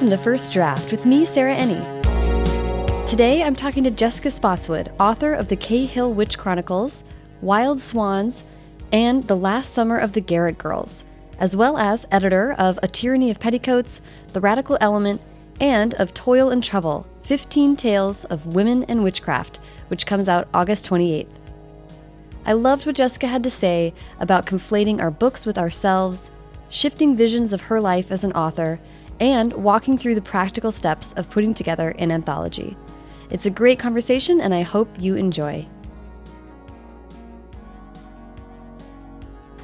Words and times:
welcome 0.00 0.16
to 0.16 0.24
First 0.24 0.50
Draft 0.50 0.90
with 0.90 1.04
me, 1.04 1.26
Sarah 1.26 1.54
Enni. 1.54 3.06
Today 3.06 3.42
I'm 3.42 3.54
talking 3.54 3.84
to 3.84 3.90
Jessica 3.90 4.30
Spotswood, 4.30 4.90
author 4.98 5.34
of 5.34 5.48
the 5.48 5.56
Cahill 5.56 6.14
Witch 6.14 6.38
Chronicles, 6.38 7.04
Wild 7.42 7.82
Swans, 7.82 8.44
and 8.90 9.24
The 9.24 9.36
Last 9.36 9.74
Summer 9.74 9.98
of 9.98 10.14
the 10.14 10.22
Garrett 10.22 10.56
Girls, 10.56 11.04
as 11.38 11.54
well 11.54 11.76
as 11.76 12.08
editor 12.10 12.54
of 12.54 12.78
A 12.82 12.88
Tyranny 12.88 13.30
of 13.30 13.40
Petticoats, 13.40 14.00
The 14.28 14.40
Radical 14.40 14.78
Element, 14.80 15.20
and 15.60 15.92
of 15.96 16.14
Toil 16.14 16.48
and 16.48 16.64
Trouble 16.64 17.06
15 17.24 17.76
Tales 17.76 18.24
of 18.24 18.54
Women 18.54 18.84
and 18.84 19.04
Witchcraft, 19.04 19.58
which 19.88 20.06
comes 20.06 20.30
out 20.30 20.48
August 20.54 20.88
28th. 20.88 21.28
I 22.46 22.54
loved 22.54 22.86
what 22.86 22.96
Jessica 22.96 23.26
had 23.26 23.42
to 23.42 23.50
say 23.50 23.92
about 24.18 24.46
conflating 24.46 24.98
our 24.98 25.10
books 25.10 25.44
with 25.44 25.58
ourselves, 25.58 26.30
shifting 26.70 27.14
visions 27.14 27.52
of 27.52 27.60
her 27.62 27.82
life 27.82 28.10
as 28.10 28.24
an 28.24 28.32
author, 28.32 28.80
and 29.20 29.52
walking 29.52 29.96
through 29.98 30.14
the 30.14 30.22
practical 30.22 30.72
steps 30.72 31.12
of 31.12 31.30
putting 31.30 31.54
together 31.54 31.90
an 31.98 32.10
anthology. 32.10 32.76
It's 33.30 33.46
a 33.46 33.50
great 33.50 33.78
conversation, 33.78 34.40
and 34.40 34.52
I 34.52 34.62
hope 34.62 34.88
you 34.98 35.14
enjoy. 35.14 35.68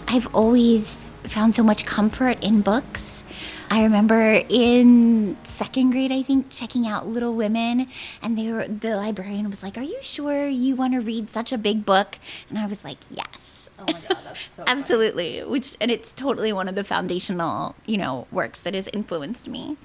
I've 0.07 0.33
always 0.35 1.13
found 1.25 1.55
so 1.55 1.63
much 1.63 1.85
comfort 1.85 2.43
in 2.45 2.61
books. 2.61 3.25
I 3.69 3.83
remember 3.83 4.45
in 4.49 5.37
second 5.43 5.91
grade, 5.91 6.13
I 6.13 6.23
think, 6.23 6.51
checking 6.51 6.87
out 6.87 7.09
Little 7.09 7.35
Women, 7.35 7.89
and 8.23 8.39
they 8.39 8.53
were 8.53 8.69
the 8.69 8.95
librarian 8.95 9.51
was 9.51 9.63
like, 9.63 9.77
"Are 9.77 9.83
you 9.83 9.99
sure 10.01 10.47
you 10.47 10.77
want 10.77 10.95
to 10.95 11.01
read 11.01 11.29
such 11.29 11.51
a 11.51 11.59
big 11.59 11.85
book?" 11.85 12.19
And 12.49 12.59
I 12.59 12.67
was 12.67 12.85
like, 12.85 12.99
"Yes." 13.11 13.56
Oh 13.79 13.85
my 13.85 13.93
god, 13.93 14.19
that's 14.25 14.51
so 14.51 14.65
absolutely. 14.67 15.41
Which 15.41 15.77
and 15.81 15.91
it's 15.91 16.13
totally 16.15 16.53
one 16.53 16.69
of 16.69 16.75
the 16.75 16.85
foundational, 16.85 17.75
you 17.87 17.99
know, 17.99 18.27
works 18.31 18.61
that 18.61 18.75
has 18.75 18.89
influenced 18.93 19.49
me. 19.49 19.77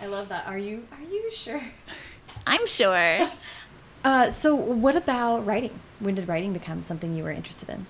I 0.00 0.06
love 0.06 0.28
that. 0.28 0.46
Are 0.46 0.58
you 0.58 0.86
are 0.92 1.02
you 1.02 1.30
sure? 1.32 1.62
I'm 2.46 2.66
sure. 2.66 3.28
Uh, 4.02 4.30
so, 4.30 4.54
what 4.54 4.96
about 4.96 5.44
writing? 5.44 5.78
When 5.98 6.14
did 6.14 6.26
writing 6.26 6.54
become 6.54 6.80
something 6.80 7.14
you 7.14 7.22
were 7.22 7.30
interested 7.30 7.68
in? 7.68 7.84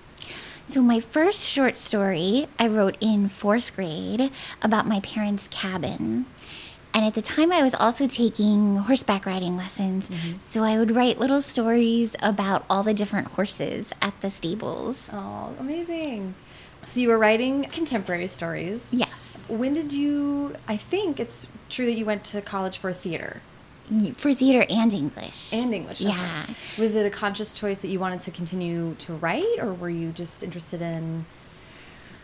So, 0.65 0.81
my 0.81 0.99
first 0.99 1.45
short 1.47 1.77
story 1.77 2.47
I 2.59 2.67
wrote 2.67 2.97
in 2.99 3.29
fourth 3.29 3.73
grade 3.73 4.29
about 4.61 4.85
my 4.85 4.99
parents' 4.99 5.47
cabin. 5.49 6.25
And 6.93 7.05
at 7.05 7.13
the 7.13 7.21
time, 7.21 7.51
I 7.51 7.63
was 7.63 7.73
also 7.73 8.05
taking 8.05 8.77
horseback 8.77 9.25
riding 9.25 9.55
lessons. 9.55 10.09
Mm-hmm. 10.09 10.39
So 10.41 10.63
I 10.63 10.77
would 10.77 10.91
write 10.91 11.19
little 11.19 11.41
stories 11.41 12.15
about 12.21 12.65
all 12.69 12.83
the 12.83 12.93
different 12.93 13.29
horses 13.29 13.93
at 14.01 14.19
the 14.21 14.29
stables. 14.29 15.09
Oh, 15.13 15.55
amazing. 15.59 16.35
So 16.83 16.99
you 16.99 17.09
were 17.09 17.17
writing 17.17 17.63
contemporary 17.65 18.27
stories? 18.27 18.89
Yes. 18.91 19.45
When 19.47 19.73
did 19.73 19.93
you, 19.93 20.55
I 20.67 20.77
think 20.77 21.19
it's 21.19 21.47
true 21.69 21.85
that 21.85 21.93
you 21.93 22.05
went 22.05 22.23
to 22.25 22.41
college 22.41 22.77
for 22.77 22.91
theater 22.91 23.41
for 24.17 24.33
theater 24.33 24.65
and 24.69 24.93
English. 24.93 25.53
And 25.53 25.73
English. 25.73 26.01
Yeah. 26.01 26.45
Was 26.77 26.95
it 26.95 27.05
a 27.05 27.09
conscious 27.09 27.53
choice 27.53 27.79
that 27.79 27.89
you 27.89 27.99
wanted 27.99 28.21
to 28.21 28.31
continue 28.31 28.95
to 28.99 29.13
write, 29.13 29.59
or 29.59 29.73
were 29.73 29.89
you 29.89 30.11
just 30.11 30.43
interested 30.43 30.81
in? 30.81 31.25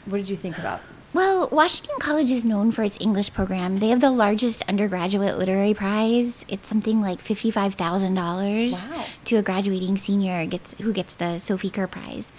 What 0.06 0.18
did 0.18 0.30
you 0.30 0.38
think 0.38 0.58
about? 0.58 0.82
Well, 1.14 1.48
Washington 1.52 1.96
College 2.00 2.30
is 2.30 2.44
known 2.44 2.72
for 2.72 2.84
its 2.84 2.98
English 3.00 3.34
program. 3.34 3.78
They 3.78 3.90
have 3.90 4.02
the 4.02 4.12
largest 4.12 4.62
undergraduate 4.68 5.38
literary 5.38 5.74
prize. 5.74 6.46
It's 6.48 6.68
something 6.68 7.02
like 7.02 7.22
fifty-five 7.22 7.76
thousand 7.76 8.16
wow. 8.16 8.36
dollars 8.36 8.82
to 9.26 9.38
a 9.38 9.42
graduating 9.42 9.98
senior 9.98 10.46
gets 10.46 10.76
who 10.76 10.92
gets 10.92 11.16
the 11.16 11.40
Sophie 11.40 11.70
Kerr 11.70 11.88
Prize 11.88 12.32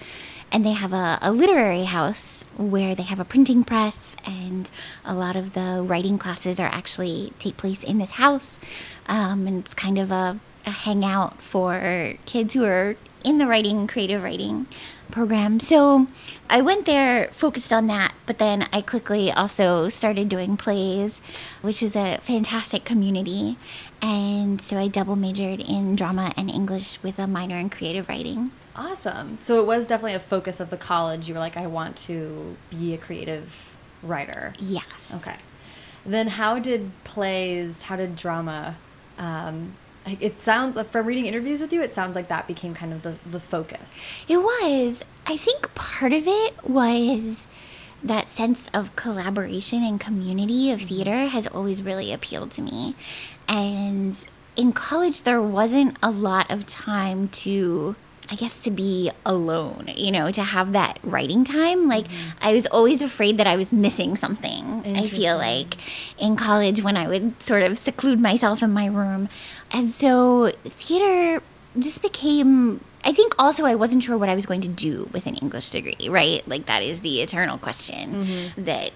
and 0.51 0.65
they 0.65 0.73
have 0.73 0.93
a, 0.93 1.19
a, 1.21 1.33
literary 1.33 1.85
house 1.85 2.45
where 2.57 2.95
they 2.95 3.03
have 3.03 3.21
a 3.21 3.25
printing 3.25 3.65
press 3.65 4.17
and 4.25 4.71
a 5.05 5.15
lot 5.15 5.37
of 5.37 5.53
the 5.53 5.83
writing 5.85 6.19
classes 6.19 6.59
are 6.59 6.69
actually 6.69 7.33
take 7.39 7.57
place 7.57 7.83
in 7.83 7.99
this 7.99 8.13
house 8.13 8.59
um, 9.07 9.47
and 9.47 9.61
it's 9.61 9.75
kind 9.75 9.99
of 9.99 10.11
a, 10.11 10.41
a 10.67 10.71
hangout 10.71 11.43
for 11.43 12.15
kids 12.27 12.55
who 12.55 12.65
are 12.65 12.97
in 13.25 13.39
the 13.39 13.47
writing, 13.47 13.87
creative 13.87 14.23
writing 14.23 14.67
program. 15.11 15.59
So 15.61 16.07
I 16.51 16.61
went 16.61 16.87
there 16.87 17.29
focused 17.33 17.73
on 17.73 17.87
that, 17.87 18.15
but 18.27 18.39
then 18.39 18.69
I 18.73 18.83
quickly 18.83 19.33
also 19.33 19.89
started 19.89 20.29
doing 20.29 20.57
plays, 20.57 21.21
which 21.63 21.83
was 21.83 21.97
a 21.97 22.19
fantastic 22.21 22.85
community. 22.85 23.57
And 24.01 24.61
so 24.61 24.79
I 24.79 24.89
double 24.89 25.17
majored 25.17 25.61
in 25.61 25.97
drama 25.97 26.33
and 26.37 26.51
English 26.51 27.03
with 27.03 27.19
a 27.19 27.27
minor 27.27 27.57
in 27.57 27.71
creative 27.71 28.09
writing. 28.09 28.53
Awesome. 28.77 29.39
So 29.39 29.61
it 29.61 29.67
was 29.67 29.87
definitely 29.87 30.15
a 30.15 30.21
focus 30.21 30.61
of 30.61 30.71
the 30.71 30.77
college. 30.77 31.29
You 31.29 31.35
were 31.35 31.41
like, 31.41 31.57
I 31.57 31.67
want 31.67 31.97
to 31.99 32.57
be 32.71 32.95
a 32.95 32.99
creative 32.99 33.77
writer. 34.03 34.55
Yes. 34.59 35.13
Okay. 35.17 35.37
Then 36.07 36.29
how 36.29 36.59
did 36.59 36.93
plays, 37.03 37.83
how 37.83 37.97
did 37.97 38.15
drama 38.15 38.77
um, 39.19 39.75
it 40.21 40.41
sounds 40.41 40.77
like 40.77 40.87
from 40.87 41.07
reading 41.07 41.27
interviews 41.27 41.61
with 41.61 41.73
you 41.73 41.83
it 41.83 41.91
sounds 41.91 42.15
like 42.17 42.29
that 42.29 42.47
became 42.47 42.75
kind 42.75 42.93
of 42.93 43.03
the, 43.03 43.17
the 43.27 43.41
focus 43.41 44.03
it 44.29 44.39
was 44.39 45.05
i 45.27 45.37
think 45.37 45.73
part 45.75 46.13
of 46.13 46.25
it 46.27 46.65
was 46.65 47.47
that 48.03 48.29
sense 48.29 48.69
of 48.73 48.95
collaboration 48.97 49.83
and 49.83 50.01
community 50.01 50.71
of 50.71 50.81
mm-hmm. 50.81 50.89
theater 50.89 51.27
has 51.27 51.47
always 51.49 51.83
really 51.83 52.13
appealed 52.13 52.51
to 52.51 52.63
me 52.63 52.95
and 53.49 54.29
in 54.57 54.73
college 54.73 55.23
there 55.23 55.43
wasn't 55.43 55.97
a 56.03 56.11
lot 56.11 56.51
of 56.51 56.67
time 56.67 57.29
to 57.29 57.97
I 58.31 58.35
guess 58.35 58.63
to 58.65 58.71
be 58.71 59.11
alone, 59.25 59.91
you 59.97 60.11
know, 60.11 60.31
to 60.31 60.43
have 60.43 60.73
that 60.75 60.99
writing 61.03 61.45
time. 61.45 61.89
Like 61.89 62.09
mm-hmm. 62.09 62.39
I 62.43 62.53
was 62.53 62.67
always 62.67 63.01
afraid 63.01 63.39
that 63.39 63.47
I 63.47 63.57
was 63.57 63.73
missing 63.73 64.17
something. 64.17 64.83
I 64.85 65.07
feel 65.07 65.39
like 65.39 65.77
in 66.19 66.37
college 66.37 66.83
when 66.83 66.97
I 66.97 67.09
would 67.09 67.41
sort 67.43 67.63
of 67.63 67.79
seclude 67.79 68.21
myself 68.21 68.63
in 68.63 68.71
my 68.71 68.87
room. 68.87 69.31
And 69.73 69.91
so 69.91 70.51
theater 70.65 71.43
just 71.79 72.03
became 72.03 72.81
I 73.05 73.13
think 73.13 73.35
also 73.39 73.65
I 73.65 73.75
wasn't 73.75 74.03
sure 74.03 74.19
what 74.19 74.29
I 74.29 74.35
was 74.35 74.45
going 74.45 74.61
to 74.63 74.69
do 74.69 75.09
with 75.13 75.27
an 75.27 75.37
English 75.37 75.71
degree, 75.71 76.09
right? 76.09 76.47
Like 76.49 76.67
that 76.67 76.83
is 76.83 77.01
the 77.01 77.23
eternal 77.23 77.57
question 77.57 78.25
mm-hmm. 78.25 78.65
that 78.65 78.91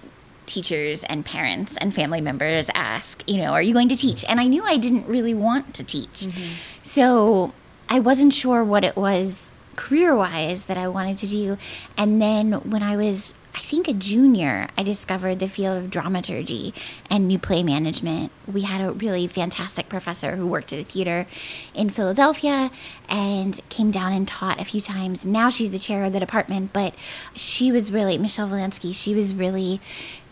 teachers 0.45 1.03
and 1.05 1.25
parents 1.25 1.77
and 1.77 1.93
family 1.93 2.21
members 2.21 2.67
ask, 2.75 3.23
you 3.27 3.37
know, 3.37 3.53
are 3.53 3.61
you 3.61 3.73
going 3.73 3.89
to 3.89 3.95
teach? 3.95 4.25
And 4.25 4.39
I 4.39 4.47
knew 4.47 4.63
I 4.63 4.77
didn't 4.77 5.07
really 5.07 5.33
want 5.33 5.73
to 5.75 5.83
teach. 5.83 6.27
Mm-hmm. 6.27 6.53
So 6.83 7.53
I 7.89 7.99
wasn't 7.99 8.33
sure 8.33 8.63
what 8.63 8.83
it 8.83 8.95
was 8.95 9.55
career 9.75 10.15
wise 10.15 10.65
that 10.65 10.77
I 10.77 10.87
wanted 10.87 11.17
to 11.19 11.27
do. 11.27 11.57
And 11.97 12.21
then 12.21 12.53
when 12.69 12.83
I 12.83 12.95
was, 12.97 13.33
I 13.55 13.59
think, 13.59 13.87
a 13.87 13.93
junior, 13.93 14.67
I 14.77 14.83
discovered 14.83 15.39
the 15.39 15.47
field 15.47 15.77
of 15.77 15.91
dramaturgy 15.91 16.73
and 17.09 17.27
new 17.27 17.37
play 17.37 17.61
management. 17.61 18.31
We 18.51 18.61
had 18.61 18.81
a 18.81 18.91
really 18.91 19.27
fantastic 19.27 19.89
professor 19.89 20.35
who 20.35 20.47
worked 20.47 20.73
at 20.73 20.79
a 20.79 20.83
theater 20.83 21.27
in 21.75 21.89
Philadelphia 21.91 22.71
and 23.07 23.61
came 23.69 23.91
down 23.91 24.11
and 24.11 24.27
taught 24.27 24.59
a 24.59 24.65
few 24.65 24.81
times. 24.81 25.25
Now 25.25 25.49
she's 25.49 25.71
the 25.71 25.79
chair 25.79 26.03
of 26.03 26.13
the 26.13 26.19
department, 26.19 26.73
but 26.73 26.95
she 27.35 27.71
was 27.71 27.91
really, 27.91 28.17
Michele 28.17 28.47
Volansky, 28.47 28.93
she 28.93 29.13
was 29.13 29.35
really 29.35 29.79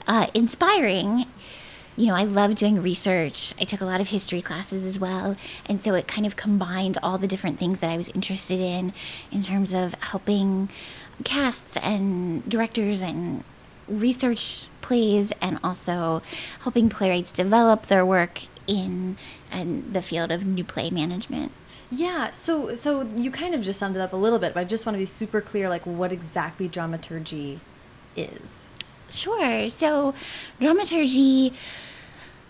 uh, 0.07 0.27
inspiring 0.33 1.25
you 1.97 2.07
know, 2.07 2.15
I 2.15 2.23
love 2.23 2.55
doing 2.55 2.81
research. 2.81 3.53
I 3.59 3.65
took 3.65 3.81
a 3.81 3.85
lot 3.85 4.01
of 4.01 4.07
history 4.07 4.41
classes 4.41 4.83
as 4.83 4.99
well. 4.99 5.35
And 5.67 5.79
so 5.79 5.93
it 5.93 6.07
kind 6.07 6.25
of 6.25 6.35
combined 6.35 6.97
all 7.03 7.17
the 7.17 7.27
different 7.27 7.59
things 7.59 7.79
that 7.79 7.89
I 7.89 7.97
was 7.97 8.09
interested 8.09 8.59
in, 8.59 8.93
in 9.31 9.43
terms 9.43 9.73
of 9.73 9.93
helping 9.95 10.69
casts 11.23 11.77
and 11.77 12.47
directors 12.49 13.01
and 13.01 13.43
research 13.87 14.67
plays 14.81 15.31
and 15.41 15.59
also 15.63 16.21
helping 16.61 16.89
playwrights 16.89 17.31
develop 17.31 17.87
their 17.87 18.05
work 18.05 18.43
in, 18.67 19.17
in 19.51 19.91
the 19.91 20.01
field 20.01 20.31
of 20.31 20.45
new 20.45 20.63
play 20.63 20.89
management. 20.89 21.51
Yeah, 21.93 22.31
so 22.31 22.73
so 22.73 23.01
you 23.17 23.31
kind 23.31 23.53
of 23.53 23.61
just 23.61 23.77
summed 23.77 23.97
it 23.97 23.99
up 23.99 24.13
a 24.13 24.17
little 24.17 24.39
bit, 24.39 24.53
but 24.53 24.61
I 24.61 24.63
just 24.63 24.85
want 24.85 24.95
to 24.95 24.99
be 24.99 25.05
super 25.05 25.41
clear 25.41 25.67
like 25.67 25.85
what 25.85 26.13
exactly 26.13 26.69
dramaturgy 26.69 27.59
is. 28.15 28.71
Sure. 29.09 29.69
So, 29.69 30.13
dramaturgy 30.59 31.53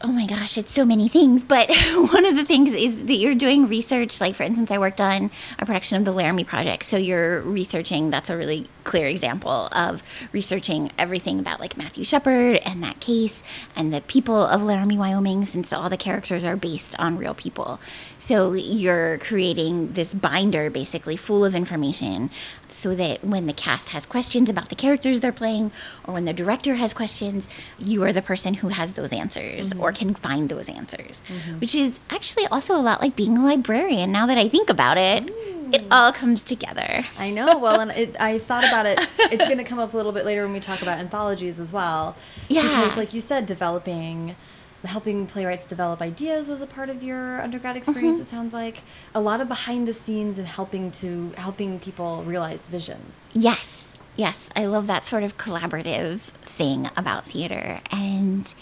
oh 0.03 0.11
my 0.11 0.25
gosh, 0.25 0.57
it's 0.57 0.71
so 0.71 0.85
many 0.85 1.07
things. 1.07 1.43
But 1.43 1.69
one 2.11 2.25
of 2.25 2.35
the 2.35 2.45
things 2.45 2.73
is 2.73 3.05
that 3.05 3.15
you're 3.15 3.35
doing 3.35 3.67
research. 3.67 4.19
Like, 4.21 4.35
for 4.35 4.43
instance, 4.43 4.71
I 4.71 4.77
worked 4.77 5.01
on 5.01 5.31
a 5.59 5.65
production 5.65 5.97
of 5.97 6.05
the 6.05 6.11
Laramie 6.11 6.43
Project. 6.43 6.83
So 6.83 6.97
you're 6.97 7.41
researching, 7.41 8.09
that's 8.09 8.29
a 8.29 8.37
really 8.37 8.67
clear 8.83 9.07
example 9.07 9.69
of 9.71 10.03
researching 10.31 10.91
everything 10.97 11.39
about 11.39 11.59
like 11.59 11.77
Matthew 11.77 12.03
Shepard 12.03 12.57
and 12.65 12.83
that 12.83 12.99
case 12.99 13.43
and 13.75 13.93
the 13.93 14.01
people 14.01 14.35
of 14.35 14.63
Laramie, 14.63 14.97
Wyoming, 14.97 15.45
since 15.45 15.71
all 15.71 15.89
the 15.89 15.97
characters 15.97 16.43
are 16.43 16.55
based 16.55 16.95
on 16.99 17.17
real 17.17 17.33
people. 17.33 17.79
So 18.17 18.53
you're 18.53 19.17
creating 19.19 19.93
this 19.93 20.13
binder 20.13 20.69
basically 20.69 21.15
full 21.15 21.45
of 21.45 21.55
information 21.55 22.29
so 22.73 22.95
that 22.95 23.23
when 23.23 23.47
the 23.47 23.53
cast 23.53 23.89
has 23.89 24.05
questions 24.05 24.49
about 24.49 24.69
the 24.69 24.75
characters 24.75 25.19
they're 25.19 25.31
playing 25.31 25.71
or 26.05 26.13
when 26.13 26.25
the 26.25 26.33
director 26.33 26.75
has 26.75 26.93
questions, 26.93 27.47
you 27.79 28.03
are 28.03 28.13
the 28.13 28.21
person 28.21 28.55
who 28.55 28.69
has 28.69 28.93
those 28.93 29.11
answers 29.11 29.69
mm-hmm. 29.69 29.81
or 29.81 29.91
can 29.91 30.13
find 30.13 30.49
those 30.49 30.69
answers, 30.69 31.21
mm-hmm. 31.27 31.59
which 31.59 31.75
is 31.75 31.99
actually 32.09 32.47
also 32.47 32.75
a 32.75 32.81
lot 32.81 33.01
like 33.01 33.15
being 33.15 33.37
a 33.37 33.43
librarian 33.43 34.11
now 34.11 34.25
that 34.25 34.37
I 34.37 34.47
think 34.47 34.69
about 34.69 34.97
it. 34.97 35.25
Mm 35.25 35.51
it 35.73 35.83
all 35.91 36.11
comes 36.11 36.43
together. 36.43 37.05
I 37.17 37.31
know. 37.31 37.57
Well, 37.57 37.79
and 37.79 37.91
it, 37.91 38.15
I 38.19 38.39
thought 38.49 38.67
about 38.67 38.85
it. 38.85 38.99
It's 39.19 39.45
going 39.45 39.57
to 39.57 39.63
come 39.63 39.79
up 39.79 39.93
a 39.93 39.97
little 39.97 40.11
bit 40.11 40.25
later 40.25 40.43
when 40.43 40.53
we 40.53 40.59
talk 40.59 40.81
about 40.81 40.99
anthologies 40.99 41.59
as 41.59 41.71
well. 41.71 42.15
Yeah. 42.49 42.63
Because, 42.63 42.97
like 42.97 43.13
you 43.13 43.21
said, 43.21 43.45
developing 43.45 44.35
helping 44.83 45.27
playwrights 45.27 45.65
develop 45.65 46.01
ideas 46.01 46.49
was 46.49 46.61
a 46.61 46.67
part 46.67 46.89
of 46.89 47.03
your 47.03 47.41
undergrad 47.41 47.77
experience. 47.77 48.15
Mm-hmm. 48.15 48.23
It 48.23 48.27
sounds 48.27 48.53
like 48.53 48.81
a 49.13 49.21
lot 49.21 49.41
of 49.41 49.47
behind 49.47 49.87
the 49.87 49.93
scenes 49.93 50.37
and 50.37 50.47
helping 50.47 50.91
to 50.91 51.31
helping 51.37 51.79
people 51.79 52.23
realize 52.23 52.67
visions. 52.67 53.29
Yes, 53.33 53.93
yes. 54.15 54.49
I 54.55 54.65
love 54.65 54.87
that 54.87 55.03
sort 55.03 55.23
of 55.23 55.37
collaborative 55.37 56.19
thing 56.41 56.89
about 56.97 57.27
theater 57.27 57.81
and 57.91 58.53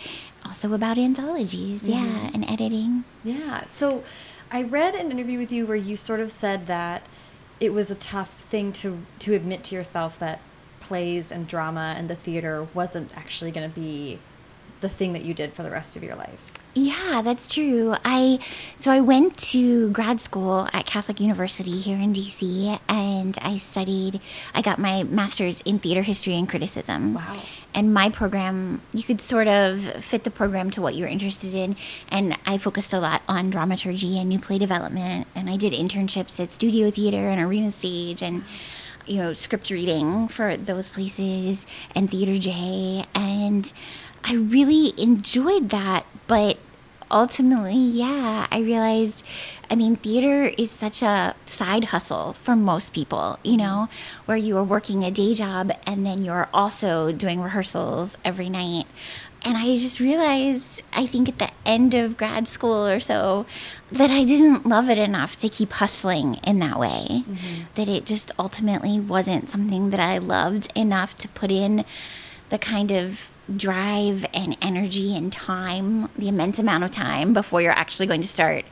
also 0.45 0.73
about 0.73 0.97
anthologies. 0.97 1.83
Yeah, 1.83 2.29
and 2.33 2.49
editing. 2.49 3.05
Yeah. 3.23 3.65
So 3.65 4.03
I 4.51 4.63
read 4.63 4.95
an 4.95 5.11
interview 5.11 5.37
with 5.39 5.51
you 5.51 5.65
where 5.65 5.77
you 5.77 5.95
sort 5.95 6.19
of 6.19 6.31
said 6.31 6.67
that 6.67 7.05
it 7.59 7.73
was 7.73 7.91
a 7.91 7.95
tough 7.95 8.31
thing 8.31 8.71
to 8.73 9.03
to 9.19 9.33
admit 9.33 9.63
to 9.65 9.75
yourself 9.75 10.19
that 10.19 10.41
plays 10.79 11.31
and 11.31 11.47
drama 11.47 11.93
and 11.97 12.09
the 12.09 12.15
theater 12.15 12.67
wasn't 12.73 13.15
actually 13.15 13.51
going 13.51 13.69
to 13.69 13.79
be 13.79 14.19
the 14.81 14.89
thing 14.89 15.13
that 15.13 15.23
you 15.23 15.33
did 15.33 15.53
for 15.53 15.63
the 15.63 15.71
rest 15.71 15.95
of 15.95 16.03
your 16.03 16.15
life. 16.15 16.53
Yeah, 16.75 17.21
that's 17.23 17.51
true. 17.53 17.95
I 18.05 18.39
so 18.77 18.91
I 18.91 19.01
went 19.01 19.37
to 19.49 19.89
grad 19.89 20.19
school 20.19 20.69
at 20.71 20.85
Catholic 20.85 21.19
University 21.19 21.79
here 21.79 21.97
in 21.97 22.13
DC 22.13 22.79
and 22.87 23.37
I 23.41 23.57
studied 23.57 24.21
I 24.53 24.61
got 24.61 24.77
my 24.77 25.03
masters 25.03 25.61
in 25.61 25.79
theater 25.79 26.03
history 26.03 26.35
and 26.35 26.47
criticism. 26.47 27.15
Wow. 27.15 27.41
And 27.73 27.93
my 27.93 28.09
program, 28.09 28.81
you 28.93 29.03
could 29.03 29.19
sort 29.19 29.47
of 29.47 29.79
fit 30.03 30.23
the 30.23 30.31
program 30.31 30.69
to 30.71 30.81
what 30.81 30.95
you're 30.95 31.07
interested 31.07 31.53
in 31.53 31.75
and 32.09 32.37
I 32.45 32.57
focused 32.57 32.93
a 32.93 32.99
lot 32.99 33.23
on 33.27 33.49
dramaturgy 33.49 34.19
and 34.19 34.29
new 34.29 34.39
play 34.39 34.59
development 34.59 35.27
and 35.35 35.49
I 35.49 35.57
did 35.57 35.73
internships 35.73 36.39
at 36.39 36.51
studio 36.51 36.91
theater 36.91 37.29
and 37.29 37.41
arena 37.41 37.71
stage 37.71 38.21
and 38.21 38.43
you 39.09 39.17
know, 39.17 39.33
script 39.33 39.71
reading 39.71 40.27
for 40.27 40.55
those 40.55 40.91
places 40.91 41.65
and 41.95 42.09
Theater 42.09 42.37
J. 42.37 43.05
And 43.15 43.73
I 44.23 44.35
really 44.35 44.93
enjoyed 45.01 45.69
that. 45.69 46.05
But 46.27 46.57
ultimately, 47.11 47.75
yeah, 47.75 48.47
I 48.51 48.59
realized, 48.59 49.25
I 49.69 49.75
mean, 49.75 49.95
theater 49.95 50.53
is 50.57 50.71
such 50.71 51.01
a 51.01 51.35
side 51.45 51.85
hustle 51.85 52.33
for 52.33 52.55
most 52.55 52.93
people, 52.93 53.39
you 53.43 53.53
mm-hmm. 53.53 53.61
know, 53.61 53.89
where 54.25 54.37
you 54.37 54.57
are 54.57 54.63
working 54.63 55.03
a 55.03 55.11
day 55.11 55.33
job 55.33 55.71
and 55.85 56.05
then 56.05 56.23
you're 56.23 56.49
also 56.53 57.11
doing 57.11 57.41
rehearsals 57.41 58.17
every 58.23 58.49
night. 58.49 58.85
And 59.45 59.57
I 59.57 59.75
just 59.77 60.01
realized, 60.01 60.83
I 60.93 61.05
think 61.05 61.29
at 61.29 61.39
the 61.39 61.49
end 61.65 61.93
of 61.93 62.17
grad 62.17 62.45
school 62.45 62.85
or 62.85 62.99
so, 62.99 63.45
that 63.89 64.09
I 64.09 64.25
didn't 64.25 64.65
love 64.65 64.89
it 64.89 64.97
enough 64.97 65.37
to 65.37 65.47
keep 65.47 65.71
hustling 65.71 66.35
in 66.45 66.59
that 66.59 66.77
way. 66.77 67.05
Mm-hmm. 67.07 67.61
That 67.75 67.87
it 67.87 68.05
just 68.05 68.33
ultimately 68.37 68.99
wasn't 68.99 69.49
something 69.49 69.91
that 69.91 69.99
I 69.99 70.17
loved 70.17 70.69
enough 70.75 71.15
to 71.17 71.29
put 71.29 71.51
in 71.51 71.85
the 72.49 72.57
kind 72.57 72.91
of 72.91 73.31
drive 73.55 74.25
and 74.33 74.57
energy 74.61 75.15
and 75.15 75.31
time, 75.31 76.09
the 76.17 76.27
immense 76.27 76.59
amount 76.59 76.83
of 76.83 76.91
time 76.91 77.33
before 77.33 77.61
you're 77.61 77.71
actually 77.71 78.07
going 78.07 78.21
to 78.21 78.27
start 78.27 78.65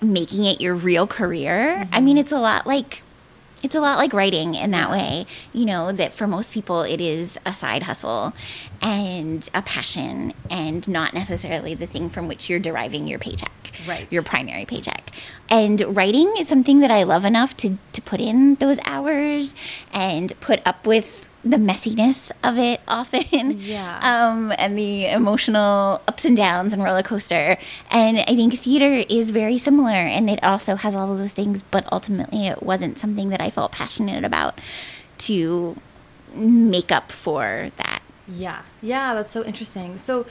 making 0.00 0.44
it 0.44 0.60
your 0.60 0.74
real 0.74 1.06
career. 1.06 1.88
I 1.92 2.00
mean, 2.00 2.16
mm-hmm. 2.16 2.20
it's 2.20 2.32
a 2.32 2.38
lot 2.38 2.66
like 2.66 3.02
it's 3.62 3.76
a 3.76 3.80
lot 3.80 3.96
like 3.96 4.12
writing 4.12 4.56
in 4.56 4.72
that 4.72 4.90
way, 4.90 5.24
you 5.52 5.64
know, 5.64 5.92
that 5.92 6.12
for 6.12 6.26
most 6.26 6.52
people 6.52 6.82
it 6.82 7.00
is 7.00 7.38
a 7.46 7.52
side 7.54 7.84
hustle 7.84 8.32
and 8.80 9.48
a 9.54 9.62
passion 9.62 10.34
and 10.50 10.86
not 10.88 11.14
necessarily 11.14 11.74
the 11.74 11.86
thing 11.86 12.10
from 12.10 12.26
which 12.26 12.50
you're 12.50 12.58
deriving 12.58 13.06
your 13.06 13.20
paycheck. 13.20 13.72
Right. 13.86 14.06
Your 14.10 14.22
primary 14.22 14.64
paycheck. 14.64 15.10
And 15.48 15.96
writing 15.96 16.34
is 16.38 16.48
something 16.48 16.80
that 16.80 16.90
I 16.90 17.04
love 17.04 17.24
enough 17.24 17.56
to 17.58 17.78
to 17.92 18.02
put 18.02 18.20
in 18.20 18.56
those 18.56 18.80
hours 18.84 19.54
and 19.92 20.38
put 20.40 20.60
up 20.66 20.86
with 20.86 21.28
the 21.44 21.56
messiness 21.56 22.30
of 22.42 22.58
it 22.58 22.80
often. 22.88 23.58
Yeah. 23.58 23.98
Um, 24.02 24.52
and 24.58 24.78
the 24.78 25.06
emotional 25.06 26.00
ups 26.06 26.24
and 26.24 26.36
downs 26.36 26.72
and 26.72 26.82
roller 26.82 27.02
coaster. 27.02 27.56
And 27.90 28.18
I 28.18 28.24
think 28.24 28.54
theater 28.54 29.04
is 29.08 29.30
very 29.30 29.58
similar 29.58 29.90
and 29.90 30.30
it 30.30 30.42
also 30.42 30.76
has 30.76 30.94
all 30.94 31.12
of 31.12 31.18
those 31.18 31.32
things, 31.32 31.62
but 31.62 31.86
ultimately 31.92 32.46
it 32.46 32.62
wasn't 32.62 32.98
something 32.98 33.30
that 33.30 33.40
I 33.40 33.50
felt 33.50 33.72
passionate 33.72 34.24
about 34.24 34.60
to 35.18 35.76
make 36.34 36.90
up 36.92 37.12
for 37.12 37.70
that. 37.76 38.02
Yeah. 38.28 38.62
Yeah, 38.80 39.14
that's 39.14 39.30
so 39.30 39.44
interesting. 39.44 39.98
So 39.98 40.26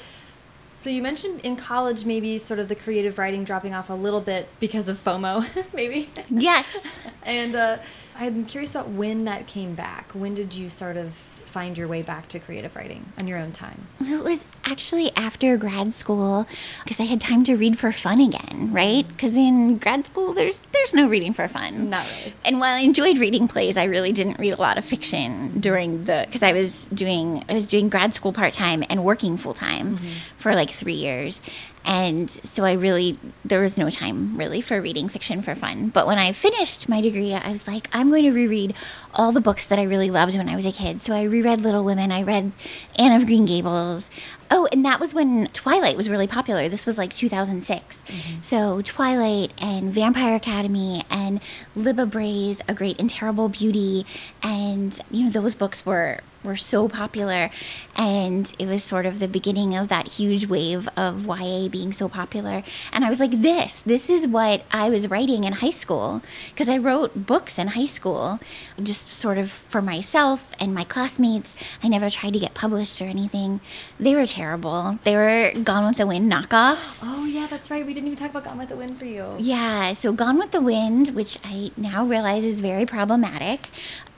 so 0.74 0.90
you 0.90 1.04
mentioned 1.04 1.42
in 1.42 1.58
college 1.58 2.06
maybe 2.06 2.40
sort 2.40 2.60
of 2.60 2.68
the 2.68 2.76
creative 2.76 3.20
writing 3.20 3.44
dropping 3.44 3.76
off 3.76 3.90
a 3.90 3.94
little 3.94 4.22
bit 4.22 4.48
because 4.60 4.90
of 4.90 4.98
FOMO, 4.98 5.46
maybe. 5.74 6.10
Yes. 6.30 6.66
And 7.24 7.56
uh, 7.56 7.78
I'm 8.22 8.46
curious 8.46 8.76
about 8.76 8.90
when 8.90 9.26
that 9.26 9.48
came 9.48 9.74
back. 9.74 10.12
When 10.12 10.36
did 10.36 10.54
you 10.54 10.70
sort 10.70 10.96
of 10.96 11.14
find 11.16 11.76
your 11.76 11.88
way 11.88 12.04
back 12.04 12.28
to 12.30 12.40
creative 12.40 12.76
writing 12.76 13.12
on 13.20 13.26
your 13.26 13.40
own 13.40 13.52
time? 13.52 13.88
So 14.06 14.14
it 14.14 14.24
was 14.24 14.46
actually 14.66 15.12
after 15.16 15.58
grad 15.58 15.92
school 15.92 16.46
because 16.84 17.00
I 17.00 17.06
had 17.06 17.20
time 17.20 17.44
to 17.46 17.56
read 17.56 17.80
for 17.80 17.92
fun 17.92 18.22
again, 18.22 18.70
right? 18.72 19.08
Because 19.08 19.36
in 19.36 19.80
grad 19.80 20.06
school, 20.06 20.34
there's 20.34 20.60
there's 20.72 20.94
no 20.94 21.10
reading 21.10 21.34
for 21.34 21.48
fun. 21.48 21.90
Not 21.90 22.06
really. 22.20 22.34
And 22.46 22.60
while 22.60 22.76
I 22.76 22.82
enjoyed 22.82 23.18
reading 23.18 23.48
plays, 23.48 23.76
I 23.76 23.86
really 23.86 24.12
didn't 24.12 24.38
read 24.38 24.54
a 24.54 24.62
lot 24.62 24.78
of 24.78 24.86
fiction 24.86 25.60
during 25.60 26.04
the 26.04 26.26
because 26.28 26.44
I 26.44 26.54
was 26.54 26.86
doing 26.94 27.44
I 27.50 27.56
was 27.56 27.68
doing 27.68 27.90
grad 27.90 28.14
school 28.14 28.34
part 28.34 28.54
time 28.54 28.84
and 28.88 29.04
working 29.04 29.36
full 29.36 29.56
time 29.56 29.98
mm-hmm. 29.98 30.08
for 30.38 30.54
like 30.54 30.70
three 30.70 30.94
years. 30.94 31.42
And 31.86 32.30
so 32.30 32.64
I 32.64 32.74
really, 32.74 33.18
there 33.44 33.62
was 33.62 33.78
no 33.78 33.90
time 33.90 34.38
really 34.38 34.62
for 34.62 34.80
reading 34.80 35.10
fiction 35.10 35.42
for 35.42 35.56
fun. 35.56 35.90
But 35.90 36.06
when 36.06 36.20
I 36.20 36.32
finished 36.32 36.88
my 36.88 37.02
degree, 37.02 37.34
I 37.34 37.52
was 37.52 37.68
like, 37.68 37.88
I'm 37.94 38.10
going 38.10 38.24
to 38.24 38.32
reread 38.32 38.76
all 39.14 39.32
the 39.32 39.42
books 39.42 39.66
that 39.66 39.80
I 39.80 39.84
really 39.84 40.12
loved 40.12 40.38
when 40.38 40.48
I 40.48 40.56
was 40.56 40.66
a 40.66 40.72
kid. 40.72 41.02
So 41.02 41.14
I 41.14 41.24
reread 41.24 41.62
Little 41.62 41.84
Women, 41.84 42.12
I 42.12 42.22
read 42.22 42.52
Anne 42.98 43.20
of 43.20 43.26
Green 43.26 43.46
Gables. 43.46 44.10
Oh, 44.54 44.68
and 44.72 44.84
that 44.86 45.00
was 45.00 45.14
when 45.14 45.48
Twilight 45.48 45.96
was 45.96 46.10
really 46.10 46.28
popular. 46.28 46.68
This 46.68 46.86
was 46.86 46.98
like 46.98 47.14
2006. 47.14 48.04
Mm-hmm. 48.06 48.42
So 48.42 48.82
Twilight 48.82 49.52
and 49.64 49.92
Vampire 49.92 50.36
Academy 50.36 51.04
and 51.10 51.40
Libba 51.76 52.10
Bray's 52.10 52.62
A 52.68 52.74
Great 52.74 53.00
and 53.00 53.10
Terrible 53.10 53.48
Beauty. 53.50 54.06
And, 54.44 55.00
you 55.10 55.24
know, 55.24 55.30
those 55.30 55.56
books 55.56 55.86
were 55.86 56.20
were 56.44 56.56
so 56.56 56.88
popular 56.88 57.50
and 57.96 58.54
it 58.58 58.68
was 58.68 58.84
sort 58.84 59.06
of 59.06 59.20
the 59.20 59.28
beginning 59.28 59.76
of 59.76 59.88
that 59.90 60.08
huge 60.20 60.48
wave 60.48 60.88
of 60.98 61.26
YA 61.26 61.68
being 61.68 61.92
so 61.92 62.08
popular 62.10 62.64
and 62.92 63.06
I 63.06 63.10
was 63.10 63.20
like 63.20 63.42
this 63.42 63.82
this 63.82 64.10
is 64.10 64.28
what 64.28 64.64
I 64.72 64.90
was 64.90 65.10
writing 65.10 65.44
in 65.44 65.54
high 65.54 65.70
school 65.70 66.22
because 66.50 66.70
I 66.70 66.78
wrote 66.78 67.26
books 67.26 67.58
in 67.60 67.70
high 67.70 67.86
school 67.86 68.40
just 68.82 69.08
sort 69.08 69.38
of 69.38 69.52
for 69.52 69.82
myself 69.82 70.54
and 70.60 70.74
my 70.74 70.84
classmates 70.84 71.56
I 71.84 71.88
never 71.88 72.10
tried 72.10 72.34
to 72.34 72.40
get 72.40 72.54
published 72.54 73.02
or 73.02 73.06
anything 73.06 73.62
they 74.00 74.16
were 74.16 74.26
terrible 74.26 75.00
they 75.04 75.16
were 75.16 75.52
Gone 75.64 75.86
with 75.88 75.98
the 75.98 76.08
Wind 76.08 76.32
knockoffs 76.32 77.02
Oh 77.14 77.26
yeah, 77.26 77.46
that's 77.48 77.70
right. 77.70 77.86
We 77.86 77.94
didn't 77.94 78.08
even 78.08 78.18
talk 78.18 78.32
about 78.32 78.44
Gone 78.46 78.58
with 78.58 78.70
the 78.70 78.76
Wind 78.76 78.98
for 78.98 79.06
you. 79.06 79.26
yeah, 79.40 79.94
so 79.94 80.12
Gone 80.14 80.38
with 80.38 80.52
the 80.52 80.62
Wind, 80.62 81.10
which 81.10 81.38
I 81.44 81.72
now 81.78 82.06
realize 82.06 82.44
is 82.44 82.62
very 82.62 82.86
problematic. 82.86 83.70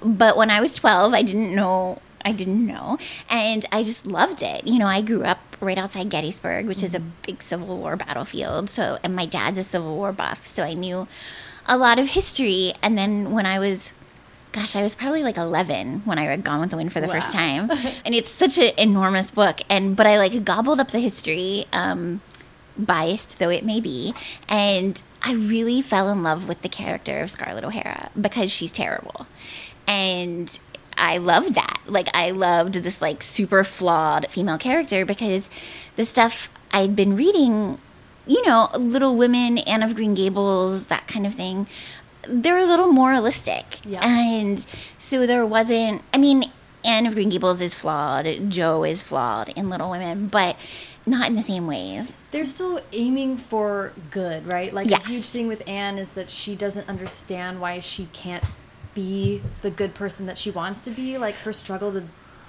But 0.01 0.37
when 0.37 0.49
I 0.49 0.61
was 0.61 0.75
12, 0.75 1.13
I 1.13 1.21
didn't 1.21 1.53
know. 1.55 2.01
I 2.25 2.31
didn't 2.31 2.65
know. 2.65 2.97
And 3.29 3.65
I 3.71 3.83
just 3.83 4.05
loved 4.05 4.41
it. 4.41 4.65
You 4.65 4.79
know, 4.79 4.87
I 4.87 5.01
grew 5.01 5.23
up 5.23 5.57
right 5.59 5.77
outside 5.77 6.09
Gettysburg, 6.09 6.67
which 6.67 6.83
is 6.83 6.93
a 6.93 6.99
big 6.99 7.41
Civil 7.41 7.77
War 7.77 7.95
battlefield. 7.95 8.69
So, 8.69 8.97
and 9.03 9.15
my 9.15 9.25
dad's 9.25 9.57
a 9.57 9.63
Civil 9.63 9.95
War 9.95 10.11
buff. 10.11 10.47
So 10.47 10.63
I 10.63 10.73
knew 10.73 11.07
a 11.65 11.77
lot 11.77 11.99
of 11.99 12.09
history. 12.09 12.73
And 12.81 12.97
then 12.97 13.31
when 13.31 13.45
I 13.45 13.59
was 13.59 13.91
gosh, 14.53 14.75
I 14.75 14.83
was 14.83 14.95
probably 14.95 15.23
like 15.23 15.35
11 15.35 16.03
when 16.05 16.19
I 16.19 16.27
read 16.27 16.43
Gone 16.43 16.61
with 16.61 16.69
the 16.69 16.77
Wind 16.77 16.93
for 16.93 17.01
the 17.01 17.07
first 17.07 17.31
time. 17.31 17.69
and 18.05 18.13
it's 18.13 18.29
such 18.29 18.57
an 18.57 18.71
enormous 18.77 19.31
book. 19.31 19.61
And, 19.67 19.95
but 19.95 20.05
I 20.05 20.17
like 20.19 20.45
gobbled 20.45 20.79
up 20.79 20.91
the 20.91 20.99
history, 20.99 21.65
um, 21.73 22.21
biased 22.77 23.39
though 23.39 23.49
it 23.49 23.65
may 23.65 23.81
be. 23.81 24.13
And 24.47 25.01
I 25.23 25.33
really 25.33 25.81
fell 25.81 26.09
in 26.09 26.21
love 26.21 26.47
with 26.47 26.61
the 26.61 26.69
character 26.69 27.19
of 27.19 27.31
Scarlett 27.31 27.63
O'Hara 27.63 28.11
because 28.19 28.51
she's 28.51 28.71
terrible. 28.71 29.25
And 29.87 30.57
I 31.03 31.17
loved 31.17 31.55
that. 31.55 31.81
Like, 31.85 32.07
I 32.15 32.31
loved 32.31 32.75
this 32.75 33.01
like 33.01 33.21
super 33.21 33.63
flawed 33.63 34.27
female 34.29 34.57
character 34.57 35.05
because 35.05 35.49
the 35.97 36.05
stuff 36.05 36.49
I'd 36.71 36.95
been 36.95 37.15
reading 37.15 37.77
you 38.25 38.45
know, 38.47 38.69
Little 38.77 39.15
Women, 39.15 39.57
Anne 39.59 39.83
of 39.83 39.95
Green 39.95 40.13
Gables, 40.13 40.87
that 40.87 41.07
kind 41.07 41.25
of 41.25 41.33
thing, 41.33 41.67
they're 42.27 42.57
a 42.57 42.65
little 42.65 42.87
moralistic. 42.87 43.85
Yeah. 43.85 43.99
And 44.03 44.65
so 44.97 45.27
there 45.27 45.45
wasn't, 45.45 46.03
I 46.13 46.17
mean, 46.17 46.45
Anne 46.85 47.05
of 47.05 47.15
Green 47.15 47.29
Gables 47.29 47.61
is 47.61 47.75
flawed, 47.75 48.49
Jo 48.49 48.83
is 48.83 49.03
flawed 49.03 49.49
in 49.49 49.69
Little 49.69 49.89
Women, 49.89 50.27
but 50.27 50.57
not 51.05 51.27
in 51.27 51.35
the 51.35 51.41
same 51.41 51.67
ways. 51.67 52.13
They're 52.31 52.45
still 52.45 52.79
aiming 52.93 53.37
for 53.37 53.91
good, 54.09 54.51
right? 54.51 54.73
Like 54.73 54.89
Yes. 54.89 55.05
a 55.05 55.09
huge 55.09 55.25
thing 55.25 55.47
with 55.47 55.67
Anne 55.67 55.97
is 55.97 56.11
that 56.11 56.29
she 56.29 56.55
doesn't 56.55 56.87
understand 56.89 57.59
why 57.59 57.79
she 57.79 58.07
can't 58.13 58.43
be 58.93 59.41
the 59.61 59.71
good 59.71 59.93
person 59.93 60.25
that 60.25 60.37
she 60.37 60.51
wants 60.51 60.83
to 60.85 60.91
be. 60.91 61.17
Like 61.17 61.35
her 61.35 61.53
struggle 61.53 61.91
to 61.93 62.03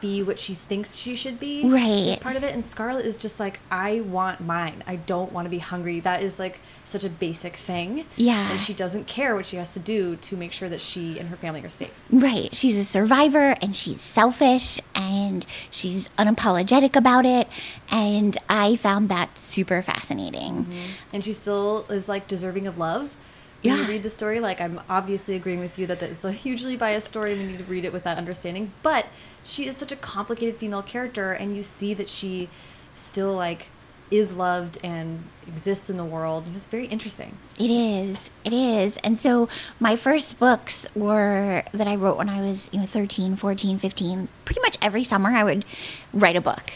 be 0.05 0.23
what 0.23 0.39
she 0.39 0.53
thinks 0.53 0.97
she 0.97 1.17
should 1.17 1.41
be. 1.41 1.67
Right. 1.67 2.21
Part 2.21 2.37
of 2.37 2.45
it. 2.45 2.53
And 2.53 2.63
Scarlett 2.63 3.07
is 3.07 3.17
just 3.17 3.41
like, 3.41 3.61
I 3.71 4.01
want 4.01 4.39
mine. 4.39 4.85
I 4.87 4.97
don't 4.97 5.33
want 5.33 5.47
to 5.47 5.51
be 5.51 5.61
hungry. 5.61 5.99
That 5.99 6.23
is 6.23 6.39
like 6.39 6.61
such 6.85 7.05
a 7.05 7.09
basic 7.09 7.57
thing. 7.57 8.05
Yeah. 8.15 8.51
And 8.51 8.61
she 8.61 8.75
doesn't 8.75 9.07
care 9.07 9.35
what 9.35 9.47
she 9.47 9.57
has 9.57 9.73
to 9.73 9.81
do 9.81 10.17
to 10.17 10.37
make 10.37 10.53
sure 10.53 10.69
that 10.69 10.83
she 10.83 11.19
and 11.19 11.31
her 11.31 11.37
family 11.37 11.65
are 11.65 11.71
safe. 11.71 12.07
Right. 12.11 12.55
She's 12.55 12.77
a 12.77 12.85
survivor 12.85 13.57
and 13.63 13.75
she's 13.75 14.03
selfish 14.03 14.79
and 14.95 15.47
she's 15.71 16.11
unapologetic 16.19 16.97
about 16.97 17.25
it. 17.25 17.49
And 17.91 18.37
I 18.47 18.77
found 18.77 19.09
that 19.09 19.39
super 19.39 19.81
fascinating. 19.81 20.67
Mm-hmm. 20.67 20.91
And 21.15 21.25
she 21.25 21.33
still 21.33 21.87
is 21.89 22.11
like 22.11 22.29
deserving 22.29 22.67
of 22.67 22.77
love. 22.77 23.17
When 23.65 23.75
you 23.77 23.81
Yeah. 23.83 23.89
read 23.89 24.03
the 24.03 24.11
story, 24.11 24.41
like 24.41 24.61
I'm 24.61 24.81
obviously 24.89 25.35
agreeing 25.37 25.61
with 25.61 25.79
you 25.79 25.87
that 25.87 26.03
it's 26.03 26.25
a 26.25 26.33
hugely 26.33 26.77
biased 26.77 27.09
story. 27.09 27.33
And 27.33 27.41
we 27.43 27.47
need 27.49 27.59
to 27.59 27.65
read 27.65 27.85
it 27.85 27.93
with 27.93 28.05
that 28.05 28.19
understanding. 28.19 28.73
But 28.83 29.07
she 29.43 29.67
is 29.67 29.77
such 29.77 29.91
a 29.93 29.97
complicated 29.97 30.57
female 30.57 30.83
character, 30.83 31.33
and 31.33 31.57
you 31.57 31.63
see 31.63 31.95
that 31.95 32.09
she 32.09 32.49
still 32.95 33.33
like 33.35 33.69
is 34.11 34.35
loved 34.35 34.79
and 34.85 35.25
exists 35.47 35.89
in 35.91 35.97
the 35.97 36.05
world. 36.05 36.45
It's 36.55 36.67
very 36.67 36.87
interesting. 36.87 37.39
It 37.59 37.71
is. 37.71 38.31
It 38.45 38.53
is. 38.53 38.99
And 38.99 39.19
so 39.19 39.49
my 39.81 39.97
first 39.97 40.39
books 40.39 40.87
were 40.95 41.65
that 41.73 41.89
I 41.89 41.97
wrote 41.97 42.19
when 42.19 42.29
I 42.29 42.41
was, 42.43 42.69
you 42.71 42.81
know, 42.81 42.87
13, 42.87 43.35
14, 43.35 43.79
15. 43.79 44.29
Pretty 44.45 44.61
much 44.61 44.77
every 44.83 45.05
summer 45.05 45.31
I 45.31 45.43
would 45.43 45.65
write 46.13 46.37
a 46.37 46.41
book. 46.43 46.73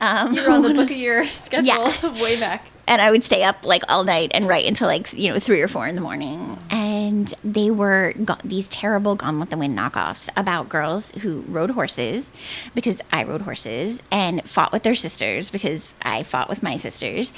Um, 0.00 0.34
You're 0.34 0.50
on 0.50 0.62
the 0.62 0.74
book 0.74 0.90
of 0.90 0.96
your 0.96 1.24
schedule 1.26 1.66
Yeah. 1.66 2.20
way 2.22 2.38
back. 2.38 2.66
And 2.86 3.00
I 3.00 3.10
would 3.10 3.24
stay 3.24 3.42
up 3.44 3.64
like 3.64 3.82
all 3.88 4.04
night 4.04 4.32
and 4.34 4.48
write 4.48 4.66
until 4.66 4.88
like 4.88 5.12
you 5.12 5.28
know 5.30 5.38
three 5.38 5.62
or 5.62 5.68
four 5.68 5.86
in 5.86 5.94
the 5.94 6.00
morning. 6.00 6.58
And 6.70 7.32
they 7.44 7.70
were 7.70 8.12
go- 8.24 8.36
these 8.44 8.68
terrible 8.68 9.14
Gone 9.14 9.38
with 9.38 9.50
the 9.50 9.56
Wind 9.56 9.76
knockoffs 9.76 10.28
about 10.36 10.68
girls 10.68 11.10
who 11.12 11.44
rode 11.48 11.70
horses 11.70 12.30
because 12.74 13.00
I 13.12 13.24
rode 13.24 13.42
horses 13.42 14.02
and 14.10 14.42
fought 14.48 14.72
with 14.72 14.82
their 14.82 14.94
sisters 14.94 15.50
because 15.50 15.94
I 16.02 16.22
fought 16.22 16.48
with 16.48 16.62
my 16.62 16.76
sisters. 16.76 17.32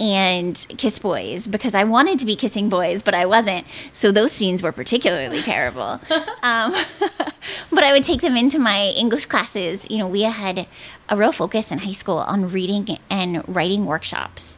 And 0.00 0.64
kiss 0.76 0.98
boys 1.00 1.48
because 1.48 1.74
I 1.74 1.82
wanted 1.82 2.20
to 2.20 2.26
be 2.26 2.36
kissing 2.36 2.68
boys, 2.68 3.02
but 3.02 3.14
I 3.14 3.26
wasn't. 3.26 3.66
So 3.92 4.12
those 4.12 4.30
scenes 4.30 4.62
were 4.62 4.70
particularly 4.70 5.42
terrible. 5.42 6.00
um, 6.42 6.72
but 7.70 7.82
I 7.82 7.92
would 7.92 8.04
take 8.04 8.20
them 8.20 8.36
into 8.36 8.58
my 8.58 8.92
English 8.96 9.26
classes. 9.26 9.90
You 9.90 9.98
know, 9.98 10.06
we 10.06 10.22
had 10.22 10.68
a 11.08 11.16
real 11.16 11.32
focus 11.32 11.72
in 11.72 11.78
high 11.78 11.92
school 11.92 12.18
on 12.18 12.48
reading 12.48 12.98
and 13.10 13.42
writing 13.48 13.86
workshops. 13.86 14.56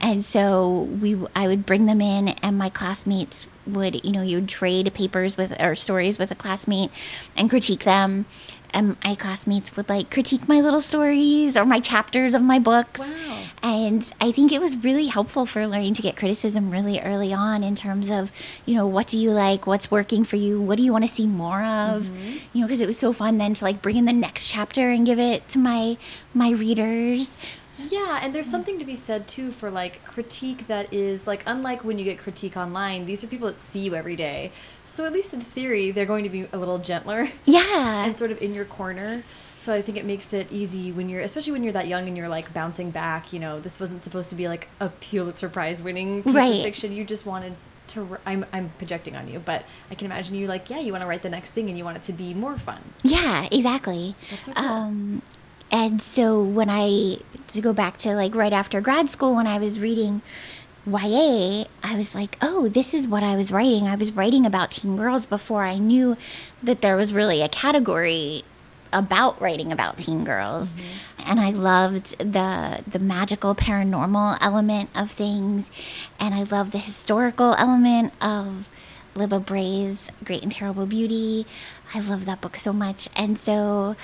And 0.00 0.24
so 0.24 0.88
we, 1.00 1.16
I 1.36 1.46
would 1.46 1.66
bring 1.66 1.86
them 1.86 2.00
in, 2.00 2.28
and 2.28 2.56
my 2.56 2.70
classmates 2.70 3.48
would, 3.66 4.04
you 4.04 4.12
know, 4.12 4.22
you 4.22 4.38
would 4.38 4.48
trade 4.48 4.92
papers 4.94 5.36
with 5.36 5.60
or 5.60 5.74
stories 5.74 6.18
with 6.18 6.30
a 6.30 6.34
classmate 6.34 6.90
and 7.36 7.50
critique 7.50 7.84
them. 7.84 8.26
And 8.72 8.96
my 9.04 9.14
classmates 9.14 9.76
would 9.76 9.88
like 9.88 10.10
critique 10.10 10.48
my 10.48 10.60
little 10.60 10.80
stories 10.80 11.56
or 11.56 11.64
my 11.66 11.80
chapters 11.80 12.34
of 12.34 12.42
my 12.42 12.58
books. 12.58 13.00
Wow. 13.00 13.44
And 13.62 14.10
I 14.20 14.32
think 14.32 14.52
it 14.52 14.60
was 14.60 14.76
really 14.76 15.06
helpful 15.06 15.44
for 15.44 15.66
learning 15.66 15.94
to 15.94 16.02
get 16.02 16.16
criticism 16.16 16.70
really 16.70 17.00
early 17.00 17.32
on 17.32 17.62
in 17.62 17.74
terms 17.74 18.10
of, 18.10 18.32
you 18.64 18.74
know, 18.74 18.86
what 18.86 19.06
do 19.06 19.18
you 19.18 19.32
like? 19.32 19.66
What's 19.66 19.90
working 19.90 20.24
for 20.24 20.36
you? 20.36 20.60
What 20.60 20.76
do 20.76 20.82
you 20.82 20.92
want 20.92 21.04
to 21.04 21.10
see 21.12 21.26
more 21.26 21.62
of? 21.62 22.04
Mm-hmm. 22.04 22.38
You 22.52 22.60
know, 22.60 22.66
because 22.66 22.80
it 22.80 22.86
was 22.86 22.98
so 22.98 23.12
fun 23.12 23.38
then 23.38 23.54
to 23.54 23.64
like 23.64 23.82
bring 23.82 23.96
in 23.96 24.06
the 24.06 24.12
next 24.12 24.50
chapter 24.50 24.90
and 24.90 25.04
give 25.04 25.18
it 25.18 25.48
to 25.48 25.58
my 25.58 25.98
my 26.32 26.50
readers. 26.50 27.32
Yeah, 27.88 28.20
and 28.22 28.34
there's 28.34 28.50
something 28.50 28.78
to 28.78 28.84
be 28.84 28.94
said 28.94 29.26
too 29.26 29.50
for 29.50 29.70
like 29.70 30.04
critique 30.04 30.66
that 30.66 30.92
is 30.92 31.26
like 31.26 31.42
unlike 31.46 31.82
when 31.84 31.98
you 31.98 32.04
get 32.04 32.18
critique 32.18 32.56
online, 32.56 33.06
these 33.06 33.24
are 33.24 33.26
people 33.26 33.48
that 33.48 33.58
see 33.58 33.80
you 33.80 33.94
every 33.94 34.16
day. 34.16 34.52
So 34.90 35.06
at 35.06 35.12
least 35.12 35.32
in 35.32 35.40
theory, 35.40 35.92
they're 35.92 36.04
going 36.04 36.24
to 36.24 36.30
be 36.30 36.46
a 36.52 36.58
little 36.58 36.78
gentler 36.78 37.28
Yeah. 37.46 38.04
and 38.04 38.16
sort 38.16 38.30
of 38.32 38.42
in 38.42 38.52
your 38.54 38.64
corner. 38.64 39.22
So 39.56 39.72
I 39.72 39.82
think 39.82 39.96
it 39.98 40.04
makes 40.04 40.32
it 40.32 40.50
easy 40.50 40.90
when 40.90 41.08
you're 41.08 41.20
especially 41.20 41.52
when 41.52 41.62
you're 41.62 41.72
that 41.74 41.86
young 41.86 42.08
and 42.08 42.16
you're 42.16 42.28
like 42.28 42.52
bouncing 42.52 42.90
back, 42.90 43.32
you 43.32 43.38
know, 43.38 43.60
this 43.60 43.78
wasn't 43.78 44.02
supposed 44.02 44.30
to 44.30 44.36
be 44.36 44.48
like 44.48 44.68
a 44.80 44.88
Pulitzer 44.88 45.48
Prize 45.48 45.82
winning 45.82 46.22
piece 46.22 46.34
Right. 46.34 46.54
of 46.56 46.62
fiction. 46.62 46.92
You 46.92 47.04
just 47.04 47.24
wanted 47.26 47.54
to 47.88 48.18
I'm 48.26 48.46
I'm 48.52 48.70
projecting 48.78 49.16
on 49.16 49.28
you, 49.28 49.38
but 49.38 49.64
I 49.90 49.94
can 49.94 50.06
imagine 50.06 50.34
you 50.34 50.46
like, 50.46 50.70
yeah, 50.70 50.80
you 50.80 50.92
want 50.92 51.02
to 51.02 51.08
write 51.08 51.22
the 51.22 51.30
next 51.30 51.50
thing 51.52 51.68
and 51.68 51.76
you 51.78 51.84
want 51.84 51.98
it 51.98 52.02
to 52.04 52.12
be 52.12 52.34
more 52.34 52.56
fun. 52.58 52.80
Yeah, 53.04 53.46
exactly. 53.52 54.14
That's 54.30 54.46
so 54.46 54.52
cool. 54.54 54.64
Um, 54.66 55.22
and 55.70 56.00
so 56.02 56.42
when 56.42 56.68
I 56.70 57.18
to 57.48 57.60
go 57.60 57.72
back 57.72 57.96
to 57.98 58.14
like 58.14 58.34
right 58.34 58.52
after 58.52 58.80
grad 58.80 59.08
school 59.10 59.36
when 59.36 59.46
I 59.46 59.58
was 59.58 59.78
reading 59.78 60.22
YA, 60.86 61.64
I 61.82 61.96
was 61.96 62.14
like, 62.14 62.38
oh, 62.40 62.68
this 62.68 62.94
is 62.94 63.06
what 63.06 63.22
I 63.22 63.36
was 63.36 63.52
writing. 63.52 63.86
I 63.86 63.96
was 63.96 64.12
writing 64.12 64.46
about 64.46 64.70
teen 64.70 64.96
girls 64.96 65.26
before 65.26 65.64
I 65.64 65.76
knew 65.78 66.16
that 66.62 66.80
there 66.80 66.96
was 66.96 67.12
really 67.12 67.42
a 67.42 67.48
category 67.48 68.44
about 68.92 69.40
writing 69.40 69.72
about 69.72 69.98
teen 69.98 70.24
girls. 70.24 70.70
Mm-hmm. 70.70 71.30
And 71.30 71.40
I 71.40 71.50
loved 71.50 72.18
the 72.18 72.82
the 72.86 72.98
magical 72.98 73.54
paranormal 73.54 74.38
element 74.40 74.90
of 74.94 75.10
things 75.10 75.70
and 76.18 76.34
I 76.34 76.42
loved 76.42 76.72
the 76.72 76.78
historical 76.78 77.54
element 77.54 78.12
of 78.20 78.70
Libba 79.14 79.44
Bray's 79.44 80.08
Great 80.24 80.42
and 80.42 80.50
Terrible 80.50 80.86
Beauty. 80.86 81.46
I 81.94 82.00
love 82.00 82.24
that 82.24 82.40
book 82.40 82.56
so 82.56 82.72
much. 82.72 83.08
And 83.14 83.38
so 83.38 83.96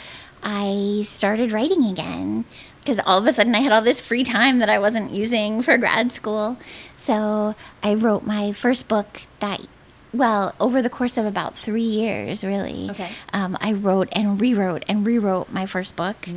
I 0.43 1.03
started 1.05 1.53
writing 1.53 1.85
again 1.85 2.45
because 2.87 3.01
all 3.05 3.19
of 3.19 3.27
a 3.27 3.33
sudden 3.33 3.53
I 3.53 3.59
had 3.59 3.73
all 3.73 3.83
this 3.83 4.01
free 4.01 4.23
time 4.23 4.61
that 4.61 4.69
I 4.71 4.79
wasn't 4.79 5.11
using 5.11 5.61
for 5.61 5.77
grad 5.77 6.13
school. 6.13 6.57
So 6.97 7.57
I 7.83 7.95
wrote 7.95 8.25
my 8.25 8.53
first 8.53 8.87
book 8.87 9.23
that, 9.41 9.67
well, 10.15 10.55
over 10.61 10.81
the 10.81 10.89
course 10.89 11.19
of 11.19 11.27
about 11.27 11.59
three 11.59 11.83
years, 11.83 12.45
really. 12.45 12.89
Okay. 12.91 13.11
Um, 13.33 13.59
I 13.61 13.73
wrote 13.73 14.09
and 14.13 14.41
rewrote 14.41 14.85
and 14.89 15.05
rewrote 15.05 15.51
my 15.51 15.67
first 15.67 15.97
book 15.97 16.29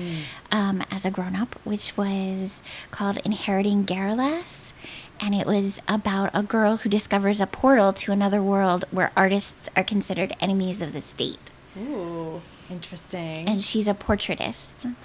um, 0.52 0.84
as 0.90 1.06
a 1.06 1.12
grown 1.12 1.36
up, 1.36 1.56
which 1.64 1.96
was 1.96 2.64
called 2.90 3.18
Inheriting 3.18 3.86
Garrulus. 3.86 4.74
And 5.22 5.36
it 5.36 5.46
was 5.46 5.84
about 5.88 6.32
a 6.34 6.42
girl 6.42 6.78
who 6.78 6.90
discovers 6.90 7.40
a 7.40 7.46
portal 7.46 7.94
to 7.94 8.12
another 8.12 8.42
world 8.42 8.86
where 8.90 9.12
artists 9.16 9.70
are 9.76 9.84
considered 9.84 10.36
enemies 10.40 10.82
of 10.82 10.94
the 10.94 11.02
state. 11.02 11.52
Ooh, 11.78 12.42
interesting. 12.72 13.48
And 13.48 13.62
she's 13.62 13.88
a 13.88 13.94
portraitist. 13.94 14.96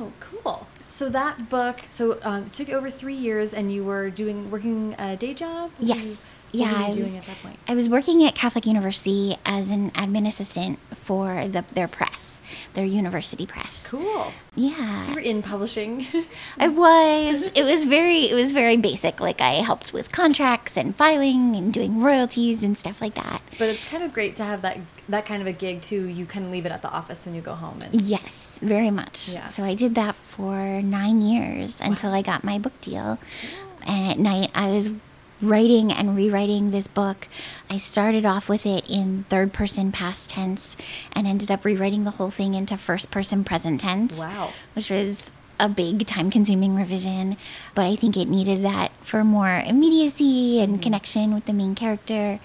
Oh, 0.00 0.12
cool. 0.18 0.66
So 0.88 1.10
that 1.10 1.50
book, 1.50 1.82
so 1.88 2.18
um, 2.22 2.46
it 2.46 2.52
took 2.54 2.70
over 2.70 2.88
three 2.88 3.14
years, 3.14 3.52
and 3.52 3.70
you 3.70 3.84
were 3.84 4.08
doing 4.08 4.50
working 4.50 4.94
a 4.98 5.14
day 5.14 5.34
job. 5.34 5.72
Yes. 5.78 6.34
What 6.52 6.60
yeah, 6.60 6.72
were 6.72 6.78
you 6.78 6.84
I 6.84 6.92
doing 6.92 7.04
was, 7.04 7.14
at 7.14 7.22
that 7.26 7.36
point? 7.42 7.58
I 7.68 7.74
was 7.74 7.88
working 7.88 8.24
at 8.24 8.34
Catholic 8.34 8.66
University 8.66 9.36
as 9.44 9.70
an 9.70 9.90
admin 9.92 10.26
assistant 10.26 10.78
for 10.94 11.46
the, 11.46 11.64
their 11.74 11.88
press, 11.88 12.40
their 12.74 12.84
university 12.84 13.46
press. 13.46 13.86
Cool. 13.88 14.32
Yeah. 14.56 15.02
So 15.02 15.10
you 15.10 15.14
were 15.14 15.20
in 15.20 15.42
publishing. 15.42 16.06
I 16.58 16.68
was. 16.68 17.50
It 17.54 17.62
was 17.64 17.84
very. 17.84 18.28
It 18.30 18.34
was 18.34 18.52
very 18.52 18.76
basic. 18.76 19.20
Like 19.20 19.40
I 19.40 19.54
helped 19.54 19.92
with 19.92 20.10
contracts 20.12 20.76
and 20.76 20.94
filing 20.94 21.54
and 21.54 21.72
doing 21.72 22.00
royalties 22.00 22.62
and 22.62 22.76
stuff 22.76 23.00
like 23.00 23.14
that. 23.14 23.42
but 23.58 23.68
it's 23.68 23.84
kind 23.84 24.02
of 24.02 24.12
great 24.12 24.34
to 24.36 24.44
have 24.44 24.62
that 24.62 24.78
that 25.08 25.24
kind 25.26 25.40
of 25.40 25.46
a 25.48 25.52
gig 25.52 25.82
too. 25.82 26.06
You 26.06 26.26
can 26.26 26.50
leave 26.50 26.66
it 26.66 26.72
at 26.72 26.82
the 26.82 26.90
office 26.90 27.26
when 27.26 27.34
you 27.34 27.40
go 27.40 27.54
home. 27.54 27.78
And 27.84 28.00
Yes, 28.02 28.58
very 28.60 28.90
much. 28.90 29.30
Yeah. 29.30 29.46
So 29.46 29.62
I 29.62 29.74
did 29.74 29.94
that 29.94 30.14
for 30.16 30.82
nine 30.82 31.22
years 31.22 31.80
until 31.80 32.12
I 32.12 32.22
got 32.22 32.42
my 32.44 32.58
book 32.58 32.78
deal. 32.80 33.18
And 33.86 34.10
at 34.10 34.18
night, 34.18 34.50
I 34.54 34.68
was 34.68 34.90
writing 35.42 35.92
and 35.92 36.16
rewriting 36.16 36.70
this 36.70 36.86
book. 36.86 37.28
I 37.68 37.76
started 37.76 38.26
off 38.26 38.48
with 38.48 38.66
it 38.66 38.88
in 38.88 39.24
third 39.28 39.52
person 39.52 39.92
past 39.92 40.30
tense 40.30 40.76
and 41.12 41.26
ended 41.26 41.50
up 41.50 41.64
rewriting 41.64 42.04
the 42.04 42.12
whole 42.12 42.30
thing 42.30 42.54
into 42.54 42.76
first 42.76 43.10
person 43.10 43.44
present 43.44 43.80
tense. 43.80 44.18
Wow. 44.18 44.52
Which 44.74 44.90
was 44.90 45.30
a 45.60 45.68
big 45.68 46.06
time 46.06 46.30
consuming 46.30 46.74
revision, 46.74 47.36
but 47.74 47.84
I 47.84 47.94
think 47.94 48.16
it 48.16 48.28
needed 48.28 48.62
that 48.64 48.92
for 49.02 49.22
more 49.22 49.62
immediacy 49.66 50.60
and 50.60 50.74
mm-hmm. 50.74 50.82
connection 50.82 51.34
with 51.34 51.44
the 51.44 51.52
main 51.52 51.74
character. 51.74 52.40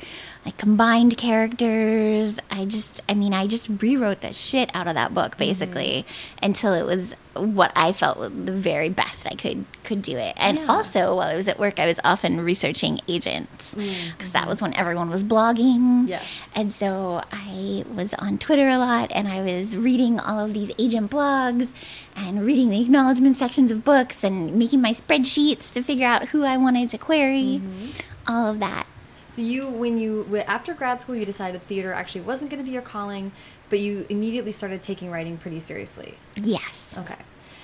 Like 0.46 0.58
combined 0.58 1.18
characters. 1.18 2.40
I 2.52 2.66
just, 2.66 3.02
I 3.10 3.16
mean, 3.16 3.34
I 3.34 3.48
just 3.48 3.68
rewrote 3.82 4.22
the 4.22 4.32
shit 4.32 4.70
out 4.76 4.88
of 4.88 4.94
that 4.94 5.12
book 5.12 5.32
mm-hmm. 5.32 5.40
basically 5.40 6.06
until 6.42 6.74
it 6.74 6.84
was 6.86 7.16
what 7.34 7.72
I 7.76 7.92
felt 7.92 8.18
was 8.18 8.32
the 8.32 8.52
very 8.52 8.90
best 8.90 9.28
I 9.28 9.36
could 9.36 9.66
could 9.84 10.02
do 10.02 10.18
it. 10.18 10.34
And 10.38 10.58
Yeah. 10.58 10.68
also, 10.68 11.16
while 11.16 11.30
I 11.30 11.36
was 11.36 11.48
at 11.48 11.60
work, 11.60 11.80
I 11.80 11.88
was 11.88 12.00
often 12.04 12.42
researching 12.42 13.00
agents 13.08 13.74
because 13.74 14.32
that 14.32 14.42
mm-hmm. 14.42 14.50
was 14.50 14.62
when 14.62 14.74
everyone 14.76 15.10
was 15.10 15.24
blogging. 15.24 16.08
Yes. 16.08 16.52
And 16.56 16.72
so 16.72 17.22
I 17.32 17.84
was 17.94 18.14
on 18.14 18.38
Twitter 18.38 18.70
a 18.70 18.78
lot 18.78 19.12
and 19.14 19.28
I 19.28 19.42
was 19.42 19.76
reading 19.76 20.20
all 20.20 20.40
of 20.40 20.54
these 20.54 20.72
agent 20.78 21.12
blogs 21.12 21.74
and 22.16 22.46
reading 22.46 22.70
the 22.70 22.82
acknowledgement 22.82 23.36
sections 23.36 23.72
of 23.72 23.84
books 23.84 24.24
and 24.24 24.56
making 24.56 24.82
my 24.82 24.92
spreadsheets 24.92 25.74
to 25.74 25.82
figure 25.82 26.08
out 26.08 26.30
who 26.30 26.44
I 26.44 26.56
wanted 26.56 26.90
to 26.90 26.98
query. 26.98 27.62
Mm-hmm. 27.62 28.32
All 28.32 28.48
of 28.48 28.60
that. 28.60 28.88
So 29.36 29.42
you, 29.42 29.68
when 29.68 29.98
you 29.98 30.38
after 30.48 30.74
grad 30.74 31.02
school, 31.02 31.14
you 31.14 31.26
decided 31.26 31.62
theater 31.62 31.92
actually 31.92 32.22
wasn't 32.22 32.52
going 32.52 32.64
to 32.64 32.66
be 32.66 32.72
your 32.72 32.82
calling, 32.82 33.34
but 33.70 33.80
you 33.80 34.06
immediately 34.08 34.54
started 34.54 34.82
taking 34.82 35.12
writing 35.12 35.38
pretty 35.38 35.60
seriously. 35.60 36.18
Yes. 36.42 36.96
Okay. 36.98 37.18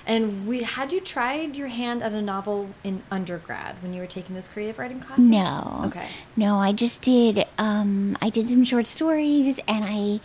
And 0.06 0.46
we 0.46 0.64
had 0.64 0.92
you 0.92 1.00
tried 1.00 1.56
your 1.56 1.68
hand 1.68 2.02
at 2.02 2.12
a 2.12 2.20
novel 2.20 2.74
in 2.84 3.02
undergrad 3.10 3.82
when 3.82 3.94
you 3.94 4.02
were 4.02 4.06
taking 4.06 4.34
those 4.34 4.48
creative 4.48 4.78
writing 4.78 5.00
classes? 5.00 5.30
No. 5.30 5.84
Okay. 5.86 6.08
No, 6.36 6.58
I 6.58 6.72
just 6.72 7.00
did 7.00 7.46
um 7.56 8.18
I 8.20 8.28
did 8.28 8.50
some 8.50 8.64
short 8.64 8.86
stories 8.86 9.58
and 9.66 9.82
I 9.88 10.20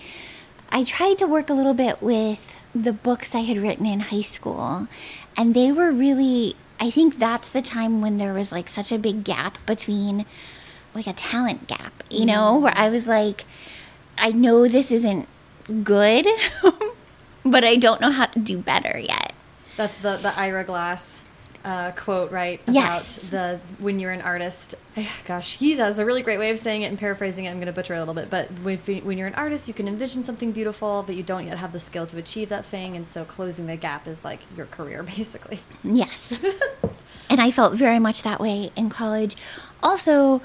I 0.69 0.83
tried 0.83 1.17
to 1.19 1.27
work 1.27 1.49
a 1.49 1.53
little 1.53 1.73
bit 1.73 2.01
with 2.01 2.59
the 2.75 2.91
books 2.91 3.33
I 3.33 3.39
had 3.39 3.57
written 3.57 3.85
in 3.85 4.01
high 4.01 4.21
school, 4.21 4.89
and 5.37 5.55
they 5.55 5.71
were 5.71 5.91
really, 5.91 6.55
I 6.77 6.89
think 6.89 7.19
that's 7.19 7.49
the 7.49 7.61
time 7.61 8.01
when 8.01 8.17
there 8.17 8.33
was 8.33 8.51
like 8.51 8.67
such 8.67 8.91
a 8.91 8.99
big 8.99 9.23
gap 9.23 9.65
between 9.65 10.25
like 10.97 11.07
a 11.07 11.13
talent 11.13 11.67
gap, 11.67 12.03
you 12.09 12.25
know, 12.25 12.57
where 12.57 12.73
I 12.75 12.89
was 12.89 13.07
like, 13.07 13.45
I 14.17 14.31
know 14.31 14.67
this 14.67 14.91
isn't 14.91 15.27
good, 15.83 16.27
but 17.45 17.63
I 17.63 17.75
don't 17.75 18.01
know 18.01 18.11
how 18.11 18.25
to 18.25 18.39
do 18.39 18.57
better 18.57 18.97
yet. 18.97 19.33
That's 19.77 19.97
the 19.99 20.17
the 20.17 20.37
Ira 20.37 20.63
Glass 20.63 21.21
uh, 21.63 21.91
quote, 21.91 22.31
right? 22.31 22.61
About 22.63 22.73
Yes. 22.73 23.17
the 23.29 23.59
when 23.79 23.99
you're 23.99 24.11
an 24.11 24.21
artist. 24.21 24.75
Gosh, 25.27 25.57
he 25.57 25.75
has 25.77 25.99
a 25.99 26.05
really 26.05 26.21
great 26.21 26.39
way 26.39 26.49
of 26.49 26.57
saying 26.57 26.81
it 26.83 26.85
and 26.85 26.97
paraphrasing 26.97 27.45
it. 27.45 27.49
I'm 27.49 27.57
going 27.57 27.67
to 27.67 27.73
butcher 27.73 27.93
it 27.93 27.97
a 27.97 27.99
little 27.99 28.13
bit, 28.13 28.29
but 28.29 28.47
when, 28.63 28.77
when 28.77 29.17
you're 29.17 29.27
an 29.27 29.35
artist, 29.35 29.67
you 29.67 29.73
can 29.73 29.87
envision 29.87 30.23
something 30.23 30.51
beautiful, 30.53 31.03
but 31.05 31.15
you 31.15 31.23
don't 31.23 31.45
yet 31.45 31.57
have 31.57 31.73
the 31.73 31.79
skill 31.79 32.05
to 32.07 32.17
achieve 32.17 32.47
that 32.49 32.65
thing, 32.65 32.95
and 32.95 33.05
so 33.05 33.25
closing 33.25 33.67
the 33.67 33.75
gap 33.75 34.07
is 34.07 34.23
like 34.23 34.39
your 34.55 34.65
career, 34.65 35.03
basically. 35.17 35.59
Yes. 35.83 36.33
and 37.29 37.41
I 37.41 37.51
felt 37.51 37.73
very 37.73 37.99
much 37.99 38.23
that 38.23 38.39
way 38.39 38.71
in 38.77 38.89
college. 38.89 39.35
Also, 39.83 40.41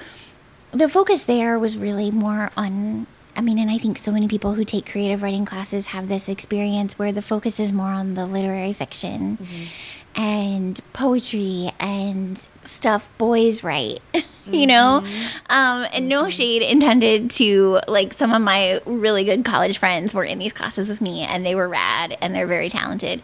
the 0.72 0.88
focus 0.88 1.24
there 1.24 1.58
was 1.58 1.76
really 1.76 2.10
more 2.10 2.50
on 2.56 3.06
I 3.34 3.40
mean, 3.40 3.58
and 3.58 3.70
I 3.70 3.78
think 3.78 3.96
so 3.96 4.12
many 4.12 4.28
people 4.28 4.54
who 4.54 4.64
take 4.64 4.90
creative 4.90 5.22
writing 5.22 5.44
classes 5.44 5.88
have 5.88 6.06
this 6.06 6.28
experience 6.28 6.98
where 6.98 7.12
the 7.12 7.22
focus 7.22 7.58
is 7.58 7.72
more 7.72 7.90
on 7.90 8.14
the 8.14 8.26
literary 8.26 8.74
fiction 8.74 9.38
mm-hmm. 9.38 10.20
and 10.20 10.80
poetry 10.92 11.70
and 11.80 12.36
stuff 12.64 13.08
boys 13.16 13.64
write, 13.64 14.00
you 14.46 14.66
know? 14.66 15.02
Mm-hmm. 15.02 15.26
Um, 15.48 15.86
and 15.94 16.08
no 16.08 16.22
mm-hmm. 16.22 16.30
shade 16.30 16.62
intended 16.62 17.30
to 17.32 17.80
like 17.88 18.12
some 18.12 18.32
of 18.32 18.42
my 18.42 18.82
really 18.84 19.24
good 19.24 19.46
college 19.46 19.78
friends 19.78 20.14
were 20.14 20.24
in 20.24 20.38
these 20.38 20.52
classes 20.52 20.90
with 20.90 21.00
me 21.00 21.22
and 21.22 21.46
they 21.46 21.54
were 21.54 21.68
rad 21.68 22.18
and 22.20 22.34
they're 22.34 22.46
very 22.46 22.68
talented. 22.68 23.22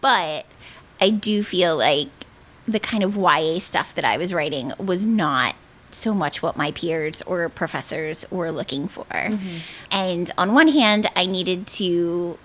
But 0.00 0.46
I 1.00 1.10
do 1.10 1.44
feel 1.44 1.76
like 1.76 2.08
the 2.66 2.80
kind 2.80 3.04
of 3.04 3.16
YA 3.16 3.60
stuff 3.60 3.94
that 3.94 4.04
I 4.04 4.16
was 4.16 4.34
writing 4.34 4.72
was 4.80 5.06
not 5.06 5.54
so 5.90 6.12
much 6.12 6.42
what 6.42 6.56
my 6.56 6.70
peers 6.70 7.22
or 7.22 7.48
professors 7.48 8.24
were 8.30 8.50
looking 8.50 8.88
for. 8.88 9.04
Mm-hmm. 9.04 9.56
And 9.90 10.30
on 10.36 10.52
one 10.52 10.68
hand, 10.68 11.06
I 11.16 11.26
needed 11.26 11.66
to 11.68 12.38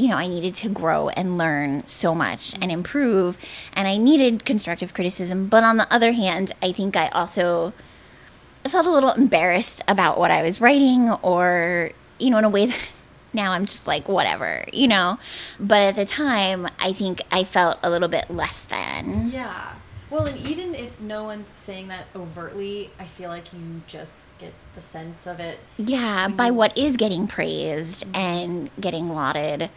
you 0.00 0.08
know, 0.08 0.16
I 0.16 0.28
needed 0.28 0.54
to 0.54 0.70
grow 0.70 1.10
and 1.10 1.36
learn 1.36 1.86
so 1.86 2.14
much 2.14 2.54
and 2.54 2.62
mm-hmm. 2.62 2.70
improve, 2.70 3.36
and 3.74 3.86
I 3.86 3.98
needed 3.98 4.46
constructive 4.46 4.94
criticism. 4.94 5.46
But 5.46 5.62
on 5.62 5.76
the 5.76 5.92
other 5.92 6.12
hand, 6.12 6.52
I 6.62 6.72
think 6.72 6.96
I 6.96 7.08
also 7.08 7.74
felt 8.64 8.86
a 8.86 8.90
little 8.90 9.12
embarrassed 9.12 9.82
about 9.86 10.18
what 10.18 10.30
I 10.30 10.42
was 10.42 10.58
writing, 10.58 11.10
or, 11.22 11.90
you 12.18 12.30
know, 12.30 12.38
in 12.38 12.44
a 12.44 12.48
way 12.48 12.66
that 12.66 12.80
now 13.34 13.52
I'm 13.52 13.66
just 13.66 13.86
like, 13.86 14.08
whatever, 14.08 14.64
you 14.72 14.88
know? 14.88 15.18
But 15.58 15.82
at 15.82 15.96
the 15.96 16.06
time, 16.06 16.66
I 16.78 16.94
think 16.94 17.20
I 17.30 17.44
felt 17.44 17.78
a 17.82 17.90
little 17.90 18.08
bit 18.08 18.30
less 18.30 18.64
than. 18.64 19.30
Yeah. 19.30 19.74
Well, 20.10 20.26
and 20.26 20.38
even 20.46 20.74
if 20.74 21.00
no 21.00 21.22
one's 21.24 21.52
saying 21.54 21.88
that 21.88 22.06
overtly, 22.16 22.90
I 22.98 23.04
feel 23.04 23.30
like 23.30 23.52
you 23.52 23.82
just 23.86 24.36
get 24.38 24.52
the 24.74 24.82
sense 24.82 25.26
of 25.26 25.38
it. 25.38 25.60
Yeah, 25.78 26.26
by 26.28 26.50
what 26.50 26.76
is 26.76 26.96
getting 26.96 27.26
praised 27.28 28.06
and 28.14 28.70
getting 28.80 29.10
lauded. 29.14 29.70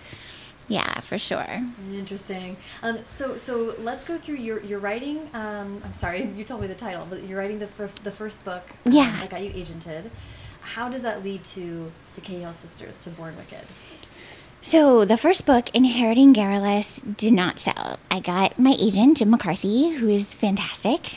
Yeah, 0.67 1.01
for 1.01 1.17
sure. 1.17 1.61
Interesting. 1.93 2.57
Um, 2.81 2.99
so, 3.05 3.37
so 3.37 3.75
let's 3.77 4.05
go 4.05 4.17
through 4.17 4.37
your 4.37 4.59
your 4.63 4.79
writing. 4.79 5.29
Um, 5.33 5.81
I'm 5.85 5.93
sorry, 5.93 6.23
you 6.37 6.43
told 6.43 6.61
me 6.61 6.67
the 6.67 6.73
title, 6.75 7.05
but 7.09 7.23
you're 7.23 7.37
writing 7.37 7.59
the 7.59 7.67
the 8.03 8.11
first 8.11 8.43
book. 8.45 8.63
um, 8.85 8.91
Yeah. 8.93 9.11
that 9.19 9.29
got 9.29 9.41
you 9.43 9.51
agented. 9.51 10.09
How 10.61 10.87
does 10.87 11.01
that 11.01 11.23
lead 11.23 11.43
to 11.43 11.91
the 12.15 12.21
Cahill 12.21 12.53
sisters 12.53 12.97
to 12.99 13.09
Born 13.09 13.35
Wicked? 13.35 13.65
So 14.65 15.03
the 15.03 15.17
first 15.17 15.45
book, 15.45 15.69
Inheriting 15.75 16.31
Garrulous, 16.31 17.01
did 17.01 17.33
not 17.33 17.59
sell. 17.59 17.99
I 18.09 18.21
got 18.21 18.57
my 18.57 18.73
agent, 18.79 19.17
Jim 19.17 19.29
McCarthy, 19.29 19.89
who 19.89 20.07
is 20.07 20.33
fantastic. 20.33 21.15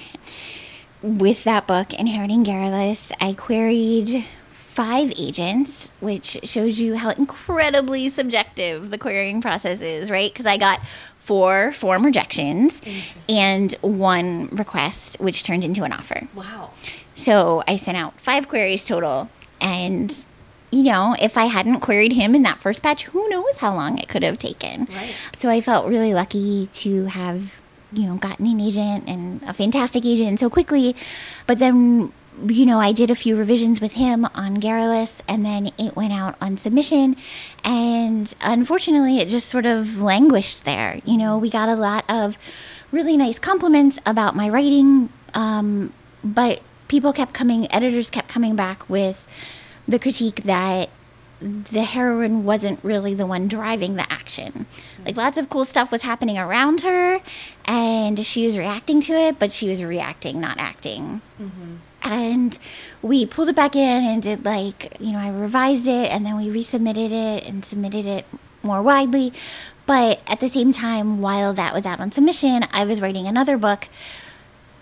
With 1.00 1.44
that 1.44 1.64
book, 1.68 1.94
Inheriting 1.94 2.42
Garrulous, 2.42 3.12
I 3.20 3.34
queried 3.34 4.24
five 4.48 5.12
agents, 5.16 5.92
which 6.00 6.40
shows 6.42 6.80
you 6.80 6.96
how 6.96 7.10
incredibly 7.10 8.08
subjective 8.08 8.90
the 8.90 8.98
querying 8.98 9.40
process 9.40 9.80
is, 9.80 10.10
right? 10.10 10.32
Because 10.32 10.46
I 10.46 10.56
got 10.56 10.84
four 11.16 11.70
form 11.70 12.04
rejections 12.04 12.82
and 13.28 13.72
one 13.80 14.48
request, 14.48 15.20
which 15.20 15.44
turned 15.44 15.62
into 15.62 15.84
an 15.84 15.92
offer. 15.92 16.26
Wow. 16.34 16.72
So 17.14 17.62
I 17.68 17.76
sent 17.76 17.96
out 17.96 18.20
five 18.20 18.48
queries 18.48 18.84
total. 18.84 19.30
And, 19.60 20.26
you 20.76 20.82
know, 20.82 21.16
if 21.18 21.38
I 21.38 21.46
hadn't 21.46 21.80
queried 21.80 22.12
him 22.12 22.34
in 22.34 22.42
that 22.42 22.60
first 22.60 22.82
batch, 22.82 23.04
who 23.04 23.26
knows 23.30 23.58
how 23.58 23.74
long 23.74 23.96
it 23.98 24.08
could 24.08 24.22
have 24.22 24.38
taken. 24.38 24.84
Right. 24.84 25.14
So 25.34 25.48
I 25.48 25.62
felt 25.62 25.86
really 25.86 26.12
lucky 26.12 26.66
to 26.66 27.06
have, 27.06 27.62
you 27.92 28.04
know, 28.04 28.16
gotten 28.16 28.46
an 28.46 28.60
agent 28.60 29.04
and 29.08 29.42
a 29.44 29.54
fantastic 29.54 30.04
agent 30.04 30.38
so 30.38 30.50
quickly. 30.50 30.94
But 31.46 31.58
then, 31.58 32.12
you 32.46 32.66
know, 32.66 32.78
I 32.78 32.92
did 32.92 33.10
a 33.10 33.14
few 33.14 33.36
revisions 33.36 33.80
with 33.80 33.94
him 33.94 34.26
on 34.34 34.56
Garrulous 34.56 35.22
and 35.26 35.46
then 35.46 35.70
it 35.78 35.96
went 35.96 36.12
out 36.12 36.36
on 36.42 36.58
submission. 36.58 37.16
And 37.64 38.34
unfortunately, 38.42 39.16
it 39.18 39.30
just 39.30 39.48
sort 39.48 39.64
of 39.64 40.02
languished 40.02 40.66
there. 40.66 41.00
You 41.06 41.16
know, 41.16 41.38
we 41.38 41.48
got 41.48 41.70
a 41.70 41.74
lot 41.74 42.04
of 42.06 42.36
really 42.92 43.16
nice 43.16 43.38
compliments 43.38 43.98
about 44.04 44.36
my 44.36 44.46
writing. 44.46 45.08
Um, 45.32 45.94
but 46.22 46.60
people 46.88 47.14
kept 47.14 47.32
coming, 47.32 47.72
editors 47.72 48.10
kept 48.10 48.28
coming 48.28 48.56
back 48.56 48.88
with 48.90 49.26
the 49.86 49.98
critique 49.98 50.42
that 50.44 50.90
the 51.40 51.82
heroine 51.82 52.44
wasn't 52.44 52.82
really 52.82 53.12
the 53.14 53.26
one 53.26 53.46
driving 53.46 53.96
the 53.96 54.10
action. 54.10 54.66
Like 55.04 55.16
lots 55.16 55.36
of 55.36 55.50
cool 55.50 55.64
stuff 55.64 55.92
was 55.92 56.02
happening 56.02 56.38
around 56.38 56.80
her, 56.80 57.20
and 57.66 58.24
she 58.24 58.44
was 58.44 58.56
reacting 58.56 59.00
to 59.02 59.12
it, 59.12 59.38
but 59.38 59.52
she 59.52 59.68
was 59.68 59.82
reacting, 59.82 60.40
not 60.40 60.58
acting. 60.58 61.20
Mm-hmm. 61.40 61.76
And 62.02 62.58
we 63.02 63.26
pulled 63.26 63.48
it 63.48 63.56
back 63.56 63.74
in 63.74 64.04
and 64.04 64.22
did 64.22 64.44
like, 64.44 64.96
you 65.00 65.12
know, 65.12 65.18
I 65.18 65.28
revised 65.28 65.88
it 65.88 66.10
and 66.12 66.24
then 66.24 66.36
we 66.36 66.48
resubmitted 66.48 67.10
it 67.10 67.44
and 67.44 67.64
submitted 67.64 68.06
it 68.06 68.24
more 68.62 68.80
widely. 68.80 69.32
But 69.86 70.20
at 70.28 70.38
the 70.38 70.48
same 70.48 70.70
time, 70.70 71.20
while 71.20 71.52
that 71.54 71.74
was 71.74 71.84
out 71.84 71.98
on 71.98 72.12
submission, 72.12 72.64
I 72.72 72.84
was 72.84 73.00
writing 73.00 73.26
another 73.26 73.58
book, 73.58 73.88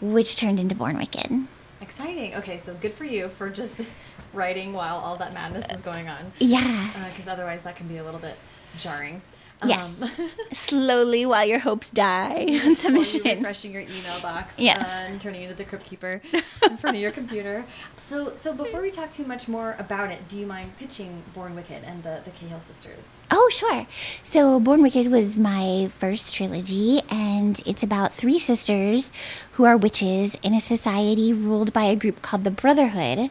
which 0.03 0.37
turned 0.37 0.61
into 0.61 0.75
Born 0.75 0.99
Wicked. 0.99 1.47
Exciting. 1.81 2.35
Okay, 2.35 2.59
so 2.59 2.75
good 2.75 2.93
for 2.93 3.05
you 3.05 3.29
for 3.29 3.49
just 3.49 3.89
writing 4.35 4.73
while 4.73 4.97
all 4.97 5.17
that 5.17 5.33
madness 5.35 5.67
was 5.71 5.83
going 5.83 6.09
on. 6.09 6.33
Yeah. 6.39 6.91
Because 7.11 7.29
otherwise, 7.29 7.63
that 7.65 7.77
can 7.77 7.89
be 7.89 7.99
a 7.99 8.05
little 8.05 8.21
bit 8.21 8.37
jarring. 8.79 9.23
Yes. 9.65 10.03
Um, 10.03 10.31
Slowly 10.53 11.25
while 11.25 11.47
your 11.47 11.61
hopes 11.61 11.89
die 11.89 12.61
on 12.67 12.75
submission. 12.77 13.23
refreshing 13.23 13.73
your 13.73 13.83
email 13.83 14.21
box 14.21 14.57
Yes. 14.59 14.87
uh, 14.87 15.11
and 15.13 15.21
turning 15.21 15.43
into 15.43 15.55
the 15.55 15.65
crypt 15.65 15.87
keeper 15.87 16.21
in 16.33 16.77
front 16.77 16.97
of 16.97 17.01
your 17.01 17.13
computer. 17.13 17.65
So, 17.97 18.35
so 18.35 18.53
before 18.53 18.83
we 18.83 18.91
talk 18.91 19.11
too 19.13 19.25
much 19.25 19.47
more 19.49 19.77
about 19.79 20.11
it, 20.11 20.29
do 20.29 20.37
you 20.39 20.45
mind 20.45 20.77
pitching 20.77 21.23
Born 21.33 21.55
Wicked 21.55 21.83
and 21.85 22.03
the 22.03 22.21
the 22.25 22.31
Cahill 22.33 22.61
sisters? 22.61 23.11
Oh, 23.31 23.49
sure. 23.53 23.87
So, 24.23 24.59
Born 24.61 24.83
Wicked 24.83 25.07
was 25.11 25.39
my 25.39 25.89
first 25.99 26.35
trilogy, 26.35 27.01
and 27.09 27.63
it's 27.65 27.83
about 27.83 28.13
three 28.13 28.41
sisters 28.41 29.13
who 29.53 29.65
are 29.65 29.77
witches 29.79 30.35
in 30.43 30.53
a 30.53 30.61
society 30.61 31.33
ruled 31.33 31.73
by 31.73 31.85
a 31.85 31.97
group 31.97 32.21
called 32.23 32.45
the 32.45 32.51
Brotherhood, 32.51 33.31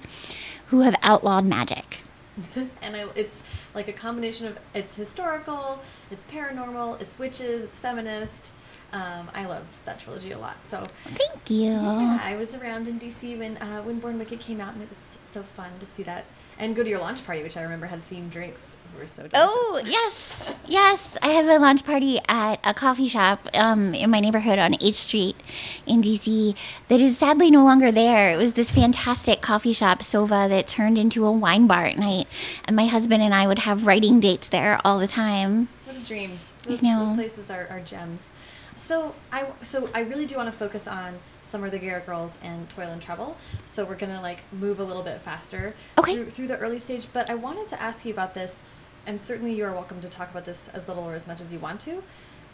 who 0.73 0.81
have 0.81 0.95
outlawed 1.03 1.45
magic. 1.45 2.01
and 2.81 2.95
I, 2.95 3.05
it's 3.15 3.43
like 3.75 3.87
a 3.87 3.93
combination 3.93 4.47
of 4.47 4.57
it's 4.73 4.95
historical, 4.95 5.83
it's 6.09 6.25
paranormal, 6.25 6.99
it's 6.99 7.19
witches, 7.19 7.63
it's 7.63 7.79
feminist. 7.79 8.51
Um, 8.91 9.29
I 9.35 9.45
love 9.45 9.81
that 9.85 9.99
trilogy 9.99 10.31
a 10.31 10.39
lot. 10.39 10.57
So 10.65 10.83
Thank 11.03 11.51
you. 11.51 11.73
yeah, 11.73 12.19
I 12.19 12.35
was 12.37 12.55
around 12.55 12.87
in 12.87 12.99
DC 12.99 13.37
when 13.37 13.57
uh, 13.57 13.83
when 13.83 13.99
Born 13.99 14.17
Wicked 14.17 14.39
came 14.39 14.59
out, 14.59 14.73
and 14.73 14.81
it 14.81 14.89
was 14.89 15.19
so 15.21 15.43
fun 15.43 15.69
to 15.79 15.85
see 15.85 16.01
that 16.03 16.25
and 16.63 16.75
go 16.75 16.83
to 16.83 16.89
your 16.89 16.99
launch 16.99 17.25
party, 17.25 17.43
which 17.43 17.57
I 17.57 17.61
remember 17.61 17.87
had 17.87 18.05
themed 18.05 18.31
drinks. 18.31 18.75
Who 18.93 18.99
were 18.99 19.05
so 19.05 19.27
delicious. 19.27 19.49
Oh, 19.51 19.81
yes. 19.85 20.53
Yes. 20.67 21.17
I 21.21 21.29
have 21.29 21.47
a 21.47 21.57
launch 21.57 21.83
party 21.83 22.19
at 22.29 22.59
a 22.63 22.73
coffee 22.73 23.07
shop 23.07 23.47
um, 23.53 23.93
in 23.93 24.09
my 24.09 24.19
neighborhood 24.19 24.59
on 24.59 24.75
H 24.79 24.95
Street 24.95 25.35
in 25.85 26.01
DC 26.01 26.55
that 26.87 26.99
is 26.99 27.17
sadly 27.17 27.49
no 27.49 27.63
longer 27.63 27.91
there. 27.91 28.31
It 28.31 28.37
was 28.37 28.53
this 28.53 28.71
fantastic 28.71 29.41
coffee 29.41 29.73
shop, 29.73 29.99
Sova, 29.99 30.47
that 30.47 30.67
turned 30.67 30.97
into 30.97 31.25
a 31.25 31.31
wine 31.31 31.67
bar 31.67 31.85
at 31.85 31.97
night. 31.97 32.27
And 32.65 32.75
my 32.75 32.85
husband 32.85 33.23
and 33.23 33.33
I 33.33 33.47
would 33.47 33.59
have 33.59 33.87
writing 33.87 34.19
dates 34.19 34.47
there 34.47 34.79
all 34.85 34.99
the 34.99 35.07
time. 35.07 35.69
What 35.85 35.97
a 35.97 36.05
dream! 36.05 36.39
Those, 36.67 36.81
those 36.81 37.11
places 37.11 37.51
are, 37.51 37.67
are 37.69 37.81
gems. 37.81 38.29
So 38.75 39.15
I 39.31 39.47
so 39.61 39.89
I 39.93 40.01
really 40.01 40.25
do 40.25 40.37
want 40.37 40.51
to 40.51 40.57
focus 40.57 40.87
on 40.87 41.19
Summer 41.43 41.65
of 41.67 41.71
the 41.71 41.79
Garrett 41.79 42.05
Girls 42.05 42.37
and 42.43 42.69
Toil 42.69 42.89
and 42.89 43.01
Trouble. 43.01 43.37
So 43.65 43.85
we're 43.85 43.95
gonna 43.95 44.21
like 44.21 44.39
move 44.51 44.79
a 44.79 44.83
little 44.83 45.03
bit 45.03 45.21
faster 45.21 45.75
Okay. 45.99 46.15
through, 46.15 46.29
through 46.29 46.47
the 46.47 46.57
early 46.57 46.79
stage. 46.79 47.07
But 47.13 47.29
I 47.29 47.35
wanted 47.35 47.67
to 47.69 47.81
ask 47.81 48.05
you 48.05 48.13
about 48.13 48.33
this, 48.33 48.61
and 49.05 49.21
certainly 49.21 49.53
you 49.53 49.65
are 49.65 49.71
welcome 49.73 50.01
to 50.01 50.09
talk 50.09 50.31
about 50.31 50.45
this 50.45 50.67
as 50.69 50.87
little 50.87 51.03
or 51.03 51.15
as 51.15 51.27
much 51.27 51.41
as 51.41 51.51
you 51.53 51.59
want 51.59 51.81
to. 51.81 52.03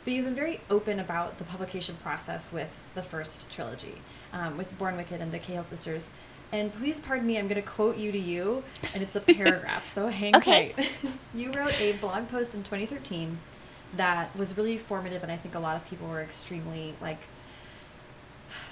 But 0.06 0.13
you've 0.13 0.25
been 0.25 0.36
very 0.36 0.62
open 0.69 0.99
about 0.99 1.38
the 1.38 1.43
publication 1.43 1.95
process 2.02 2.52
with 2.54 2.69
the 2.95 3.02
first 3.04 3.52
trilogy, 3.52 3.95
um, 4.34 4.58
with 4.58 4.75
Born 4.78 4.97
Wicked 4.97 5.21
and 5.21 5.32
the 5.32 5.39
Cahill 5.39 5.63
sisters. 5.63 6.12
And 6.52 6.73
please 6.73 6.99
pardon 6.99 7.28
me, 7.28 7.38
I'm 7.38 7.47
going 7.47 7.62
to 7.62 7.67
quote 7.67 7.97
you 7.97 8.12
to 8.12 8.17
you, 8.17 8.63
and 8.93 9.04
it's 9.04 9.15
a 9.15 9.19
paragraph, 9.36 9.86
so 9.86 10.08
hang 10.08 10.36
Okay. 10.38 10.69
tight. 10.75 10.89
you 11.36 11.52
wrote 11.54 11.80
a 11.82 11.91
blog 11.93 12.30
post 12.30 12.56
in 12.56 12.63
2013 12.63 13.38
that 13.97 14.36
was 14.36 14.58
really 14.58 14.78
formative, 14.78 15.21
and 15.21 15.32
I 15.32 15.38
think 15.38 15.54
a 15.54 15.60
lot 15.60 15.75
of 15.75 15.86
people 15.88 16.08
were 16.08 16.21
extremely, 16.21 16.95
like, 17.02 17.19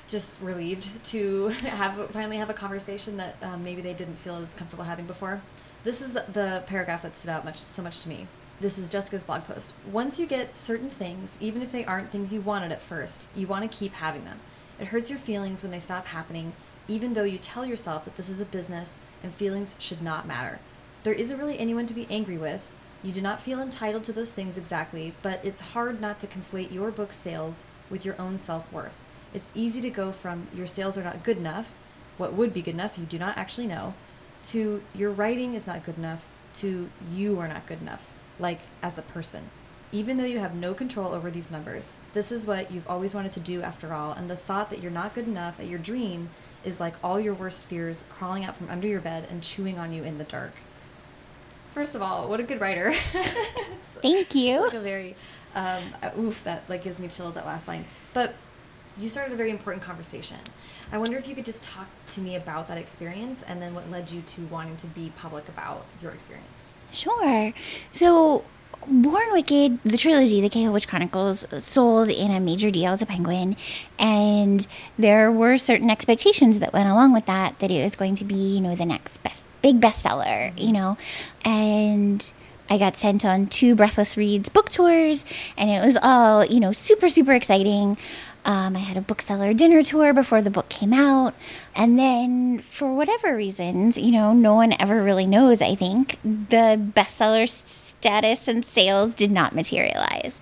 just 0.07 0.41
relieved 0.41 1.03
to 1.05 1.47
have 1.49 2.09
finally 2.11 2.37
have 2.37 2.49
a 2.49 2.53
conversation 2.53 3.17
that 3.17 3.35
um, 3.41 3.63
maybe 3.63 3.81
they 3.81 3.93
didn't 3.93 4.15
feel 4.15 4.35
as 4.35 4.53
comfortable 4.53 4.83
having 4.83 5.05
before. 5.05 5.41
This 5.83 6.01
is 6.01 6.13
the 6.13 6.63
paragraph 6.67 7.03
that 7.03 7.15
stood 7.15 7.29
out 7.29 7.45
much 7.45 7.57
so 7.57 7.81
much 7.81 7.99
to 7.99 8.09
me. 8.09 8.27
This 8.59 8.77
is 8.79 8.89
Jessica's 8.89 9.23
blog 9.23 9.45
post. 9.45 9.73
Once 9.91 10.19
you 10.19 10.25
get 10.25 10.57
certain 10.57 10.89
things, 10.89 11.37
even 11.39 11.61
if 11.61 11.71
they 11.71 11.85
aren't 11.85 12.11
things 12.11 12.33
you 12.33 12.41
wanted 12.41 12.71
at 12.71 12.81
first, 12.81 13.27
you 13.35 13.45
want 13.45 13.69
to 13.69 13.77
keep 13.77 13.93
having 13.93 14.25
them. 14.25 14.39
It 14.79 14.87
hurts 14.87 15.09
your 15.09 15.19
feelings 15.19 15.61
when 15.61 15.71
they 15.71 15.79
stop 15.79 16.07
happening, 16.07 16.53
even 16.87 17.13
though 17.13 17.23
you 17.23 17.37
tell 17.37 17.65
yourself 17.65 18.05
that 18.05 18.17
this 18.17 18.29
is 18.29 18.41
a 18.41 18.45
business 18.45 18.97
and 19.21 19.33
feelings 19.33 19.75
should 19.77 20.01
not 20.01 20.27
matter. 20.27 20.59
There 21.03 21.13
isn't 21.13 21.37
really 21.37 21.59
anyone 21.59 21.85
to 21.85 21.93
be 21.93 22.07
angry 22.09 22.37
with. 22.37 22.69
You 23.03 23.11
do 23.11 23.21
not 23.21 23.41
feel 23.41 23.61
entitled 23.61 24.03
to 24.05 24.13
those 24.13 24.33
things 24.33 24.57
exactly, 24.57 25.13
but 25.21 25.39
it's 25.45 25.61
hard 25.61 26.01
not 26.01 26.19
to 26.21 26.27
conflate 26.27 26.71
your 26.71 26.89
book 26.89 27.11
sales 27.11 27.63
with 27.89 28.03
your 28.03 28.19
own 28.19 28.39
self 28.39 28.71
worth. 28.73 28.99
It's 29.37 29.51
easy 29.53 29.81
to 29.81 29.91
go 29.91 30.11
from 30.11 30.47
your 30.51 30.65
sales 30.65 30.97
are 30.97 31.03
not 31.03 31.21
good 31.21 31.37
enough, 31.37 31.75
what 32.17 32.33
would 32.33 32.53
be 32.53 32.63
good 32.63 32.73
enough, 32.73 32.97
you 32.97 33.05
do 33.05 33.19
not 33.19 33.37
actually 33.37 33.67
know, 33.67 33.93
to 34.45 34.81
your 34.95 35.11
writing 35.11 35.53
is 35.53 35.67
not 35.67 35.85
good 35.85 35.95
enough, 35.95 36.25
to 36.55 36.89
you 37.13 37.39
are 37.39 37.47
not 37.47 37.67
good 37.67 37.79
enough, 37.79 38.11
like 38.39 38.61
as 38.81 38.97
a 38.97 39.03
person. 39.03 39.51
Even 39.91 40.17
though 40.17 40.25
you 40.25 40.39
have 40.39 40.55
no 40.55 40.73
control 40.73 41.13
over 41.13 41.29
these 41.29 41.51
numbers, 41.51 41.97
this 42.13 42.31
is 42.31 42.47
what 42.47 42.71
you've 42.71 42.87
always 42.87 43.13
wanted 43.13 43.31
to 43.33 43.39
do 43.39 43.61
after 43.61 43.93
all, 43.93 44.11
and 44.11 44.27
the 44.27 44.35
thought 44.35 44.71
that 44.71 44.81
you're 44.81 44.91
not 44.91 45.13
good 45.13 45.27
enough 45.27 45.59
at 45.59 45.67
your 45.67 45.77
dream 45.77 46.31
is 46.65 46.79
like 46.79 46.95
all 47.03 47.19
your 47.19 47.35
worst 47.35 47.63
fears 47.63 48.05
crawling 48.09 48.43
out 48.43 48.55
from 48.55 48.71
under 48.71 48.87
your 48.87 49.01
bed 49.01 49.27
and 49.29 49.43
chewing 49.43 49.77
on 49.77 49.93
you 49.93 50.03
in 50.03 50.17
the 50.17 50.23
dark. 50.23 50.53
First 51.69 51.93
of 51.93 52.01
all, 52.01 52.27
what 52.27 52.39
a 52.39 52.43
good 52.43 52.59
writer. 52.59 52.91
Thank 54.01 54.33
you. 54.33 54.61
like 54.61 54.73
a 54.73 54.79
very 54.79 55.15
um, 55.53 55.83
uh, 56.01 56.09
oof 56.17 56.43
that 56.43 56.63
like 56.67 56.83
gives 56.83 56.99
me 56.99 57.07
chills 57.07 57.35
that 57.35 57.45
last 57.45 57.67
line. 57.67 57.85
But 58.15 58.33
you 58.99 59.09
started 59.09 59.33
a 59.33 59.35
very 59.35 59.51
important 59.51 59.83
conversation. 59.83 60.37
I 60.91 60.97
wonder 60.97 61.17
if 61.17 61.27
you 61.27 61.35
could 61.35 61.45
just 61.45 61.63
talk 61.63 61.87
to 62.07 62.21
me 62.21 62.35
about 62.35 62.67
that 62.67 62.77
experience 62.77 63.43
and 63.43 63.61
then 63.61 63.73
what 63.73 63.89
led 63.91 64.11
you 64.11 64.21
to 64.21 64.41
wanting 64.45 64.77
to 64.77 64.87
be 64.87 65.11
public 65.15 65.47
about 65.49 65.85
your 66.01 66.11
experience. 66.11 66.69
Sure. 66.91 67.53
So, 67.91 68.45
Born 68.87 69.33
Wicked, 69.33 69.79
the 69.83 69.97
trilogy, 69.97 70.39
the 70.39 70.49
Cahill 70.49 70.71
Witch 70.71 70.87
Chronicles, 70.87 71.45
sold 71.57 72.09
in 72.09 72.31
a 72.31 72.39
major 72.39 72.71
deal 72.71 72.97
to 72.97 73.05
Penguin, 73.05 73.57
and 73.99 74.65
there 74.97 75.29
were 75.31 75.57
certain 75.57 75.89
expectations 75.89 76.59
that 76.59 76.71
went 76.71 76.87
along 76.87 77.11
with 77.11 77.25
that. 77.25 77.59
That 77.59 77.69
it 77.69 77.83
was 77.83 77.95
going 77.95 78.15
to 78.15 78.25
be, 78.25 78.35
you 78.35 78.61
know, 78.61 78.75
the 78.75 78.85
next 78.85 79.21
best 79.23 79.45
big 79.61 79.81
bestseller, 79.81 80.51
mm-hmm. 80.51 80.57
you 80.59 80.73
know, 80.73 80.97
and. 81.43 82.31
I 82.69 82.77
got 82.77 82.97
sent 82.97 83.23
on 83.23 83.47
two 83.47 83.75
Breathless 83.75 84.17
Reads 84.17 84.49
book 84.49 84.69
tours, 84.69 85.23
and 85.57 85.69
it 85.69 85.85
was 85.85 85.97
all, 86.03 86.43
you 86.43 86.59
know, 86.59 86.73
super, 86.73 87.07
super 87.07 87.31
exciting. 87.31 87.97
Um, 88.47 88.77
I 88.77 88.79
had 88.79 88.95
a 88.95 89.01
bookseller 89.01 89.53
dinner 89.53 89.83
tour 89.83 90.13
before 90.13 90.41
the 90.41 90.49
book 90.49 90.69
came 90.69 90.93
out. 90.93 91.35
And 91.75 91.99
then, 91.99 92.59
for 92.59 92.95
whatever 92.95 93.35
reasons, 93.35 93.97
you 93.97 94.11
know, 94.11 94.31
no 94.31 94.55
one 94.55 94.73
ever 94.79 95.03
really 95.03 95.25
knows, 95.25 95.61
I 95.61 95.75
think, 95.75 96.17
the 96.23 96.79
bestseller 96.95 97.47
status 97.49 98.47
and 98.47 98.63
sales 98.63 99.15
did 99.15 99.31
not 99.31 99.53
materialize. 99.53 100.39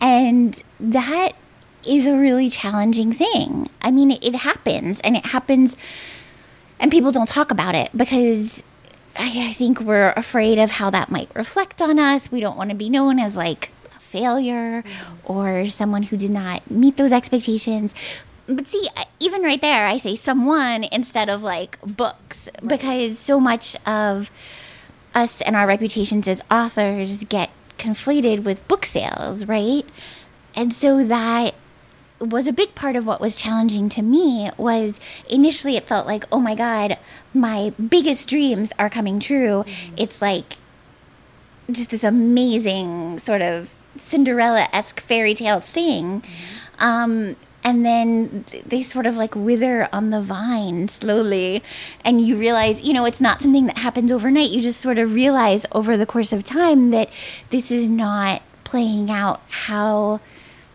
And 0.00 0.62
that 0.78 1.32
is 1.86 2.06
a 2.06 2.16
really 2.16 2.48
challenging 2.48 3.12
thing. 3.12 3.68
I 3.82 3.90
mean, 3.90 4.12
it, 4.12 4.34
happens, 4.36 5.00
and 5.00 5.16
it 5.16 5.26
happens, 5.26 5.76
and 6.78 6.92
people 6.92 7.10
don't 7.10 7.28
talk 7.28 7.50
about 7.50 7.74
it 7.74 7.90
because 7.96 8.62
I, 9.16 9.52
think 9.52 9.80
we're 9.80 10.12
afraid 10.12 10.58
of 10.58 10.72
how 10.72 10.90
that 10.90 11.10
might 11.10 11.28
reflect 11.34 11.82
on 11.82 11.98
us. 11.98 12.30
We 12.30 12.40
don't 12.40 12.56
want 12.56 12.70
to 12.70 12.76
be 12.76 12.88
known 12.88 13.18
as 13.18 13.36
like 13.36 13.72
failure 14.12 14.84
or 15.24 15.66
someone 15.66 16.04
who 16.04 16.16
did 16.16 16.30
not 16.30 16.70
meet 16.70 16.96
those 16.96 17.12
expectations. 17.12 17.94
But 18.46 18.66
see, 18.66 18.88
even 19.18 19.42
right 19.42 19.60
there, 19.60 19.86
I 19.86 19.96
say 19.96 20.14
someone 20.16 20.84
instead 20.92 21.28
of 21.28 21.42
like 21.42 21.78
books 21.80 22.48
because 22.66 23.18
so 23.18 23.40
much 23.40 23.74
of 23.86 24.30
us 25.14 25.40
and 25.42 25.56
our 25.56 25.66
reputations 25.66 26.28
as 26.28 26.42
authors 26.50 27.24
get 27.24 27.50
conflated 27.78 28.44
with 28.44 28.66
book 28.68 28.84
sales, 28.84 29.46
right? 29.46 29.86
And 30.54 30.74
so 30.74 31.02
that 31.04 31.54
was 32.20 32.46
a 32.46 32.52
big 32.52 32.74
part 32.74 32.94
of 32.94 33.06
what 33.06 33.20
was 33.20 33.40
challenging 33.40 33.88
to 33.88 34.02
me 34.02 34.48
was 34.56 35.00
initially 35.28 35.76
it 35.76 35.88
felt 35.88 36.06
like 36.06 36.24
oh 36.30 36.38
my 36.38 36.54
god 36.54 36.96
my 37.34 37.70
biggest 37.70 38.28
dreams 38.28 38.72
are 38.78 38.88
coming 38.88 39.18
true 39.18 39.64
mm-hmm. 39.66 39.94
it's 39.96 40.22
like 40.22 40.58
just 41.68 41.90
this 41.90 42.04
amazing 42.04 43.18
sort 43.18 43.42
of 43.42 43.74
cinderella-esque 43.96 45.00
fairy 45.00 45.34
tale 45.34 45.60
thing 45.60 46.20
mm-hmm. 46.20 46.84
um, 46.84 47.36
and 47.64 47.86
then 47.86 48.44
they 48.66 48.82
sort 48.82 49.06
of 49.06 49.16
like 49.16 49.36
wither 49.36 49.88
on 49.92 50.10
the 50.10 50.20
vine 50.20 50.88
slowly 50.88 51.62
and 52.04 52.20
you 52.20 52.36
realize 52.36 52.82
you 52.82 52.92
know 52.92 53.04
it's 53.04 53.20
not 53.20 53.40
something 53.40 53.66
that 53.66 53.78
happens 53.78 54.10
overnight 54.10 54.50
you 54.50 54.60
just 54.60 54.80
sort 54.80 54.98
of 54.98 55.14
realize 55.14 55.66
over 55.72 55.96
the 55.96 56.06
course 56.06 56.32
of 56.32 56.42
time 56.42 56.90
that 56.90 57.08
this 57.50 57.70
is 57.70 57.88
not 57.88 58.42
playing 58.64 59.10
out 59.10 59.42
how 59.48 60.18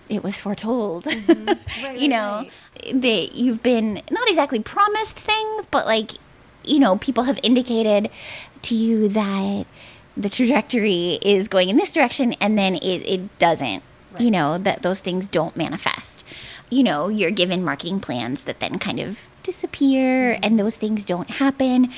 it 0.10 0.24
was 0.24 0.38
foretold. 0.38 1.06
Mm-hmm. 1.06 1.54
Right, 1.84 2.00
you 2.00 2.08
know, 2.08 2.48
right. 2.86 3.02
that 3.02 3.36
you've 3.36 3.62
been 3.62 4.02
not 4.10 4.28
exactly 4.28 4.60
promised 4.60 5.20
things, 5.20 5.68
but 5.68 5.86
like, 5.86 6.12
you 6.64 6.80
know, 6.80 6.98
people 6.98 7.24
have 7.24 7.40
indicated 7.44 8.10
to 8.64 8.76
you 8.76 9.08
that 9.10 9.68
the 10.18 10.30
trajectory 10.30 11.20
is 11.22 11.48
going 11.48 11.70
in 11.70 11.78
this 11.78 11.94
direction 11.94 12.34
and 12.42 12.58
then 12.58 12.76
it, 12.76 13.08
it 13.08 13.40
doesn't. 13.40 13.84
Right. 14.12 14.22
You 14.22 14.32
know, 14.32 14.58
that 14.58 14.82
those 14.82 15.00
things 15.00 15.28
don't 15.28 15.56
manifest. 15.56 16.26
You 16.70 16.84
know, 16.84 17.08
you're 17.08 17.32
given 17.32 17.64
marketing 17.64 18.00
plans 18.00 18.44
that 18.46 18.60
then 18.60 18.80
kind 18.80 19.00
of 19.00 19.30
disappear 19.44 20.34
mm-hmm. 20.34 20.44
and 20.44 20.60
those 20.60 20.76
things 20.76 21.06
don't 21.06 21.30
happen. 21.30 21.92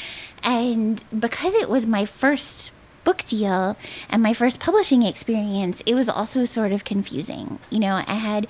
And 0.44 1.04
because 1.18 1.56
it 1.56 1.70
was 1.70 1.88
my 1.88 2.06
first 2.06 2.72
book 3.04 3.24
deal 3.26 3.76
and 4.10 4.22
my 4.22 4.34
first 4.34 4.60
publishing 4.60 5.04
experience, 5.04 5.82
it 5.86 5.96
was 5.96 6.10
also 6.10 6.46
sort 6.46 6.72
of 6.72 6.84
confusing. 6.84 7.60
You 7.70 7.80
know, 7.80 8.04
I 8.06 8.14
had 8.14 8.48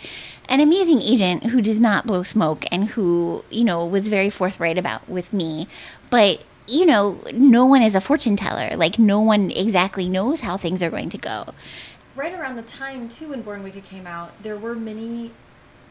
an 0.50 0.60
amazing 0.60 1.02
agent 1.02 1.46
who 1.46 1.62
does 1.62 1.80
not 1.80 2.08
blow 2.08 2.24
smoke 2.24 2.66
and 2.72 2.90
who, 2.90 3.46
you 3.50 3.64
know, 3.64 3.86
was 3.86 4.08
very 4.08 4.30
forthright 4.30 4.78
about 4.78 5.08
with 5.08 5.32
me. 5.32 5.68
But 6.10 6.44
you 6.70 6.86
know, 6.86 7.20
no 7.34 7.66
one 7.66 7.82
is 7.82 7.96
a 7.96 8.02
fortune 8.02 8.36
teller. 8.36 8.76
Like, 8.76 9.00
no 9.00 9.20
one 9.20 9.52
exactly 9.52 10.08
knows 10.08 10.42
how 10.42 10.58
things 10.58 10.82
are 10.84 10.90
going 10.90 11.10
to 11.10 11.18
go. 11.18 11.54
Right 12.16 12.34
around 12.34 12.56
the 12.56 12.64
time, 12.64 13.08
too, 13.08 13.30
when 13.30 13.42
Born 13.42 13.64
Wicked 13.64 13.86
came 13.86 14.06
out, 14.06 14.32
there 14.42 14.58
were 14.58 14.76
many 14.76 15.32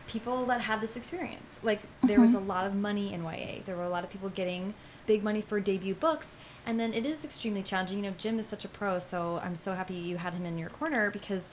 people 0.07 0.47
that 0.47 0.63
had 0.63 0.81
this 0.81 0.97
experience. 0.97 1.61
Like, 1.63 1.83
there 2.03 2.13
mm-hmm. 2.13 2.23
was 2.23 2.35
a 2.35 2.41
lot 2.41 2.67
of 2.67 2.75
money 2.75 3.13
in 3.13 3.23
YA. 3.23 3.63
There 3.65 3.77
were 3.77 3.85
a 3.85 3.91
lot 3.91 4.05
of 4.05 4.11
people 4.11 4.29
getting 4.29 4.75
big 5.07 5.25
money 5.25 5.41
for 5.41 5.59
debut 5.59 5.95
books. 5.95 6.37
And 6.67 6.79
then 6.79 6.93
it 6.95 7.05
is 7.05 7.25
extremely 7.25 7.63
challenging. 7.63 7.99
You 7.99 8.11
know, 8.11 8.17
Jim 8.17 8.39
is 8.39 8.47
such 8.47 8.65
a 8.65 8.69
pro, 8.69 8.99
so 8.99 9.41
I'm 9.43 9.57
so 9.57 9.75
happy 9.75 9.95
you 9.95 10.19
had 10.19 10.35
him 10.35 10.45
in 10.45 10.59
your 10.59 10.69
corner 10.69 11.11
because 11.11 11.49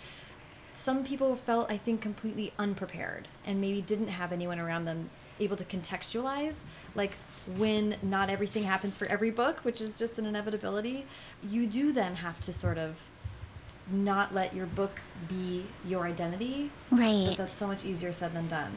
some 0.75 1.03
people 1.03 1.35
felt, 1.35 1.71
I 1.71 1.77
think, 1.77 2.01
completely 2.01 2.51
unprepared 2.59 3.27
and 3.45 3.61
maybe 3.61 3.81
didn't 3.81 4.09
have 4.09 4.31
anyone 4.31 4.59
around 4.59 4.85
them 4.85 5.09
able 5.39 5.57
to 5.57 5.65
contextualize 5.65 6.59
like 6.95 7.11
when 7.57 7.97
not 8.01 8.29
everything 8.29 8.63
happens 8.63 8.95
for 8.95 9.05
every 9.09 9.29
book 9.29 9.59
which 9.65 9.81
is 9.81 9.93
just 9.93 10.17
an 10.17 10.25
inevitability 10.25 11.05
you 11.45 11.67
do 11.67 11.91
then 11.91 12.15
have 12.15 12.39
to 12.39 12.53
sort 12.53 12.77
of 12.77 13.09
not 13.91 14.33
let 14.33 14.55
your 14.55 14.65
book 14.65 15.01
be 15.27 15.65
your 15.85 16.05
identity 16.05 16.71
right 16.89 17.25
but 17.27 17.37
that's 17.37 17.53
so 17.53 17.67
much 17.67 17.83
easier 17.83 18.13
said 18.13 18.33
than 18.33 18.47
done 18.47 18.71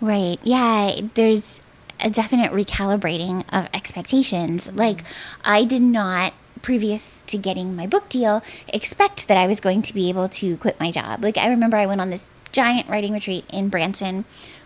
right 0.00 0.40
yeah 0.42 0.96
there's 1.14 1.60
a 2.02 2.10
definite 2.10 2.52
recalibrating 2.52 3.44
of 3.52 3.68
expectations. 3.74 4.66
Mm 4.66 4.72
-hmm. 4.72 4.78
Like, 4.78 5.04
I 5.44 5.64
did 5.64 5.82
not 5.82 6.32
previous 6.62 7.22
to 7.22 7.38
getting 7.38 7.74
my 7.76 7.86
book 7.86 8.08
deal 8.08 8.42
expect 8.68 9.28
that 9.28 9.36
I 9.36 9.46
was 9.46 9.60
going 9.60 9.82
to 9.82 9.94
be 9.94 10.08
able 10.08 10.28
to 10.28 10.56
quit 10.56 10.78
my 10.80 10.90
job. 10.90 11.22
Like 11.22 11.38
I 11.38 11.48
remember 11.48 11.76
I 11.76 11.86
went 11.86 12.00
on 12.00 12.10
this 12.10 12.28
giant 12.52 12.88
writing 12.88 13.12
retreat 13.12 13.44
in 13.52 13.68
Branson 13.68 14.24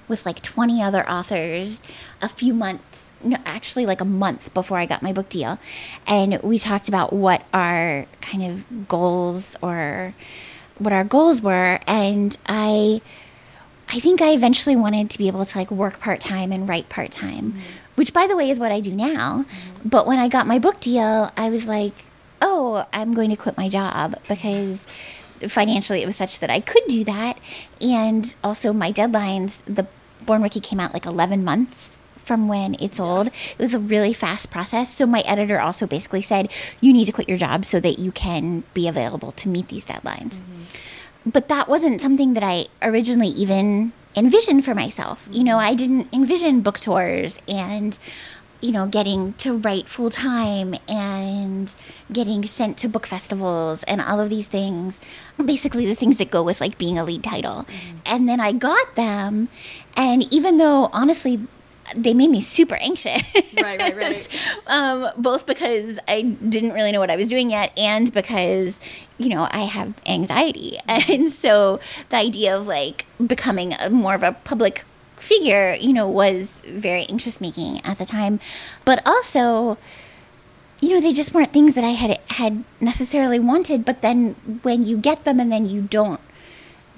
with 0.09 0.25
like 0.27 0.43
20 0.43 0.83
other 0.83 1.09
authors 1.09 1.81
a 2.21 2.29
few 2.29 2.53
months 2.55 3.11
no 3.23 3.39
actually 3.47 3.87
like 3.87 4.01
a 4.01 4.05
month 4.05 4.53
before 4.53 4.79
I 4.79 4.87
got 4.87 5.03
my 5.03 5.13
book 5.13 5.29
deal 5.31 5.59
and 6.07 6.41
we 6.43 6.59
talked 6.59 6.89
about 6.89 7.13
what 7.13 7.47
our 7.55 8.07
kind 8.21 8.43
of 8.43 8.87
goals 8.87 9.57
or 9.63 10.15
what 10.79 10.93
our 10.93 11.05
goals 11.05 11.41
were 11.41 11.81
and 11.87 12.37
I 12.47 13.01
I 13.89 14.01
think 14.01 14.23
I 14.23 14.33
eventually 14.33 14.77
wanted 14.77 15.11
to 15.11 15.19
be 15.19 15.29
able 15.29 15.45
to 15.45 15.59
like 15.59 15.71
work 15.71 16.01
part 16.01 16.21
time 16.21 16.53
and 16.53 16.69
write 16.69 16.89
part 16.89 17.11
time, 17.11 17.53
mm-hmm. 17.53 17.61
Which 17.95 18.13
by 18.13 18.27
the 18.27 18.37
way 18.37 18.51
is 18.51 18.59
what 18.59 18.73
I 18.73 18.81
do 18.81 18.93
now. 18.93 19.47
But 19.85 20.07
when 20.07 20.19
I 20.19 20.29
got 20.29 20.47
my 20.47 20.59
book 20.59 20.81
deal, 20.81 21.31
I 21.37 21.49
was 21.49 21.69
like, 21.69 22.07
oh, 22.41 22.87
I'm 22.93 23.15
going 23.15 23.31
to 23.31 23.37
quit 23.37 23.57
my 23.57 23.69
job 23.69 24.17
because 24.29 24.87
financially 25.49 26.03
it 26.03 26.07
was 26.07 26.17
such 26.17 26.39
that 26.41 26.51
I 26.51 26.61
could 26.61 26.83
do 26.89 27.05
that. 27.05 27.39
And 27.81 28.35
also 28.43 28.73
my 28.73 28.93
deadlines, 28.93 29.63
the 29.67 29.87
Born 30.25 30.43
Wicked 30.43 30.63
came 30.63 30.81
out 30.81 30.93
like 30.93 31.07
11 31.07 31.45
months 31.45 31.99
from 32.17 32.49
when 32.49 32.77
it's 32.81 32.99
old. 32.99 33.29
It 33.29 33.59
was 33.59 33.75
a 33.75 33.79
really 33.79 34.13
fast 34.13 34.51
process. 34.51 34.93
So 34.93 35.07
my 35.07 35.21
editor 35.21 35.61
also 35.61 35.87
basically 35.87 36.23
said, 36.23 36.51
you 36.81 36.93
need 36.93 37.05
to 37.05 37.13
quit 37.13 37.29
your 37.29 37.39
job 37.39 37.65
so 37.65 37.81
that 37.81 37.99
you 37.99 38.11
can 38.13 38.65
be 38.73 38.89
available 38.89 39.33
to 39.33 39.49
meet 39.49 39.69
these 39.69 39.85
deadlines. 39.85 40.41
Mm-hmm. 40.41 41.31
But 41.31 41.49
that 41.49 41.69
wasn't 41.69 42.01
something 42.01 42.35
that 42.35 42.43
I 42.43 42.67
originally 42.83 43.29
even 43.29 43.93
envisioned 44.17 44.65
for 44.65 44.75
myself. 44.75 45.29
You 45.31 45.45
know, 45.45 45.59
I 45.59 45.75
didn't 45.75 46.13
envision 46.13 46.61
book 46.61 46.79
tours 46.81 47.39
and 47.49 47.99
you 48.65 48.73
know, 48.73 48.87
getting 48.87 49.35
to 49.35 49.59
write 49.59 49.91
full 49.91 50.09
time 50.09 50.75
and 50.89 51.77
getting 52.11 52.43
sent 52.47 52.79
to 52.79 52.89
book 52.89 53.07
festivals 53.07 53.83
and 53.83 54.01
all 54.01 54.21
of 54.21 54.31
these 54.31 54.47
things. 54.47 55.03
Basically, 55.37 55.85
the 55.85 55.95
things 55.95 56.17
that 56.17 56.31
go 56.31 56.43
with 56.43 56.63
like 56.63 56.79
being 56.79 56.99
a 56.99 57.05
lead 57.05 57.23
title. 57.23 57.67
Mm-hmm. 57.69 57.97
And 58.07 58.27
then 58.27 58.41
I 58.41 58.53
got 58.53 58.95
them. 58.95 59.51
And 59.99 60.33
even 60.33 60.57
though, 60.57 60.89
honestly, 60.95 61.47
they 61.97 62.15
made 62.15 62.31
me 62.31 62.41
super 62.41 62.77
anxious. 62.77 63.23
Right, 63.61 63.79
right, 63.79 63.97
right. 63.97 64.29
um, 64.67 65.09
both 65.17 65.47
because 65.47 65.99
I 66.09 66.23
didn't 66.23 66.73
really 66.73 66.93
know 66.93 67.01
what 67.01 67.11
I 67.11 67.17
was 67.17 67.29
doing 67.29 67.51
yet, 67.51 67.73
and 67.79 68.13
because 68.13 68.81
you 69.19 69.29
know 69.29 69.49
I 69.51 69.61
have 69.61 70.01
anxiety, 70.07 70.79
and 70.89 71.29
so 71.31 71.81
the 72.09 72.17
idea 72.17 72.57
of 72.57 72.67
like 72.67 73.07
becoming 73.25 73.75
a, 73.75 73.91
more 73.91 74.15
of 74.15 74.23
a 74.23 74.33
public 74.33 74.85
figure, 75.17 75.75
you 75.75 75.93
know, 75.93 76.09
was 76.09 76.61
very 76.67 77.07
anxious 77.09 77.41
making 77.41 77.81
at 77.85 77.99
the 77.99 78.05
time. 78.05 78.41
But 78.85 79.07
also, 79.07 79.79
you 80.81 80.91
know, 80.91 81.01
they 81.01 81.13
just 81.13 81.33
weren't 81.35 81.53
things 81.53 81.75
that 81.75 81.85
I 81.85 81.91
had 81.91 82.21
had 82.31 82.65
necessarily 82.81 83.41
wanted. 83.41 83.85
But 83.85 84.03
then 84.03 84.35
when 84.63 84.83
you 84.83 84.97
get 84.97 85.25
them 85.25 85.41
and 85.41 85.51
then 85.51 85.69
you 85.69 85.83
don't 85.83 86.21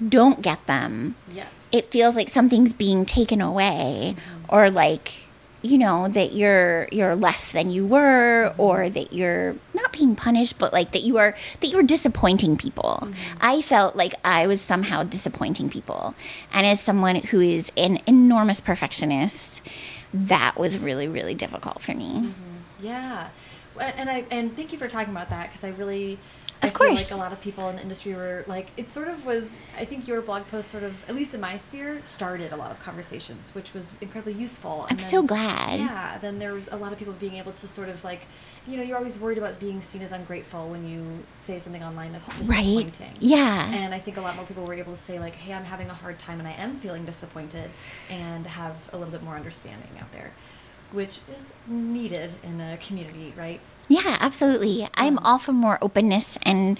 don't 0.07 0.41
get 0.41 0.65
them, 0.67 1.15
yes, 1.31 1.69
it 1.71 1.89
feels 1.91 2.15
like 2.15 2.29
something's 2.29 2.73
being 2.73 3.05
taken 3.05 3.41
away, 3.41 4.15
mm-hmm. 4.15 4.36
Or 4.49 4.69
like 4.69 5.27
you 5.61 5.77
know 5.77 6.07
that 6.07 6.33
you're 6.33 6.87
you're 6.91 7.15
less 7.15 7.51
than 7.51 7.69
you 7.69 7.85
were 7.85 8.53
or 8.57 8.89
that 8.89 9.11
you're 9.11 9.55
not 9.73 9.91
being 9.91 10.15
punished 10.15 10.57
but 10.59 10.71
like 10.71 10.91
that 10.91 11.01
you 11.01 11.17
are 11.17 11.35
that 11.59 11.67
you're 11.67 11.83
disappointing 11.83 12.57
people. 12.57 12.99
Mm-hmm. 13.01 13.37
i 13.41 13.61
felt 13.61 13.95
like 13.95 14.13
i 14.23 14.47
was 14.47 14.61
somehow 14.61 15.03
disappointing 15.03 15.69
people. 15.69 16.15
And 16.53 16.65
as 16.65 16.79
someone 16.79 17.15
who 17.15 17.41
is 17.41 17.71
an 17.75 17.99
enormous 18.05 18.61
perfectionist 18.61 19.61
that 20.13 20.57
was 20.57 20.77
really 20.77 21.07
really 21.07 21.33
difficult 21.33 21.81
for 21.81 21.93
me. 21.93 22.11
Mm-hmm. 22.11 22.85
yeah. 22.85 23.29
And 23.79 24.09
i 24.09 24.25
and 24.31 24.55
thank 24.55 24.71
you 24.71 24.79
for 24.79 24.87
talking 24.87 25.11
about 25.11 25.29
that 25.29 25.47
because 25.49 25.63
i 25.63 25.69
really 25.69 26.19
of 26.61 26.69
I 26.69 26.73
course. 26.73 27.11
like 27.11 27.19
a 27.19 27.21
lot 27.21 27.31
of 27.31 27.39
people 27.41 27.69
in 27.69 27.75
the 27.75 27.81
industry 27.81 28.13
were 28.13 28.43
like, 28.47 28.71
it 28.77 28.89
sort 28.89 29.07
of 29.07 29.25
was, 29.25 29.55
I 29.77 29.85
think 29.85 30.07
your 30.07 30.21
blog 30.21 30.47
post 30.47 30.69
sort 30.69 30.83
of, 30.83 31.07
at 31.07 31.13
least 31.13 31.35
in 31.35 31.41
my 31.41 31.55
sphere, 31.57 32.01
started 32.01 32.51
a 32.51 32.55
lot 32.55 32.71
of 32.71 32.79
conversations, 32.79 33.53
which 33.53 33.73
was 33.73 33.93
incredibly 34.01 34.33
useful. 34.33 34.83
And 34.83 34.93
I'm 34.93 34.97
then, 34.97 35.09
so 35.09 35.21
glad. 35.23 35.79
Yeah. 35.79 36.17
Then 36.19 36.39
there 36.39 36.53
was 36.53 36.67
a 36.69 36.77
lot 36.77 36.91
of 36.91 36.97
people 36.97 37.13
being 37.13 37.35
able 37.35 37.51
to 37.51 37.67
sort 37.67 37.89
of 37.89 38.03
like, 38.03 38.25
you 38.67 38.75
know, 38.75 38.83
you're 38.83 38.97
always 38.97 39.19
worried 39.19 39.37
about 39.37 39.59
being 39.59 39.81
seen 39.81 40.01
as 40.01 40.11
ungrateful 40.11 40.67
when 40.69 40.87
you 40.87 41.23
say 41.33 41.59
something 41.59 41.83
online 41.83 42.13
that's 42.13 42.37
disappointing. 42.37 43.07
Right. 43.07 43.17
Yeah. 43.21 43.71
And 43.73 43.93
I 43.93 43.99
think 43.99 44.17
a 44.17 44.21
lot 44.21 44.35
more 44.35 44.45
people 44.45 44.65
were 44.65 44.73
able 44.73 44.93
to 44.93 45.01
say 45.01 45.19
like, 45.19 45.35
hey, 45.35 45.53
I'm 45.53 45.65
having 45.65 45.89
a 45.89 45.93
hard 45.93 46.17
time 46.17 46.39
and 46.39 46.47
I 46.47 46.53
am 46.53 46.77
feeling 46.77 47.05
disappointed 47.05 47.69
and 48.09 48.47
have 48.47 48.89
a 48.91 48.97
little 48.97 49.11
bit 49.11 49.23
more 49.23 49.35
understanding 49.35 49.89
out 50.01 50.11
there, 50.11 50.33
which 50.91 51.19
is 51.37 51.51
needed 51.67 52.35
in 52.43 52.59
a 52.59 52.77
community, 52.77 53.33
right? 53.37 53.61
Yeah, 53.87 54.17
absolutely. 54.19 54.87
I'm 54.95 55.17
all 55.19 55.37
for 55.37 55.53
more 55.53 55.77
openness 55.81 56.37
and 56.43 56.79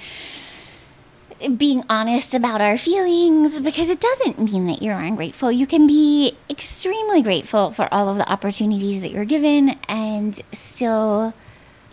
being 1.56 1.84
honest 1.90 2.34
about 2.34 2.62
our 2.62 2.78
feelings 2.78 3.62
because 3.62 3.90
it 3.90 4.00
doesn't 4.00 4.40
mean 4.40 4.68
that 4.68 4.82
you're 4.82 5.00
ungrateful. 5.00 5.52
You 5.52 5.68
can 5.68 5.86
be 5.86 6.36
extremely 6.50 7.22
grateful 7.22 7.72
for 7.72 7.88
all 7.94 8.10
of 8.10 8.18
the 8.18 8.30
opportunities 8.30 9.02
that 9.02 9.12
you're 9.12 9.26
given 9.26 9.78
and 9.88 10.40
still 10.52 11.34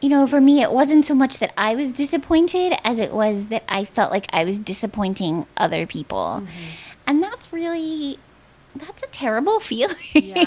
you 0.00 0.10
know, 0.10 0.26
for 0.26 0.38
me, 0.38 0.60
it 0.60 0.70
wasn't 0.70 1.06
so 1.06 1.14
much 1.14 1.38
that 1.38 1.54
I 1.56 1.74
was 1.74 1.90
disappointed 1.90 2.74
as 2.84 2.98
it 2.98 3.10
was 3.10 3.46
that 3.46 3.64
I 3.70 3.86
felt 3.86 4.12
like 4.12 4.26
I 4.34 4.44
was 4.44 4.60
disappointing 4.60 5.46
other 5.56 5.86
people. 5.86 6.42
Mm-hmm. 6.42 6.48
And 7.06 7.22
that's 7.22 7.54
really 7.54 8.18
that's 8.74 9.02
a 9.02 9.06
terrible 9.08 9.60
feeling. 9.70 9.96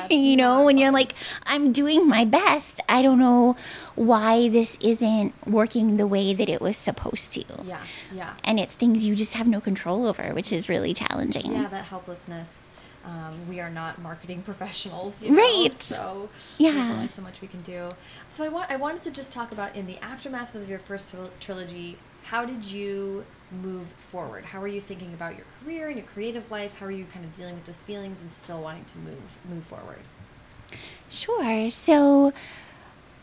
You 0.09 0.35
know, 0.35 0.65
when 0.65 0.77
you're 0.77 0.91
like, 0.91 1.13
I'm 1.45 1.71
doing 1.71 2.07
my 2.07 2.25
best. 2.25 2.81
I 2.89 3.01
don't 3.01 3.19
know 3.19 3.55
why 3.95 4.49
this 4.49 4.77
isn't 4.81 5.33
working 5.47 5.97
the 5.97 6.07
way 6.07 6.33
that 6.33 6.49
it 6.49 6.61
was 6.61 6.77
supposed 6.77 7.33
to. 7.33 7.43
Yeah, 7.63 7.81
yeah. 8.13 8.33
And 8.43 8.59
it's 8.59 8.75
things 8.75 9.07
you 9.07 9.15
just 9.15 9.33
have 9.33 9.47
no 9.47 9.61
control 9.61 10.05
over, 10.05 10.33
which 10.33 10.51
is 10.51 10.69
really 10.69 10.93
challenging. 10.93 11.51
Yeah, 11.51 11.67
that 11.67 11.85
helplessness. 11.85 12.69
Um, 13.05 13.47
we 13.47 13.61
are 13.61 13.69
not 13.69 14.01
marketing 14.01 14.41
professionals, 14.45 15.23
you 15.23 15.31
know, 15.31 15.41
right? 15.41 15.73
So 15.73 16.29
yeah. 16.57 16.71
there's 16.71 16.89
only 16.89 17.07
so 17.07 17.21
much 17.21 17.39
we 17.39 17.47
can 17.47 17.61
do. 17.61 17.89
So 18.29 18.43
I 18.43 18.49
want 18.49 18.69
I 18.69 18.75
wanted 18.75 19.01
to 19.03 19.11
just 19.11 19.31
talk 19.31 19.51
about 19.51 19.75
in 19.75 19.87
the 19.87 19.97
aftermath 20.03 20.55
of 20.55 20.67
your 20.67 20.79
first 20.79 21.15
trilogy, 21.39 21.97
how 22.29 22.43
did 22.45 22.65
you 22.65 23.25
move 23.63 23.87
forward? 23.97 24.43
How 24.43 24.61
are 24.61 24.67
you 24.67 24.81
thinking 24.81 25.13
about 25.13 25.37
your 25.37 25.45
career 25.63 25.87
and 25.87 25.97
your 25.97 26.05
creative 26.05 26.51
life? 26.51 26.75
How 26.77 26.85
are 26.85 26.91
you 26.91 27.05
kind 27.05 27.23
of 27.23 27.33
dealing 27.33 27.55
with 27.55 27.65
those 27.65 27.81
feelings 27.81 28.21
and 28.21 28.31
still 28.31 28.61
wanting 28.61 28.85
to 28.85 28.97
move 28.99 29.37
move 29.49 29.63
forward? 29.63 29.99
Sure. 31.09 31.69
So 31.69 32.33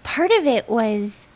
part 0.03 0.31
of 0.31 0.47
it 0.47 0.69
was 0.71 1.29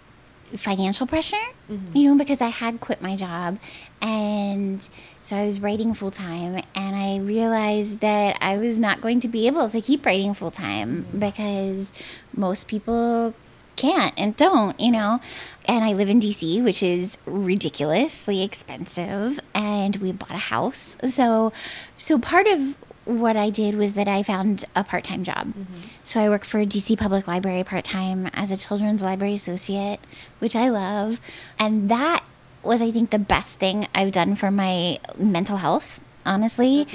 financial 0.56 1.06
pressure, 1.06 1.36
mm-hmm. 1.70 1.94
you 1.94 2.08
know, 2.08 2.16
because 2.16 2.40
I 2.40 2.48
had 2.48 2.80
quit 2.80 3.02
my 3.02 3.14
job 3.14 3.58
and 4.00 4.88
so 5.20 5.36
I 5.36 5.44
was 5.44 5.60
writing 5.60 5.92
full 5.92 6.10
time 6.10 6.62
and 6.74 6.96
I 6.96 7.18
realized 7.18 8.00
that 8.00 8.38
I 8.40 8.56
was 8.56 8.78
not 8.78 9.02
going 9.02 9.20
to 9.20 9.28
be 9.28 9.46
able 9.46 9.68
to 9.68 9.80
keep 9.82 10.06
writing 10.06 10.32
full 10.32 10.50
time 10.50 11.04
mm-hmm. 11.04 11.18
because 11.18 11.92
most 12.34 12.66
people 12.66 13.34
can't 13.78 14.12
and 14.16 14.36
don't, 14.36 14.78
you 14.80 14.90
know. 14.90 15.20
And 15.66 15.84
I 15.84 15.92
live 15.92 16.10
in 16.10 16.20
DC, 16.20 16.62
which 16.62 16.82
is 16.82 17.16
ridiculously 17.26 18.42
expensive, 18.42 19.38
and 19.54 19.96
we 19.96 20.12
bought 20.12 20.32
a 20.32 20.48
house. 20.52 20.96
So 21.06 21.52
so 21.96 22.18
part 22.18 22.46
of 22.46 22.76
what 23.04 23.38
I 23.38 23.48
did 23.48 23.74
was 23.74 23.94
that 23.94 24.06
I 24.06 24.22
found 24.22 24.66
a 24.76 24.84
part 24.84 25.04
time 25.04 25.24
job. 25.24 25.48
Mm-hmm. 25.48 25.88
So 26.04 26.20
I 26.20 26.28
work 26.28 26.44
for 26.44 26.64
DC 26.66 26.98
Public 26.98 27.26
Library 27.26 27.64
part 27.64 27.84
time 27.84 28.28
as 28.34 28.50
a 28.50 28.56
children's 28.56 29.02
library 29.02 29.34
associate, 29.34 30.00
which 30.40 30.54
I 30.54 30.68
love. 30.68 31.18
And 31.58 31.88
that 31.88 32.22
was, 32.62 32.82
I 32.82 32.90
think, 32.90 33.08
the 33.10 33.18
best 33.18 33.58
thing 33.58 33.86
I've 33.94 34.12
done 34.12 34.34
for 34.34 34.50
my 34.50 34.98
mental 35.16 35.56
health, 35.56 36.02
honestly, 36.26 36.86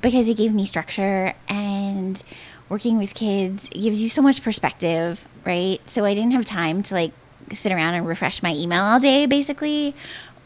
because 0.00 0.26
it 0.26 0.38
gave 0.38 0.54
me 0.54 0.64
structure 0.64 1.34
and 1.48 2.22
working 2.68 2.96
with 2.98 3.14
kids 3.14 3.68
gives 3.70 4.00
you 4.00 4.08
so 4.08 4.22
much 4.22 4.42
perspective, 4.42 5.26
right? 5.48 5.80
So 5.88 6.04
I 6.04 6.14
didn't 6.14 6.32
have 6.32 6.44
time 6.44 6.82
to 6.84 6.94
like 6.94 7.12
sit 7.52 7.72
around 7.72 7.94
and 7.94 8.06
refresh 8.06 8.42
my 8.42 8.54
email 8.54 8.84
all 8.84 9.00
day, 9.00 9.26
basically. 9.26 9.96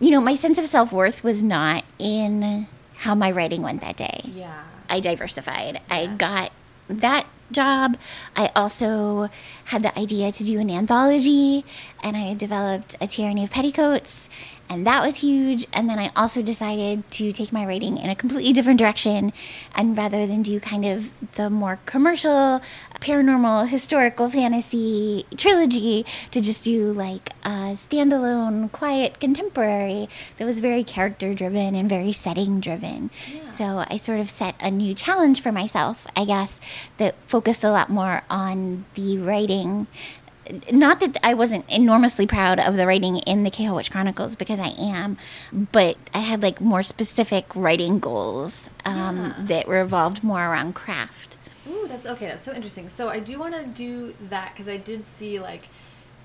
You 0.01 0.13
know, 0.13 0.21
my 0.21 0.35
sense 0.35 0.59
of 0.59 0.67
self 0.67 0.93
worth 0.93 1.23
was 1.23 1.43
not 1.43 1.85
in 1.99 2.69
how 2.99 3.15
my 3.15 3.31
writing 3.31 3.63
went 3.63 3.81
that 3.81 3.97
day. 3.97 4.21
Yeah. 4.25 4.63
I 4.89 5.01
diversified. 5.01 5.75
Yeah. 5.75 5.81
I 5.91 6.07
got 6.07 6.53
that 6.89 7.27
job. 7.51 7.97
I 8.37 8.51
also 8.55 9.29
had 9.67 9.83
the 9.83 9.99
idea 9.99 10.33
to 10.33 10.45
do 10.45 10.59
an 10.61 10.71
anthology, 10.71 11.65
and 12.03 12.17
I 12.17 12.35
developed 12.35 12.97
a 13.01 13.07
tyranny 13.07 13.45
of 13.45 13.51
petticoats 13.51 14.29
and 14.73 14.87
that 14.87 15.05
was 15.05 15.19
huge. 15.19 15.67
And 15.73 15.89
then 15.89 15.99
I 15.99 16.11
also 16.17 16.43
decided 16.43 17.09
to 17.13 17.33
take 17.33 17.53
my 17.53 17.67
writing 17.67 17.99
in 17.99 18.09
a 18.09 18.17
completely 18.17 18.53
different 18.53 18.79
direction, 18.79 19.33
and 19.75 19.97
rather 19.97 20.27
than 20.27 20.43
do 20.43 20.59
kind 20.59 20.85
of 20.85 21.13
the 21.33 21.51
more 21.51 21.79
commercial, 21.87 22.61
paranormal, 23.01 23.69
historical 23.69 24.29
fantasy 24.29 25.27
trilogy, 25.37 26.07
to 26.31 26.41
just 26.41 26.65
do 26.65 26.93
like 26.93 27.31
a 27.45 27.75
standalone, 27.75 28.73
quiet 28.73 29.21
contemporary 29.21 30.09
that 30.39 30.45
was 30.45 30.61
very 30.61 30.83
character 30.83 31.35
driven 31.35 31.75
and 31.75 31.89
very 31.89 32.13
setting 32.13 32.61
driven. 32.61 33.11
Yeah. 33.33 33.45
So 33.45 33.85
I 33.89 33.97
sort 33.97 34.21
of 34.21 34.31
set 34.31 34.55
a 34.61 34.71
new 34.71 34.95
challenge 34.95 35.43
for 35.43 35.53
myself, 35.53 36.07
I 36.17 36.25
guess, 36.25 36.61
that 36.97 37.15
focused 37.23 37.63
a 37.63 37.71
lot 37.71 37.91
more 37.91 38.23
on 38.31 38.87
the 38.95 39.19
writing 39.19 39.87
not 40.71 41.01
that 41.01 41.19
I 41.23 41.35
wasn't 41.35 41.71
enormously 41.71 42.27
proud 42.27 42.59
of 42.59 42.77
the 42.77 42.87
writing 42.87 43.19
in 43.19 43.45
the 43.45 43.51
Cahill 43.51 43.77
Witch 43.77 43.91
Chronicles 43.91 44.37
because 44.37 44.59
I 44.59 44.75
am, 44.79 45.17
but 45.53 45.97
I 46.15 46.19
had 46.19 46.43
like 46.43 46.61
more 46.61 46.83
specific 46.83 47.55
writing 47.55 47.99
goals 47.99 48.71
um, 48.85 49.17
yeah. 49.17 49.35
that 49.39 49.69
revolved 49.69 50.25
more 50.25 50.41
around 50.41 50.75
craft. 50.75 51.39
Ooh, 51.69 51.87
that's 51.87 52.07
okay. 52.07 52.27
That's 52.27 52.45
so 52.45 52.53
interesting. 52.53 52.89
So 52.89 53.09
I 53.09 53.21
do 53.21 53.39
want 53.39 53.55
to 53.55 53.65
do 53.65 54.15
that 54.29 54.53
because 54.53 54.69
I 54.69 54.77
did 54.77 55.07
see 55.07 55.39
like, 55.39 55.69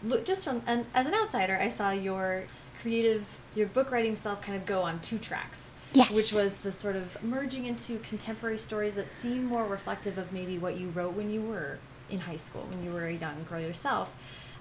look, 0.03 0.25
just 0.25 0.43
from 0.43 0.63
an, 0.65 0.88
as 0.93 1.06
an 1.06 1.13
outsider, 1.13 1.58
I 1.58 1.69
saw 1.69 1.91
your 1.91 2.45
creative, 2.82 3.39
your 3.56 3.67
book 3.67 3.91
writing 3.91 4.15
self 4.15 4.41
kind 4.41 4.58
of 4.58 4.65
go 4.65 4.82
on 4.82 4.99
two 4.99 5.19
tracks. 5.19 5.73
Yes. 5.93 6.12
Which 6.12 6.34
was 6.34 6.58
the 6.58 6.71
sort 6.73 6.97
of 6.97 7.23
merging 7.23 7.65
into 7.65 7.97
contemporary 7.99 8.58
stories 8.58 8.95
that 8.95 9.10
seem 9.10 9.45
more 9.45 9.65
reflective 9.65 10.17
of 10.17 10.34
maybe 10.34 10.58
what 10.58 10.75
you 10.75 10.89
wrote 10.89 11.13
when 11.13 11.30
you 11.30 11.41
were 11.41 11.80
in 12.10 12.20
high 12.20 12.38
school 12.38 12.65
when 12.70 12.84
you 12.84 12.91
were 12.91 13.06
a 13.06 13.13
young 13.13 13.46
girl 13.50 13.60
yourself 13.60 14.15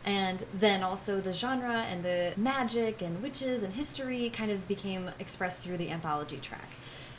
and 0.07 0.45
then 0.55 0.85
also 0.85 1.21
the 1.21 1.33
genre 1.33 1.85
and 1.91 2.05
the 2.05 2.33
magic 2.37 3.03
and 3.03 3.21
witches 3.21 3.65
and 3.65 3.75
history 3.75 4.31
kind 4.31 4.53
of 4.53 4.67
became 4.69 5.11
expressed 5.19 5.61
through 5.61 5.77
the 5.77 5.91
anthology 5.91 6.37
track. 6.37 6.71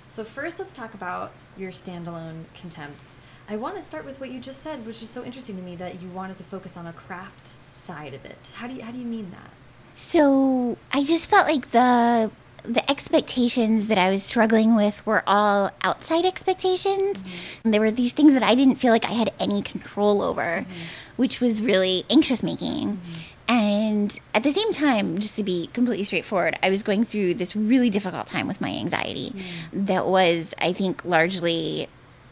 So 0.08 0.24
first 0.24 0.58
let's 0.58 0.72
talk 0.72 0.94
about 0.94 1.34
your 1.58 1.72
standalone 1.72 2.46
contempts. 2.60 3.18
I 3.50 3.58
want 3.58 3.76
to 3.76 3.84
start 3.84 4.06
with 4.06 4.22
what 4.22 4.32
you 4.32 4.40
just 4.40 4.62
said, 4.62 4.86
which 4.86 5.02
is 5.02 5.10
so 5.10 5.24
interesting 5.24 5.58
to 5.58 5.62
me 5.62 5.76
that 5.76 6.02
you 6.02 6.10
wanted 6.10 6.38
to 6.38 6.46
focus 6.46 6.78
on 6.78 6.88
a 6.88 6.94
craft 6.94 7.56
side 7.72 8.14
of 8.14 8.24
it. 8.24 8.54
How 8.56 8.68
do 8.68 8.76
you 8.76 8.82
how 8.82 8.92
do 8.92 8.98
you 8.98 9.06
mean 9.06 9.32
that? 9.32 9.50
So 9.96 10.78
I 10.94 11.04
just 11.04 11.30
felt 11.30 11.48
like 11.48 11.72
the 11.72 12.32
the 12.68 12.90
expectations 12.90 13.88
that 13.88 13.98
I 13.98 14.10
was 14.10 14.24
struggling 14.24 14.76
with 14.76 15.06
were 15.06 15.24
all 15.26 15.72
outside 15.82 16.26
expectations. 16.26 17.24
Mm-hmm. 17.24 17.72
There 17.72 17.82
were 17.82 17.92
these 17.92 18.14
things 18.14 18.34
that 18.34 18.44
I 18.44 18.56
didn't 18.56 18.76
feel 18.76 18.92
like 18.92 19.06
I 19.06 19.14
had 19.14 19.32
any 19.40 19.62
control 19.62 20.22
over, 20.22 20.42
mm-hmm. 20.42 20.72
which 21.16 21.40
was 21.40 21.62
really 21.62 22.04
anxious 22.10 22.44
making. 22.44 22.98
Mm-hmm. 22.98 23.22
And 23.50 24.20
at 24.34 24.44
the 24.44 24.52
same 24.52 24.74
time, 24.74 25.20
just 25.20 25.38
to 25.38 25.44
be 25.44 25.68
completely 25.72 26.04
straightforward, 26.04 26.60
I 26.62 26.70
was 26.70 26.84
going 26.84 27.06
through 27.06 27.36
this 27.36 27.56
really 27.56 27.90
difficult 27.90 28.28
time 28.28 28.46
with 28.46 28.60
my 28.60 28.70
anxiety 28.70 29.34
that 29.72 30.06
was, 30.06 30.54
I 30.60 30.74
think, 30.74 31.06
largely 31.06 31.88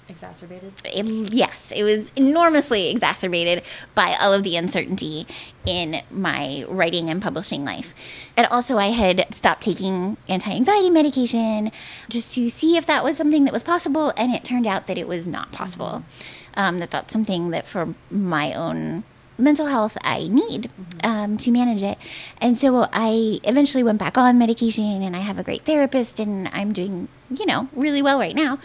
exacerbated? 0.08 0.74
It, 0.86 1.34
yes, 1.34 1.72
it 1.76 1.84
was 1.84 2.12
enormously 2.16 2.90
exacerbated 2.90 3.64
by 3.94 4.16
all 4.20 4.34
of 4.34 4.44
the 4.44 4.58
uncertainty 4.58 5.28
in 5.66 6.02
my 6.12 6.66
writing 6.68 7.10
and 7.10 7.22
publishing 7.22 7.66
life. 7.66 7.94
And 8.38 8.48
also, 8.48 8.78
I 8.78 8.88
had 8.88 9.34
stopped 9.34 9.64
taking 9.64 10.18
anti 10.28 10.52
anxiety 10.52 10.90
medication 10.90 11.72
just 12.10 12.34
to 12.36 12.50
see 12.50 12.78
if 12.78 12.86
that 12.86 13.04
was 13.04 13.18
something 13.18 13.46
that 13.46 13.54
was 13.54 13.64
possible, 13.64 14.14
and 14.18 14.34
it 14.34 14.44
turned 14.44 14.68
out 14.68 14.88
that 14.88 14.98
it 14.98 15.08
was 15.08 15.28
not 15.28 15.52
possible. 15.52 16.04
Mm-hmm. 16.04 16.32
Um, 16.58 16.78
that 16.78 16.92
that's 16.92 17.12
something 17.12 17.50
that 17.50 17.68
for 17.68 17.96
my 18.10 18.54
own 18.54 19.04
mental 19.38 19.68
health 19.68 19.98
I 20.04 20.28
need 20.28 20.70
mm-hmm. 20.70 21.06
um, 21.06 21.38
to 21.38 21.52
manage 21.52 21.84
it. 21.84 21.98
And 22.40 22.58
so 22.58 22.88
I 22.94 23.40
eventually 23.44 23.84
went 23.84 24.00
back 24.00 24.18
on 24.18 24.38
medication, 24.38 25.02
and 25.02 25.16
I 25.16 25.20
have 25.20 25.40
a 25.40 25.44
great 25.44 25.64
therapist, 25.64 26.20
and 26.20 26.48
I'm 26.50 26.74
doing, 26.74 27.08
you 27.30 27.46
know, 27.46 27.70
really 27.74 28.02
well 28.02 28.20
right 28.20 28.36
now. 28.36 28.60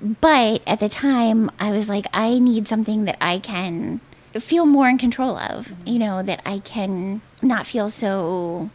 But 0.00 0.62
at 0.66 0.80
the 0.80 0.88
time, 0.88 1.50
I 1.58 1.70
was 1.72 1.88
like, 1.88 2.06
I 2.12 2.38
need 2.38 2.68
something 2.68 3.04
that 3.04 3.16
I 3.20 3.38
can 3.38 4.00
feel 4.34 4.66
more 4.66 4.88
in 4.88 4.98
control 4.98 5.36
of, 5.36 5.68
mm-hmm. 5.68 5.88
you 5.88 5.98
know, 5.98 6.22
that 6.22 6.42
I 6.44 6.58
can 6.58 7.22
not 7.42 7.66
feel 7.66 7.90
so 7.90 8.70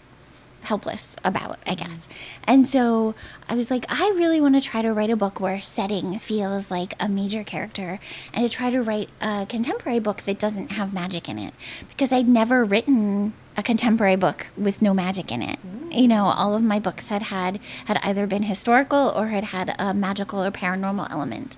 helpless 0.64 1.16
about, 1.24 1.60
I 1.66 1.76
guess. 1.76 2.08
And 2.46 2.68
so 2.68 3.16
I 3.50 3.56
was 3.56 3.72
like, 3.72 3.86
I 3.90 4.14
really 4.16 4.40
want 4.40 4.56
to 4.56 4.62
try 4.62 4.82
to 4.82 4.94
write 4.94 5.10
a 5.10 5.16
book 5.16 5.40
where 5.40 5.62
setting 5.62 6.18
feels 6.20 6.72
like 6.72 6.94
a 7.00 7.10
major 7.10 7.44
character 7.44 8.00
and 8.34 8.48
to 8.48 8.52
try 8.52 8.70
to 8.70 8.82
write 8.82 9.10
a 9.22 9.46
contemporary 9.48 10.00
book 10.00 10.22
that 10.24 10.40
doesn't 10.40 10.72
have 10.74 10.94
magic 10.94 11.28
in 11.28 11.40
it 11.40 11.54
because 11.90 12.12
I'd 12.12 12.28
never 12.28 12.64
written 12.64 13.34
a 13.58 13.64
contemporary 13.64 14.16
book 14.16 14.48
with 14.58 14.82
no 14.82 14.94
magic 14.94 15.32
in 15.32 15.42
it. 15.42 15.60
Mm. 15.66 16.02
You 16.02 16.08
know, 16.08 16.26
all 16.26 16.56
of 16.56 16.64
my 16.64 16.80
books 16.80 17.10
had 17.10 17.24
had 17.24 17.60
had 17.86 18.00
either 18.02 18.26
been 18.26 18.44
historical 18.44 19.12
or 19.16 19.28
had 19.28 19.46
had 19.46 19.76
a 19.78 19.94
magical 19.94 20.44
or 20.44 20.52
paranormal 20.52 21.12
element. 21.12 21.58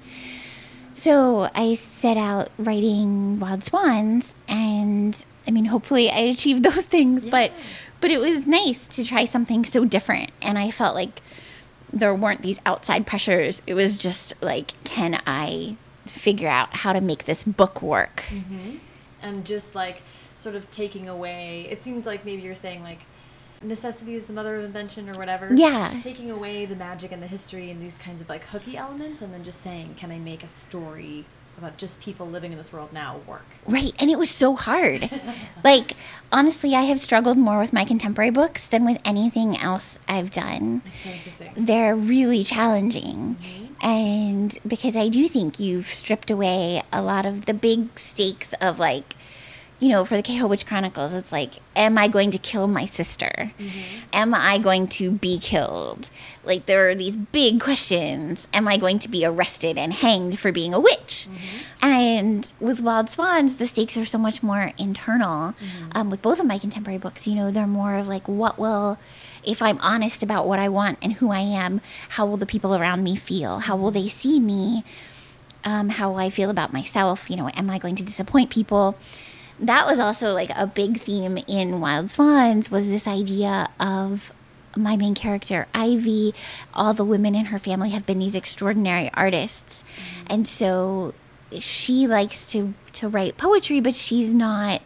So 0.95 1.49
I 1.55 1.73
set 1.73 2.17
out 2.17 2.49
writing 2.57 3.39
Wild 3.39 3.63
Swans, 3.63 4.35
and 4.47 5.25
I 5.47 5.51
mean, 5.51 5.65
hopefully 5.65 6.09
I 6.09 6.19
achieved 6.19 6.63
those 6.69 6.85
things, 6.85 7.25
yeah. 7.25 7.31
but 7.31 7.51
but 8.03 8.11
it 8.11 8.19
was 8.19 8.45
nice 8.45 8.85
to 8.85 9.05
try 9.05 9.23
something 9.23 9.63
so 9.63 9.85
different. 9.85 10.29
And 10.41 10.59
I 10.59 10.71
felt 10.71 10.93
like 10.93 11.21
there 11.93 12.13
weren't 12.13 12.41
these 12.41 12.59
outside 12.65 13.07
pressures. 13.07 13.61
It 13.65 13.75
was 13.75 13.97
just 13.97 14.43
like, 14.43 14.73
can 14.83 15.21
I 15.25 15.77
figure 16.05 16.49
out 16.49 16.75
how 16.75 16.91
to 16.91 16.99
make 16.99 17.23
this 17.23 17.45
book 17.45 17.81
work? 17.81 18.25
Mm-hmm. 18.27 18.79
And 19.21 19.45
just 19.45 19.73
like 19.73 20.01
sort 20.35 20.53
of 20.53 20.69
taking 20.69 21.07
away, 21.07 21.65
it 21.69 21.81
seems 21.81 22.05
like 22.05 22.25
maybe 22.25 22.41
you're 22.41 22.55
saying 22.55 22.83
like, 22.83 23.03
necessity 23.61 24.15
is 24.15 24.25
the 24.25 24.33
mother 24.33 24.57
of 24.57 24.65
invention 24.65 25.09
or 25.09 25.17
whatever. 25.17 25.53
Yeah. 25.55 26.01
Taking 26.03 26.29
away 26.29 26.65
the 26.65 26.75
magic 26.75 27.13
and 27.13 27.23
the 27.23 27.27
history 27.27 27.71
and 27.71 27.81
these 27.81 27.97
kinds 27.97 28.19
of 28.19 28.27
like 28.27 28.43
hooky 28.43 28.75
elements 28.75 29.21
and 29.21 29.33
then 29.33 29.45
just 29.45 29.61
saying, 29.61 29.95
can 29.95 30.11
I 30.11 30.17
make 30.17 30.43
a 30.43 30.49
story 30.49 31.23
about 31.57 31.77
just 31.77 32.01
people 32.01 32.27
living 32.27 32.51
in 32.51 32.57
this 32.57 32.73
world 32.73 32.91
now 32.93 33.21
work. 33.27 33.45
Right. 33.65 33.93
And 33.99 34.09
it 34.09 34.17
was 34.17 34.29
so 34.29 34.55
hard. 34.55 35.09
like, 35.63 35.93
honestly, 36.31 36.75
I 36.75 36.81
have 36.81 36.99
struggled 36.99 37.37
more 37.37 37.59
with 37.59 37.73
my 37.73 37.85
contemporary 37.85 38.31
books 38.31 38.67
than 38.67 38.85
with 38.85 39.01
anything 39.05 39.57
else 39.57 39.99
I've 40.07 40.31
done. 40.31 40.81
That's 40.83 41.03
so 41.03 41.09
interesting. 41.09 41.53
They're 41.55 41.95
really 41.95 42.43
challenging. 42.43 43.35
Mm-hmm. 43.35 43.85
And 43.85 44.57
because 44.65 44.95
I 44.95 45.09
do 45.09 45.27
think 45.27 45.59
you've 45.59 45.87
stripped 45.87 46.31
away 46.31 46.81
a 46.91 47.01
lot 47.01 47.25
of 47.25 47.45
the 47.45 47.53
big 47.53 47.99
stakes 47.99 48.53
of 48.61 48.79
like, 48.79 49.15
you 49.83 49.89
know, 49.89 50.05
for 50.05 50.15
the 50.15 50.23
Cahill 50.23 50.47
Witch 50.47 50.65
Chronicles, 50.65 51.13
it's 51.13 51.33
like, 51.33 51.55
am 51.75 51.97
I 51.97 52.07
going 52.07 52.31
to 52.31 52.37
kill 52.37 52.67
my 52.67 52.85
sister? 52.85 53.51
Mm-hmm. 53.59 53.81
Am 54.13 54.33
I 54.33 54.57
going 54.57 54.87
to 54.87 55.11
be 55.11 55.37
killed? 55.37 56.09
Like, 56.45 56.67
there 56.67 56.87
are 56.87 56.95
these 56.95 57.17
big 57.17 57.59
questions. 57.59 58.47
Am 58.53 58.65
I 58.65 58.77
going 58.77 58.97
to 58.99 59.09
be 59.09 59.25
arrested 59.25 59.77
and 59.77 59.91
hanged 59.91 60.39
for 60.39 60.53
being 60.53 60.73
a 60.73 60.79
witch? 60.79 61.27
Mm-hmm. 61.27 61.85
And 61.85 62.53
with 62.61 62.79
Wild 62.79 63.09
Swans, 63.09 63.57
the 63.57 63.67
stakes 63.67 63.97
are 63.97 64.05
so 64.05 64.17
much 64.17 64.41
more 64.41 64.71
internal. 64.77 65.51
Mm-hmm. 65.51 65.89
Um, 65.91 66.09
with 66.09 66.21
both 66.21 66.39
of 66.39 66.45
my 66.45 66.57
contemporary 66.57 66.97
books, 66.97 67.27
you 67.27 67.35
know, 67.35 67.51
they're 67.51 67.67
more 67.67 67.95
of 67.95 68.07
like, 68.07 68.25
what 68.29 68.57
will, 68.57 68.97
if 69.43 69.61
I'm 69.61 69.79
honest 69.79 70.23
about 70.23 70.47
what 70.47 70.59
I 70.59 70.69
want 70.69 70.97
and 71.01 71.15
who 71.15 71.29
I 71.29 71.39
am, 71.39 71.81
how 72.11 72.25
will 72.25 72.37
the 72.37 72.45
people 72.45 72.73
around 72.73 73.03
me 73.03 73.17
feel? 73.17 73.59
How 73.59 73.75
will 73.75 73.91
they 73.91 74.07
see 74.07 74.39
me? 74.39 74.85
Um, 75.65 75.89
how 75.89 76.15
I 76.15 76.29
feel 76.29 76.49
about 76.49 76.71
myself? 76.71 77.29
You 77.29 77.35
know, 77.35 77.49
am 77.49 77.69
I 77.69 77.79
going 77.79 77.97
to 77.97 78.03
disappoint 78.03 78.49
people? 78.49 78.97
That 79.59 79.85
was 79.85 79.99
also 79.99 80.33
like 80.33 80.49
a 80.55 80.67
big 80.67 80.99
theme 80.99 81.37
in 81.47 81.79
Wild 81.79 82.09
Swans 82.09 82.71
was 82.71 82.87
this 82.87 83.07
idea 83.07 83.69
of 83.79 84.31
my 84.75 84.97
main 84.97 85.13
character 85.13 85.67
Ivy 85.73 86.33
all 86.73 86.93
the 86.93 87.05
women 87.05 87.35
in 87.35 87.45
her 87.45 87.59
family 87.59 87.89
have 87.89 88.05
been 88.05 88.19
these 88.19 88.35
extraordinary 88.35 89.11
artists 89.13 89.83
mm-hmm. 89.83 90.25
and 90.29 90.47
so 90.47 91.13
she 91.59 92.07
likes 92.07 92.51
to 92.51 92.73
to 92.93 93.07
write 93.07 93.37
poetry 93.37 93.79
but 93.79 93.93
she's 93.93 94.33
not 94.33 94.81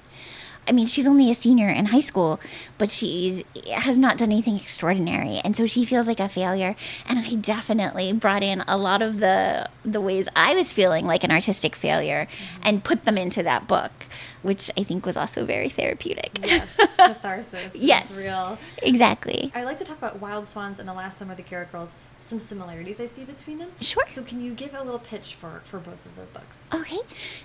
I 0.67 0.73
mean, 0.73 0.85
she's 0.85 1.07
only 1.07 1.31
a 1.31 1.33
senior 1.33 1.69
in 1.69 1.87
high 1.87 2.01
school, 2.01 2.41
but 2.77 2.91
she 2.91 3.45
has 3.73 3.97
not 3.97 4.17
done 4.17 4.31
anything 4.31 4.57
extraordinary, 4.57 5.39
and 5.43 5.55
so 5.55 5.65
she 5.65 5.85
feels 5.85 6.07
like 6.07 6.19
a 6.19 6.27
failure. 6.27 6.75
And 7.07 7.19
I 7.19 7.35
definitely 7.35 8.11
brought 8.11 8.43
in 8.43 8.63
a 8.67 8.77
lot 8.77 9.01
of 9.01 9.19
the 9.19 9.69
the 9.85 10.01
ways 10.01 10.27
I 10.35 10.53
was 10.55 10.73
feeling 10.73 11.05
like 11.05 11.23
an 11.23 11.31
artistic 11.31 11.75
failure, 11.75 12.27
mm-hmm. 12.29 12.61
and 12.63 12.83
put 12.83 13.05
them 13.05 13.17
into 13.17 13.41
that 13.43 13.67
book, 13.67 14.06
which 14.47 14.71
I 14.77 14.83
think 14.83 15.05
was 15.05 15.17
also 15.17 15.45
very 15.45 15.67
therapeutic. 15.67 16.39
Yes, 16.41 16.75
catharsis. 16.97 17.75
yes, 17.75 18.13
real. 18.13 18.57
Exactly. 18.81 19.51
I 19.53 19.65
like 19.65 19.77
to 19.79 19.83
talk 19.83 19.97
about 19.97 20.21
Wild 20.21 20.47
Swans 20.47 20.79
and 20.79 20.87
the 20.87 20.93
Last 20.93 21.17
Summer 21.17 21.31
of 21.31 21.37
the 21.37 21.43
Garrett 21.43 21.71
Girls 21.73 21.95
some 22.27 22.39
similarities 22.39 22.99
I 22.99 23.05
see 23.05 23.23
between 23.23 23.57
them. 23.57 23.71
Sure. 23.79 24.03
So 24.07 24.21
can 24.21 24.41
you 24.41 24.53
give 24.53 24.73
a 24.73 24.83
little 24.83 24.99
pitch 24.99 25.35
for, 25.35 25.61
for 25.63 25.79
both 25.79 26.05
of 26.05 26.15
the 26.15 26.23
books? 26.33 26.67
Okay. 26.73 26.97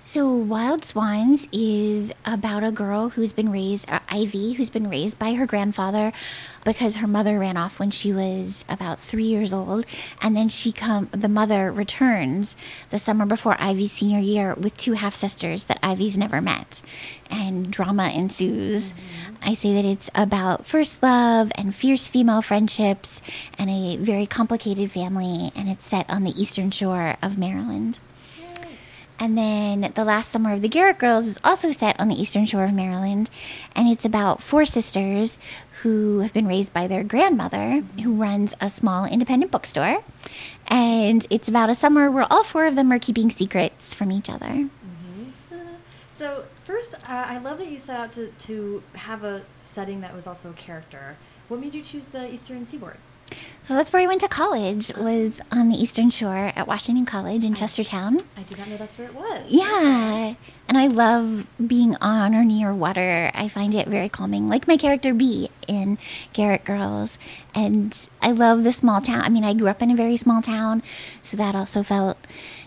So 0.03 0.31
Wild 0.31 0.83
Swans 0.83 1.47
is 1.53 2.13
about 2.25 2.63
a 2.63 2.71
girl 2.71 3.09
who's 3.09 3.31
been 3.31 3.51
raised, 3.51 3.89
uh, 3.89 3.99
Ivy, 4.09 4.53
who's 4.53 4.69
been 4.69 4.89
raised 4.89 5.17
by 5.17 5.33
her 5.35 5.45
grandfather 5.45 6.11
because 6.63 6.97
her 6.97 7.07
mother 7.07 7.39
ran 7.39 7.57
off 7.57 7.79
when 7.79 7.91
she 7.91 8.11
was 8.11 8.65
about 8.69 8.99
three 8.99 9.23
years 9.23 9.53
old. 9.53 9.85
And 10.21 10.35
then 10.35 10.49
she 10.49 10.71
come, 10.71 11.09
the 11.11 11.29
mother 11.29 11.71
returns 11.71 12.55
the 12.89 12.99
summer 12.99 13.25
before 13.25 13.55
Ivy's 13.59 13.91
senior 13.91 14.19
year 14.19 14.53
with 14.55 14.77
two 14.77 14.93
half 14.93 15.13
sisters 15.13 15.65
that 15.65 15.79
Ivy's 15.83 16.17
never 16.17 16.41
met. 16.41 16.81
And 17.29 17.71
drama 17.71 18.11
ensues. 18.13 18.91
Mm-hmm. 18.91 19.49
I 19.49 19.53
say 19.53 19.73
that 19.73 19.85
it's 19.85 20.09
about 20.13 20.65
first 20.65 21.01
love 21.01 21.51
and 21.55 21.73
fierce 21.73 22.07
female 22.07 22.41
friendships 22.41 23.21
and 23.57 23.69
a 23.69 23.97
very 23.97 24.25
complicated 24.25 24.91
family. 24.91 25.51
And 25.55 25.69
it's 25.69 25.85
set 25.85 26.09
on 26.09 26.23
the 26.23 26.39
eastern 26.39 26.71
shore 26.71 27.17
of 27.21 27.37
Maryland. 27.37 27.99
And 29.19 29.37
then 29.37 29.91
The 29.95 30.03
Last 30.03 30.31
Summer 30.31 30.51
of 30.53 30.61
the 30.61 30.67
Garrett 30.67 30.97
Girls 30.97 31.25
is 31.25 31.39
also 31.43 31.71
set 31.71 31.99
on 31.99 32.07
the 32.07 32.19
eastern 32.19 32.45
shore 32.45 32.65
of 32.65 32.73
Maryland. 32.73 33.29
And 33.75 33.87
it's 33.87 34.05
about 34.05 34.41
four 34.41 34.65
sisters 34.65 35.39
who 35.81 36.19
have 36.19 36.33
been 36.33 36.47
raised 36.47 36.73
by 36.73 36.87
their 36.87 37.03
grandmother, 37.03 37.83
who 38.03 38.13
runs 38.13 38.53
a 38.59 38.69
small 38.69 39.05
independent 39.05 39.51
bookstore. 39.51 40.03
And 40.67 41.25
it's 41.29 41.47
about 41.47 41.69
a 41.69 41.75
summer 41.75 42.09
where 42.09 42.25
all 42.29 42.43
four 42.43 42.65
of 42.65 42.75
them 42.75 42.91
are 42.91 42.99
keeping 42.99 43.29
secrets 43.29 43.93
from 43.93 44.11
each 44.11 44.29
other. 44.29 44.47
Mm-hmm. 44.47 45.29
So, 46.09 46.45
first, 46.63 46.95
uh, 47.09 47.25
I 47.27 47.37
love 47.37 47.57
that 47.59 47.71
you 47.71 47.77
set 47.77 47.97
out 47.97 48.11
to, 48.13 48.27
to 48.27 48.83
have 48.93 49.23
a 49.23 49.43
setting 49.61 50.01
that 50.01 50.13
was 50.13 50.27
also 50.27 50.51
a 50.51 50.53
character. 50.53 51.17
What 51.47 51.59
made 51.59 51.75
you 51.75 51.83
choose 51.83 52.07
the 52.07 52.31
Eastern 52.31 52.65
Seaboard? 52.65 52.97
So 53.63 53.75
that's 53.75 53.93
where 53.93 54.01
I 54.01 54.07
went 54.07 54.19
to 54.21 54.27
college. 54.27 54.91
Was 54.97 55.39
on 55.49 55.69
the 55.69 55.75
Eastern 55.75 56.09
Shore 56.09 56.51
at 56.53 56.67
Washington 56.67 57.05
College 57.05 57.45
in 57.45 57.53
I, 57.53 57.55
Chestertown. 57.55 58.21
I 58.35 58.43
did 58.43 58.57
not 58.57 58.67
know 58.67 58.75
that's 58.75 58.97
where 58.97 59.07
it 59.07 59.15
was. 59.15 59.45
Yeah, 59.47 60.35
and 60.67 60.77
I 60.77 60.87
love 60.87 61.47
being 61.65 61.95
on 62.01 62.35
or 62.35 62.43
near 62.43 62.73
water. 62.73 63.31
I 63.33 63.47
find 63.47 63.73
it 63.73 63.87
very 63.87 64.09
calming, 64.09 64.49
like 64.49 64.67
my 64.67 64.75
character 64.75 65.13
B 65.13 65.49
in 65.67 65.97
Garrett 66.33 66.65
Girls. 66.65 67.17
And 67.55 68.09
I 68.21 68.31
love 68.31 68.63
the 68.63 68.73
small 68.73 68.99
town. 68.99 69.21
I 69.21 69.29
mean, 69.29 69.45
I 69.45 69.53
grew 69.53 69.69
up 69.69 69.81
in 69.81 69.89
a 69.89 69.95
very 69.95 70.17
small 70.17 70.41
town, 70.41 70.83
so 71.21 71.37
that 71.37 71.55
also 71.55 71.83
felt 71.83 72.17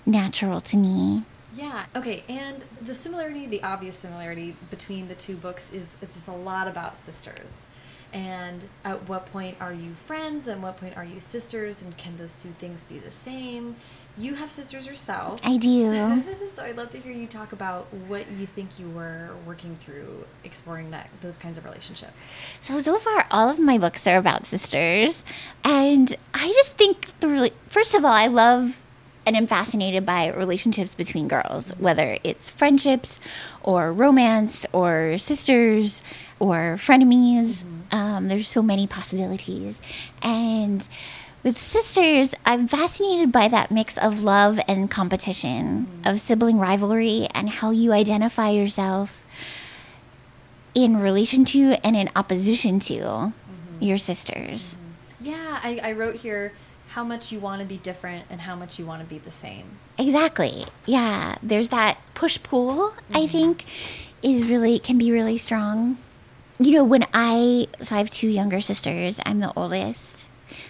natural 0.07 0.63
to 0.63 0.79
me. 0.79 1.25
Yeah. 1.55 1.87
Okay. 1.95 2.25
And 2.29 2.65
the 2.81 2.95
similarity, 2.95 3.47
the 3.47 3.63
obvious 3.63 3.97
similarity 3.97 4.57
between 4.71 5.09
the 5.09 5.15
two 5.15 5.37
books 5.37 5.73
is 5.73 5.97
it's 6.01 6.27
a 6.27 6.33
lot 6.33 6.69
about 6.69 6.99
sisters 6.99 7.67
And 8.17 8.65
at 8.83 9.11
what 9.11 9.27
point 9.27 9.59
are 9.61 9.75
you 9.75 9.93
friends? 9.93 10.47
And 10.47 10.63
what 10.63 10.79
point 10.79 10.97
are 10.97 11.05
you 11.05 11.21
sisters? 11.21 11.83
And 11.83 11.95
can 11.99 12.17
those 12.17 12.33
two 12.33 12.49
things 12.49 12.83
be 12.83 12.99
the 12.99 13.11
same? 13.11 13.77
You 14.17 14.37
have 14.37 14.51
sisters 14.51 14.87
yourself. 14.87 15.39
I 15.45 15.59
do. 15.59 16.25
so 16.55 16.63
I'd 16.63 16.79
love 16.79 16.89
to 16.91 16.99
hear 16.99 17.13
you 17.13 17.27
talk 17.27 17.53
about 17.53 17.93
what 18.09 18.31
you 18.33 18.47
think 18.47 18.79
you 18.79 18.89
were 18.89 19.33
working 19.45 19.77
through 19.77 20.25
exploring 20.45 20.93
that 20.93 21.11
those 21.21 21.37
kinds 21.37 21.59
of 21.59 21.67
relationships. 21.67 22.25
So 22.59 22.79
so 22.79 22.97
far 22.97 23.27
all 23.31 23.51
of 23.51 23.61
my 23.61 23.77
books 23.77 24.07
are 24.07 24.17
about 24.17 24.47
sisters 24.47 25.23
and 25.63 26.17
I 26.33 26.49
just 26.55 26.79
think 26.79 27.21
the 27.21 27.29
really 27.29 27.53
first 27.67 27.95
of 27.95 28.03
all 28.03 28.13
I 28.13 28.29
love 28.29 28.83
and 29.27 29.37
am 29.37 29.47
fascinated 29.47 30.07
by 30.07 30.29
relationships 30.29 30.95
between 30.95 31.29
girls, 31.29 31.73
whether 31.79 32.17
it's 32.25 32.49
friendships 32.49 33.21
or 33.63 33.93
romance 33.93 34.65
or 34.73 35.19
sisters 35.19 36.03
or 36.39 36.77
frenemies. 36.79 37.57
Mm-hmm. 37.57 37.76
Um, 37.91 38.29
there's 38.29 38.49
so 38.49 38.63
many 38.63 38.87
possibilities. 38.87 39.81
And 40.23 40.89
with 41.43 41.59
sisters, 41.61 42.35
I'm 42.45 42.67
fascinated 42.67 43.31
by 43.31 43.49
that 43.49 43.71
mix 43.71 43.97
of 43.97 44.23
love 44.23 44.59
and 44.67 44.91
competition, 44.91 45.87
mm-hmm. 45.87 46.09
of 46.09 46.19
sibling 46.19 46.59
rivalry, 46.59 47.29
and 47.35 47.49
how 47.49 47.71
you 47.71 47.93
identify 47.93 48.51
yourself 48.51 49.25
in 50.75 50.99
relation 50.99 51.45
to 51.47 51.77
and 51.85 51.97
in 51.97 52.11
opposition 52.17 52.81
to 52.81 52.95
mm-hmm. 52.95 53.33
your 53.81 53.97
sisters. 53.97 54.75
Mm-hmm. 54.75 55.31
Yeah, 55.31 55.61
I, 55.63 55.81
I 55.83 55.93
wrote 55.93 56.17
here 56.17 56.53
how 56.89 57.05
much 57.05 57.31
you 57.31 57.39
want 57.39 57.61
to 57.61 57.67
be 57.67 57.77
different 57.77 58.25
and 58.31 58.41
how 58.41 58.57
much 58.57 58.79
you 58.79 58.87
want 58.87 59.03
to 59.03 59.07
be 59.07 59.19
the 59.19 59.33
same. 59.33 59.79
Exactly. 59.99 60.65
Yeah. 60.85 61.37
There's 61.43 61.69
that 61.69 61.99
push 62.15 62.43
pull, 62.43 62.91
mm-hmm. 62.91 63.17
I 63.17 63.27
think, 63.27 63.65
is 64.23 64.47
really, 64.49 64.79
can 64.79 64.99
be 64.99 65.13
really 65.13 65.37
strong. 65.37 65.99
You 66.59 66.73
know, 66.73 66.85
when 66.85 67.05
I, 67.13 67.67
so 67.83 67.95
I 67.95 67.99
have 67.99 68.11
two 68.11 68.29
younger 68.29 68.61
sisters, 68.61 69.21
I'm 69.27 69.41
the 69.41 69.53
oldest. 69.55 70.29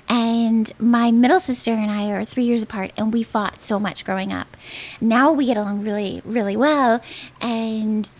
And 0.08 0.72
my 0.78 1.10
middle 1.10 1.40
sister 1.40 1.72
and 1.72 1.90
I 1.90 2.10
are 2.10 2.24
three 2.24 2.44
years 2.44 2.62
apart, 2.62 2.92
and 2.96 3.12
we 3.12 3.22
fought 3.22 3.60
so 3.60 3.78
much 3.78 4.04
growing 4.04 4.32
up. 4.32 4.56
Now 5.00 5.32
we 5.32 5.46
get 5.46 5.56
along 5.56 5.84
really, 5.84 6.22
really 6.24 6.56
well. 6.56 7.00
And 7.40 8.12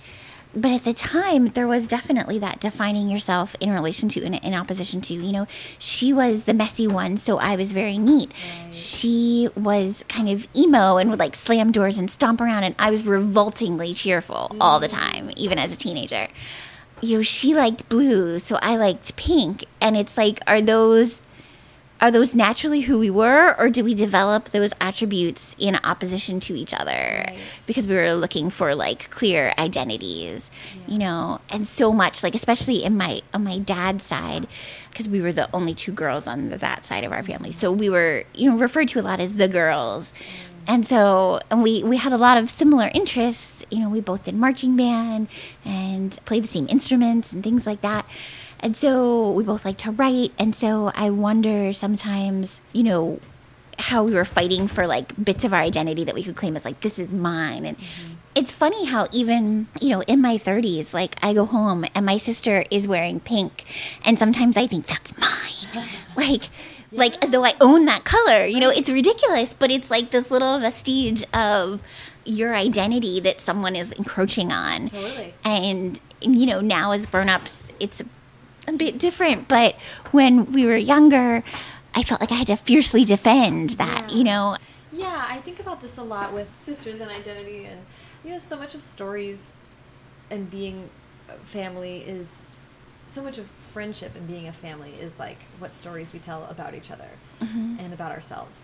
but 0.56 0.70
at 0.70 0.84
the 0.84 0.92
time 0.94 1.48
there 1.48 1.66
was 1.68 1.86
definitely 1.86 2.38
that 2.38 2.58
defining 2.58 3.08
yourself 3.08 3.54
in 3.60 3.70
relation 3.70 4.08
to 4.08 4.22
in, 4.22 4.34
in 4.34 4.54
opposition 4.54 5.00
to 5.02 5.14
you 5.14 5.30
know 5.30 5.46
she 5.78 6.12
was 6.12 6.44
the 6.44 6.54
messy 6.54 6.88
one 6.88 7.16
so 7.16 7.38
i 7.38 7.54
was 7.54 7.72
very 7.72 7.98
neat 7.98 8.32
right. 8.64 8.74
she 8.74 9.48
was 9.54 10.04
kind 10.08 10.28
of 10.28 10.46
emo 10.56 10.96
and 10.96 11.10
would 11.10 11.18
like 11.18 11.36
slam 11.36 11.70
doors 11.70 11.98
and 11.98 12.10
stomp 12.10 12.40
around 12.40 12.64
and 12.64 12.74
i 12.78 12.90
was 12.90 13.04
revoltingly 13.04 13.92
cheerful 13.92 14.48
mm. 14.50 14.56
all 14.60 14.80
the 14.80 14.88
time 14.88 15.30
even 15.36 15.58
as 15.58 15.74
a 15.74 15.78
teenager 15.78 16.26
you 17.00 17.16
know 17.16 17.22
she 17.22 17.54
liked 17.54 17.88
blue 17.88 18.38
so 18.38 18.58
i 18.62 18.76
liked 18.76 19.16
pink 19.16 19.64
and 19.80 19.96
it's 19.96 20.16
like 20.16 20.40
are 20.46 20.60
those 20.60 21.22
are 22.00 22.10
those 22.10 22.34
naturally 22.34 22.82
who 22.82 22.98
we 22.98 23.08
were 23.08 23.54
or 23.58 23.70
do 23.70 23.82
we 23.82 23.94
develop 23.94 24.46
those 24.46 24.72
attributes 24.80 25.56
in 25.58 25.76
opposition 25.82 26.38
to 26.38 26.54
each 26.54 26.74
other 26.74 27.24
right. 27.26 27.38
because 27.66 27.86
we 27.86 27.94
were 27.94 28.12
looking 28.12 28.50
for 28.50 28.74
like 28.74 29.08
clear 29.10 29.54
identities 29.58 30.50
yeah. 30.74 30.92
you 30.92 30.98
know 30.98 31.40
and 31.50 31.66
so 31.66 31.92
much 31.92 32.22
like 32.22 32.34
especially 32.34 32.84
in 32.84 32.96
my 32.96 33.20
on 33.32 33.42
my 33.42 33.58
dad's 33.58 34.04
side 34.04 34.46
because 34.90 35.08
we 35.08 35.20
were 35.20 35.32
the 35.32 35.48
only 35.54 35.74
two 35.74 35.92
girls 35.92 36.26
on 36.26 36.50
that 36.50 36.84
side 36.84 37.04
of 37.04 37.12
our 37.12 37.22
family 37.22 37.50
so 37.50 37.72
we 37.72 37.88
were 37.88 38.24
you 38.34 38.50
know 38.50 38.56
referred 38.56 38.88
to 38.88 39.00
a 39.00 39.02
lot 39.02 39.20
as 39.20 39.36
the 39.36 39.48
girls 39.48 40.12
mm. 40.12 40.45
And 40.66 40.86
so 40.86 41.40
and 41.50 41.62
we 41.62 41.82
we 41.82 41.96
had 41.96 42.12
a 42.12 42.16
lot 42.16 42.36
of 42.36 42.50
similar 42.50 42.90
interests 42.94 43.64
you 43.70 43.78
know 43.78 43.88
we 43.88 44.00
both 44.00 44.24
did 44.24 44.34
marching 44.34 44.76
band 44.76 45.28
and 45.64 46.18
played 46.24 46.44
the 46.44 46.48
same 46.48 46.66
instruments 46.68 47.32
and 47.32 47.42
things 47.42 47.66
like 47.66 47.80
that 47.80 48.06
and 48.60 48.76
so 48.76 49.30
we 49.30 49.44
both 49.44 49.64
like 49.64 49.76
to 49.78 49.90
write. 49.90 50.32
And 50.38 50.54
so 50.54 50.90
I 50.94 51.10
wonder 51.10 51.72
sometimes, 51.72 52.60
you 52.72 52.82
know, 52.82 53.20
how 53.78 54.02
we 54.02 54.14
were 54.14 54.24
fighting 54.24 54.66
for 54.66 54.86
like 54.86 55.22
bits 55.22 55.44
of 55.44 55.52
our 55.52 55.60
identity 55.60 56.02
that 56.04 56.14
we 56.14 56.22
could 56.22 56.36
claim 56.36 56.56
as 56.56 56.64
like, 56.64 56.80
this 56.80 56.98
is 56.98 57.12
mine. 57.12 57.66
And 57.66 57.76
mm-hmm. 57.76 58.14
it's 58.34 58.50
funny 58.50 58.86
how 58.86 59.08
even, 59.12 59.68
you 59.80 59.90
know, 59.90 60.00
in 60.02 60.22
my 60.22 60.36
30s, 60.36 60.94
like 60.94 61.16
I 61.22 61.34
go 61.34 61.44
home 61.44 61.84
and 61.94 62.06
my 62.06 62.16
sister 62.16 62.64
is 62.70 62.88
wearing 62.88 63.20
pink. 63.20 63.64
And 64.04 64.18
sometimes 64.18 64.56
I 64.56 64.66
think 64.66 64.86
that's 64.86 65.16
mine. 65.18 65.84
like, 66.16 66.44
yeah. 66.90 66.98
like 66.98 67.22
as 67.24 67.30
though 67.30 67.44
I 67.44 67.54
own 67.60 67.84
that 67.86 68.04
color. 68.04 68.44
You 68.44 68.60
know, 68.60 68.70
it's 68.70 68.90
ridiculous, 68.90 69.54
but 69.54 69.70
it's 69.70 69.90
like 69.90 70.10
this 70.10 70.30
little 70.30 70.58
vestige 70.58 71.24
of 71.32 71.82
your 72.24 72.54
identity 72.54 73.20
that 73.20 73.40
someone 73.40 73.76
is 73.76 73.92
encroaching 73.92 74.52
on. 74.52 74.88
Totally. 74.88 75.34
And 75.44 76.00
you 76.20 76.46
know, 76.46 76.60
now 76.60 76.92
as 76.92 77.06
grown-ups, 77.06 77.68
it's 77.78 78.02
a 78.66 78.72
bit 78.72 78.98
different. 78.98 79.48
But 79.48 79.76
when 80.10 80.46
we 80.46 80.66
were 80.66 80.76
younger, 80.76 81.42
I 81.94 82.02
felt 82.02 82.20
like 82.20 82.32
I 82.32 82.36
had 82.36 82.48
to 82.48 82.56
fiercely 82.56 83.04
defend 83.04 83.70
that, 83.70 84.10
yeah. 84.10 84.16
you 84.16 84.24
know. 84.24 84.56
Yeah, 84.92 85.26
I 85.28 85.38
think 85.38 85.60
about 85.60 85.82
this 85.82 85.98
a 85.98 86.02
lot 86.02 86.32
with 86.32 86.54
sisters 86.54 87.00
and 87.00 87.10
identity, 87.10 87.66
and 87.66 87.80
you 88.24 88.30
know, 88.30 88.38
so 88.38 88.56
much 88.56 88.74
of 88.74 88.82
stories 88.82 89.52
and 90.30 90.50
being 90.50 90.90
family 91.42 91.98
is 91.98 92.42
so 93.06 93.22
much 93.22 93.38
of 93.38 93.46
friendship 93.46 94.14
and 94.16 94.26
being 94.26 94.48
a 94.48 94.52
family 94.52 94.92
is 95.00 95.18
like 95.18 95.38
what 95.58 95.72
stories 95.72 96.12
we 96.12 96.18
tell 96.18 96.44
about 96.46 96.74
each 96.74 96.90
other 96.90 97.10
mm 97.40 97.46
-hmm. 97.46 97.84
and 97.84 97.92
about 97.92 98.12
ourselves. 98.12 98.60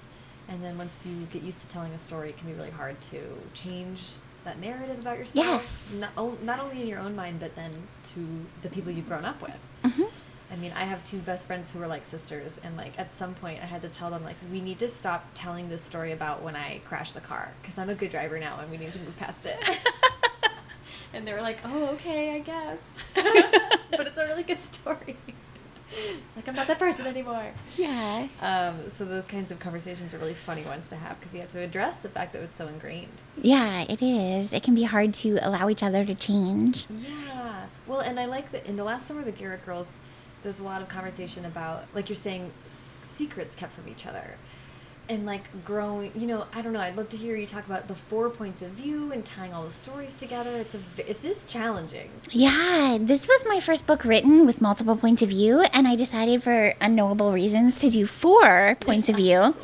And 0.49 0.62
then 0.62 0.78
once 0.78 1.09
you 1.09 1.26
get 1.32 1.43
used 1.45 1.61
to 1.62 1.68
telling 1.68 1.95
a 1.95 1.99
story, 1.99 2.28
it 2.28 2.38
can 2.38 2.49
be 2.49 2.55
really 2.55 2.76
hard 2.82 3.01
to 3.12 3.18
change 3.55 4.01
that 4.45 4.59
narrative 4.59 4.99
about 4.99 5.16
yourself. 5.18 5.47
Yes. 5.47 5.95
Not, 6.01 6.43
not 6.43 6.59
only 6.61 6.80
in 6.82 6.88
your 6.88 7.01
own 7.01 7.14
mind, 7.14 7.40
but 7.40 7.55
then 7.55 7.72
to 8.14 8.20
the 8.62 8.68
people 8.68 8.93
you've 8.93 9.09
grown 9.09 9.24
up 9.24 9.40
with. 9.43 9.61
Mm 9.82 9.93
-hmm. 9.93 10.09
I 10.53 10.57
mean, 10.57 10.72
I 10.72 10.84
have 10.84 11.03
two 11.03 11.18
best 11.18 11.47
friends 11.47 11.72
who 11.72 11.78
were 11.80 11.95
like 11.95 12.05
sisters, 12.07 12.59
and 12.64 12.76
like 12.76 12.99
at 12.99 13.12
some 13.12 13.32
point, 13.34 13.62
I 13.62 13.66
had 13.66 13.80
to 13.82 13.88
tell 13.88 14.11
them 14.11 14.22
like 14.24 14.36
we 14.53 14.61
need 14.61 14.78
to 14.78 14.88
stop 14.88 15.20
telling 15.34 15.70
this 15.70 15.82
story 15.82 16.12
about 16.12 16.43
when 16.43 16.57
I 16.57 16.80
crashed 16.88 17.14
the 17.14 17.26
car 17.28 17.53
because 17.61 17.80
I'm 17.80 17.88
a 17.88 17.95
good 17.95 18.11
driver 18.11 18.38
now, 18.38 18.59
and 18.61 18.70
we 18.70 18.76
need 18.76 18.93
to 18.93 19.01
move 19.01 19.16
past 19.16 19.47
it. 19.47 19.59
and 21.12 21.26
they 21.26 21.32
were 21.32 21.40
like, 21.40 21.59
"Oh, 21.64 21.86
okay, 21.95 22.34
I 22.34 22.38
guess," 22.40 22.80
but 23.90 24.07
it's 24.07 24.18
a 24.18 24.26
really 24.26 24.43
good 24.43 24.61
story 24.61 25.16
it's 25.93 26.36
like 26.36 26.49
I'm 26.49 26.55
not 26.55 26.66
that 26.66 26.78
person 26.78 27.07
anymore. 27.07 27.53
Yeah. 27.76 28.28
Um, 28.40 28.88
so 28.88 29.05
those 29.05 29.26
kinds 29.26 29.51
of 29.51 29.59
conversations 29.59 30.14
are 30.14 30.18
really 30.18 30.34
funny 30.34 30.62
ones 30.62 30.88
to 30.88 30.97
have 30.97 31.18
because 31.18 31.34
you 31.34 31.40
have 31.40 31.51
to 31.51 31.61
address 31.61 31.99
the 31.99 32.09
fact 32.09 32.32
that 32.32 32.43
it's 32.43 32.57
so 32.57 32.66
ingrained. 32.66 33.22
Yeah, 33.40 33.84
it 33.88 34.03
is. 34.03 34.53
It 34.53 34.62
can 34.62 34.74
be 34.74 34.84
hard 34.84 35.14
to 35.14 35.38
allow 35.43 35.68
each 35.68 35.82
other 35.82 36.05
to 36.05 36.14
change. 36.14 36.86
Yeah. 36.90 37.66
Well, 37.86 38.01
and 38.01 38.18
I 38.18 38.24
like 38.24 38.53
that 38.53 38.66
in 38.66 38.76
the 38.76 38.84
last 38.84 39.07
summer, 39.07 39.22
the 39.22 39.32
Garrett 39.32 39.64
girls, 39.66 39.99
there's 40.43 40.61
a 40.61 40.64
lot 40.64 40.82
of 40.82 40.88
conversation 40.88 41.45
about, 41.45 41.84
like 41.95 42.09
you're 42.09 42.16
saying, 42.16 42.53
secrets 43.03 43.55
kept 43.55 43.72
from 43.72 43.88
each 43.88 44.07
other 44.07 44.36
and 45.09 45.26
like 45.26 45.64
growing 45.64 46.12
you 46.14 46.26
know 46.26 46.46
i 46.55 46.62
don't 46.62 46.72
know 46.72 46.80
i'd 46.80 46.96
love 46.96 47.09
to 47.09 47.16
hear 47.16 47.36
you 47.36 47.46
talk 47.46 47.66
about 47.66 47.88
the 47.88 47.94
four 47.94 48.30
points 48.30 48.62
of 48.62 48.70
view 48.70 49.11
and 49.12 49.24
tying 49.24 49.53
all 49.53 49.64
the 49.64 49.70
stories 49.70 50.14
together. 50.14 50.57
It's 50.59 50.74
a 50.74 50.80
it 50.96 51.24
is 51.24 51.44
challenging. 51.44 52.09
Yeah 52.30 52.98
this 53.00 53.26
was 53.26 53.44
my 53.48 53.61
first 53.61 53.86
book 53.86 54.05
written 54.05 54.46
with 54.46 54.61
multiple 54.61 54.96
points 54.96 55.22
of 55.22 55.28
view 55.28 55.62
and 55.72 55.88
i 55.88 55.96
decided 55.96 56.42
for 56.42 56.74
unknowable 56.80 57.32
reasons 57.32 57.78
to 57.80 57.90
do 57.90 58.07
four 58.07 58.76
points 58.76 59.09
of 59.09 59.16
view 59.24 59.57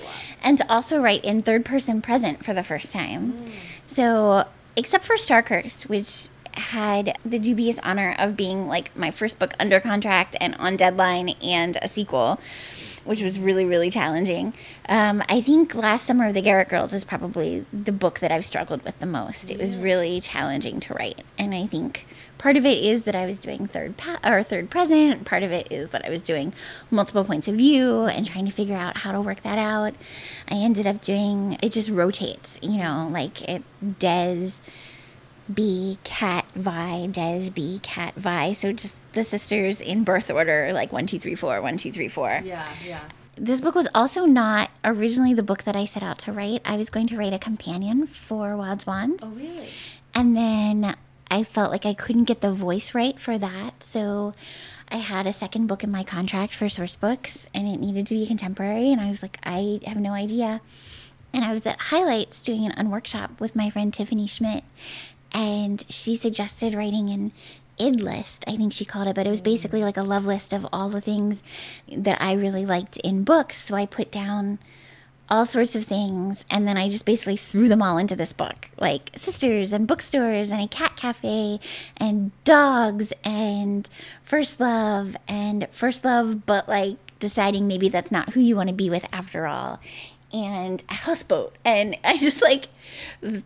and 0.43 0.59
to 0.59 0.73
also 0.73 1.01
write 1.01 1.25
in 1.25 1.43
third 1.43 1.65
person 1.65 2.01
present 2.03 2.45
for 2.45 2.53
the 2.55 2.63
first 2.63 2.93
time. 2.93 3.33
Mm. 3.33 3.51
so 3.87 4.45
except 4.77 5.05
for 5.05 5.17
Star 5.17 5.43
Cursed 5.43 5.89
which 5.89 6.29
had 6.59 7.19
the 7.25 7.39
dubious 7.39 7.79
honor 7.83 8.15
of 8.19 8.37
being 8.37 8.67
like 8.67 8.97
my 8.97 9.11
first 9.11 9.39
book 9.39 9.55
under 9.59 9.81
contract 9.81 10.37
and 10.41 10.55
on 10.57 10.77
deadline 10.77 11.31
and 11.43 11.77
a 11.83 11.89
sequel 11.89 12.39
which 13.09 13.23
was 13.23 13.39
really, 13.39 13.65
really 13.65 13.91
challenging. 13.91 14.53
Um, 14.87 15.23
I 15.31 15.41
think 15.41 15.75
Last 15.75 16.05
Summer 16.05 16.27
of 16.27 16.35
the 16.35 16.43
Garrett 16.43 16.69
Girls 16.69 16.93
is 16.93 17.05
probably 17.05 17.65
the 17.73 17.91
book 17.91 18.19
that 18.19 18.31
I've 18.31 18.45
struggled 18.45 18.83
with 18.83 18.99
the 18.99 19.07
most. 19.07 19.51
It 19.51 19.59
was 19.59 19.79
really 19.79 20.21
challenging 20.21 20.79
to 20.81 20.93
write. 20.93 21.23
And 21.39 21.55
I 21.55 21.65
think 21.65 22.07
part 22.37 22.59
of 22.59 22.67
it 22.67 22.77
is 22.77 23.05
that 23.05 23.17
I 23.17 23.25
was 23.25 23.41
doing 23.41 23.67
third 23.67 23.97
pa- 23.97 24.19
or 24.23 24.43
third 24.43 24.69
present. 24.69 25.25
Part 25.25 25.43
of 25.43 25.53
it 25.53 25.69
is 25.71 25.89
that 25.91 26.05
I 26.05 26.11
was 26.11 26.21
doing 26.21 26.53
multiple 26.91 27.25
points 27.25 27.49
of 27.49 27.55
view 27.55 28.03
and 28.03 28.27
trying 28.27 28.45
to 28.45 28.53
figure 28.53 28.77
out 28.77 28.99
how 28.99 29.13
to 29.13 29.23
work 29.23 29.41
that 29.41 29.57
out. 29.57 29.95
I 30.47 30.57
ended 30.57 30.87
up 30.87 31.01
doing 31.01 31.57
it 31.63 31.73
just 31.73 31.89
rotates, 31.89 32.61
you 32.63 32.77
know, 32.77 33.09
like 33.11 33.41
it 33.49 33.63
Des 33.99 34.61
B 35.53 35.99
Cat 36.05 36.45
Vi 36.55 37.07
Des 37.09 37.51
B 37.51 37.81
Cat 37.83 38.15
Vi. 38.15 38.53
So 38.53 38.73
just 38.73 38.97
the 39.13 39.25
sisters 39.25 39.81
in 39.81 40.05
birth 40.05 40.31
order, 40.31 40.73
like 40.73 40.93
one 40.93 41.07
two 41.07 41.19
three 41.19 41.35
four, 41.35 41.61
one 41.63 41.77
two 41.77 41.93
three 41.93 42.09
four. 42.09 42.43
Yeah, 42.45 42.67
yeah. 42.85 43.01
This 43.37 43.61
book 43.61 43.75
was 43.75 43.89
also 43.95 44.25
not 44.25 44.71
originally 44.85 45.33
the 45.33 45.45
book 45.45 45.63
that 45.63 45.77
I 45.77 45.85
set 45.85 46.03
out 46.03 46.19
to 46.21 46.33
write. 46.33 46.61
I 46.65 46.77
was 46.77 46.91
going 46.91 47.07
to 47.07 47.17
write 47.17 47.33
a 47.33 47.39
companion 47.39 48.07
for 48.07 48.57
Wild 48.57 48.81
Swans. 48.81 49.21
Oh, 49.23 49.29
really? 49.29 49.69
And 50.15 50.37
then 50.37 50.97
I 51.31 51.45
felt 51.45 51.71
like 51.71 51.87
I 51.87 51.95
couldn't 51.95 52.25
get 52.25 52.41
the 52.41 52.51
voice 52.51 52.95
right 52.95 53.19
for 53.19 53.39
that, 53.39 53.83
so 53.83 54.35
I 54.91 54.97
had 54.97 55.27
a 55.27 55.33
second 55.33 55.67
book 55.67 55.85
in 55.85 55.91
my 55.91 56.03
contract 56.03 56.55
for 56.55 56.65
Sourcebooks, 56.65 57.47
and 57.55 57.69
it 57.69 57.77
needed 57.77 58.07
to 58.09 58.15
be 58.15 58.27
contemporary. 58.27 58.91
And 58.91 59.01
I 59.01 59.09
was 59.09 59.23
like, 59.23 59.39
I 59.45 59.81
have 59.87 59.99
no 59.99 60.15
idea. 60.15 60.61
And 61.33 61.45
I 61.45 61.53
was 61.53 61.67
at 61.67 61.79
Highlights 61.79 62.43
doing 62.43 62.65
an 62.67 62.73
unworkshop 62.73 63.39
with 63.39 63.55
my 63.55 63.69
friend 63.69 63.93
Tiffany 63.93 64.27
Schmidt, 64.27 64.65
and 65.33 65.85
she 65.89 66.17
suggested 66.17 66.75
writing 66.75 67.11
an 67.11 67.33
id 67.79 68.01
list, 68.03 68.45
I 68.47 68.57
think 68.57 68.73
she 68.73 68.85
called 68.85 69.07
it, 69.09 69.15
but 69.15 69.27
it 69.27 69.31
was 69.31 69.41
mm. 69.41 69.45
basically 69.45 69.83
like 69.83 69.97
a 69.97 70.03
love 70.03 70.27
list 70.27 70.53
of 70.53 70.67
all 70.73 70.89
the 70.89 71.01
things 71.01 71.43
that 71.91 72.21
I 72.21 72.33
really 72.33 72.67
liked 72.67 72.97
in 72.99 73.25
books. 73.25 73.57
So 73.57 73.77
I 73.77 73.87
put 73.87 74.11
down 74.11 74.59
all 75.31 75.45
sorts 75.45 75.75
of 75.75 75.85
things 75.85 76.45
and 76.51 76.67
then 76.67 76.77
I 76.77 76.89
just 76.89 77.05
basically 77.05 77.37
threw 77.37 77.69
them 77.69 77.83
all 77.83 77.99
into 77.99 78.17
this 78.17 78.33
book 78.33 78.69
like 78.79 79.11
sisters 79.15 79.73
and 79.73 79.87
bookstores 79.87 80.51
and 80.51 80.63
a 80.63 80.69
cat 80.69 80.97
cafe 80.97 81.61
and 81.99 82.33
dogs 82.45 83.13
and 83.25 83.89
first 84.23 84.59
love 84.59 85.17
and 85.27 85.69
first 85.71 86.05
love 86.05 86.47
but 86.47 86.67
like 86.67 86.97
deciding 87.19 87.69
maybe 87.69 87.89
that's 87.89 88.11
not 88.11 88.33
who 88.33 88.41
you 88.41 88.57
want 88.57 88.69
to 88.71 88.75
be 88.75 88.89
with 88.89 89.05
after 89.13 89.47
all 89.47 89.81
and 90.33 90.83
a 90.89 90.95
houseboat 90.95 91.57
and 91.65 91.97
I 92.05 92.17
just 92.19 92.43
like 92.43 92.67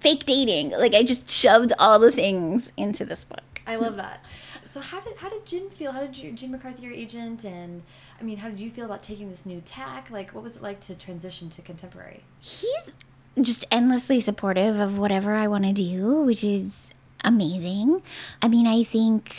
fake 0.01 0.25
dating 0.25 0.71
like 0.71 0.95
I 0.95 1.03
just 1.03 1.31
shoved 1.31 1.73
all 1.79 1.99
the 1.99 2.11
things 2.11 2.73
into 2.77 3.05
this 3.05 3.25
book. 3.25 3.43
I 3.67 3.77
love 3.77 3.97
that. 3.97 4.25
So 4.65 4.81
how 4.81 5.01
did 5.01 5.17
how 5.17 5.29
did 5.29 5.45
Jim 5.45 5.69
feel? 5.71 5.93
How 5.93 6.01
did 6.01 6.17
you, 6.17 6.33
Jim 6.33 6.53
McCarthy, 6.53 6.83
your 6.83 6.93
agent, 6.93 7.45
and 7.45 7.83
I 8.21 8.23
mean, 8.23 8.39
how 8.39 8.49
did 8.49 8.61
you 8.61 8.71
feel 8.71 8.87
about 8.87 9.03
taking 9.03 9.29
this 9.29 9.45
new 9.45 9.61
tack? 9.61 10.11
Like, 10.11 10.31
what 10.31 10.43
was 10.43 10.57
it 10.57 10.63
like 10.63 10.81
to 10.83 10.95
transition 10.95 11.51
to 11.51 11.63
contemporary? 11.63 12.23
He's 12.41 12.97
just 13.41 13.65
endlessly 13.71 14.21
supportive 14.21 14.79
of 14.79 14.99
whatever 14.99 15.35
I 15.35 15.49
want 15.49 15.65
to 15.65 15.73
do, 15.73 16.23
which 16.23 16.45
is 16.45 16.95
amazing. 17.25 18.03
I 18.41 18.49
mean, 18.49 18.67
I 18.67 18.83
think 18.83 19.35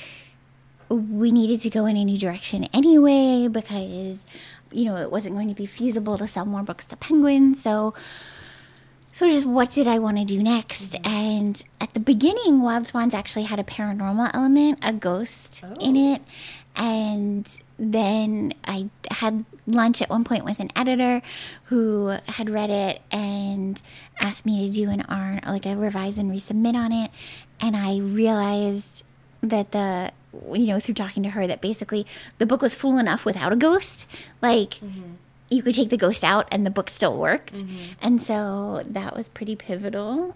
we 0.90 1.32
needed 1.32 1.60
to 1.62 1.70
go 1.70 1.86
in 1.86 1.98
a 1.98 2.04
new 2.04 2.18
direction 2.18 2.66
anyway 2.74 3.48
because 3.48 4.26
you 4.74 4.86
know 4.86 4.98
it 4.98 5.12
wasn't 5.12 5.36
going 5.36 5.50
to 5.50 5.56
be 5.56 5.66
feasible 5.66 6.18
to 6.18 6.28
sell 6.28 6.46
more 6.46 6.64
books 6.64 6.86
to 6.88 6.96
Penguin, 6.98 7.56
so 7.56 7.94
so 9.14 9.30
just 9.30 9.46
what 9.46 9.70
did 9.70 9.86
I 9.86 10.00
want 10.00 10.18
to 10.18 10.26
do 10.26 10.42
next? 10.42 10.96
Mm-hmm. 10.96 11.16
And 11.16 11.64
at 11.80 11.94
the 11.94 12.00
beginning, 12.00 12.64
Wild 12.64 12.88
Swans 12.88 13.14
actually 13.14 13.44
had 13.44 13.60
a 13.60 13.64
paranormal 13.64 14.32
element, 14.34 14.80
a 14.82 14.92
ghost 14.92 15.64
oh. 15.64 15.76
in 15.80 15.96
it. 15.96 16.24
And 16.76 17.48
then 17.78 18.56
I 18.66 18.90
had 19.12 19.46
lunch 19.68 20.02
at 20.02 20.10
one 20.10 20.24
point 20.24 20.44
with 20.44 20.60
an 20.60 20.72
editor 20.76 21.22
who 21.66 22.18
had 22.28 22.50
read 22.50 22.72
it 22.72 23.04
and 23.12 23.80
asked 24.20 24.48
me 24.48 24.66
to 24.66 24.74
do 24.74 24.90
an 24.90 25.02
R, 25.02 25.40
like 25.46 25.68
a 25.68 25.76
revise 25.76 26.18
and 26.18 26.32
resubmit 26.32 26.74
on 26.74 26.92
it. 26.92 27.12
And 27.62 27.78
I 27.78 27.98
realized 27.98 29.06
that 29.42 29.74
the 29.74 30.12
you 30.52 30.68
know 30.68 30.80
through 30.80 30.96
talking 30.96 31.24
to 31.24 31.30
her 31.30 31.46
that 31.48 31.62
basically 31.62 32.06
the 32.38 32.46
book 32.46 32.62
was 32.62 32.76
full 32.76 32.98
enough 32.98 33.26
without 33.26 33.54
a 33.54 33.56
ghost 33.56 34.08
like 34.42 34.72
mm-hmm 34.76 35.14
you 35.54 35.62
could 35.62 35.76
take 35.76 35.90
the 35.90 35.98
ghost 35.98 36.24
out 36.24 36.48
and 36.52 36.66
the 36.66 36.72
book 36.72 36.90
still 36.90 37.18
worked. 37.18 37.56
Mm-hmm. 37.56 37.94
And 38.02 38.22
so 38.22 38.84
that 38.86 39.16
was 39.16 39.30
pretty 39.30 39.56
pivotal. 39.56 40.36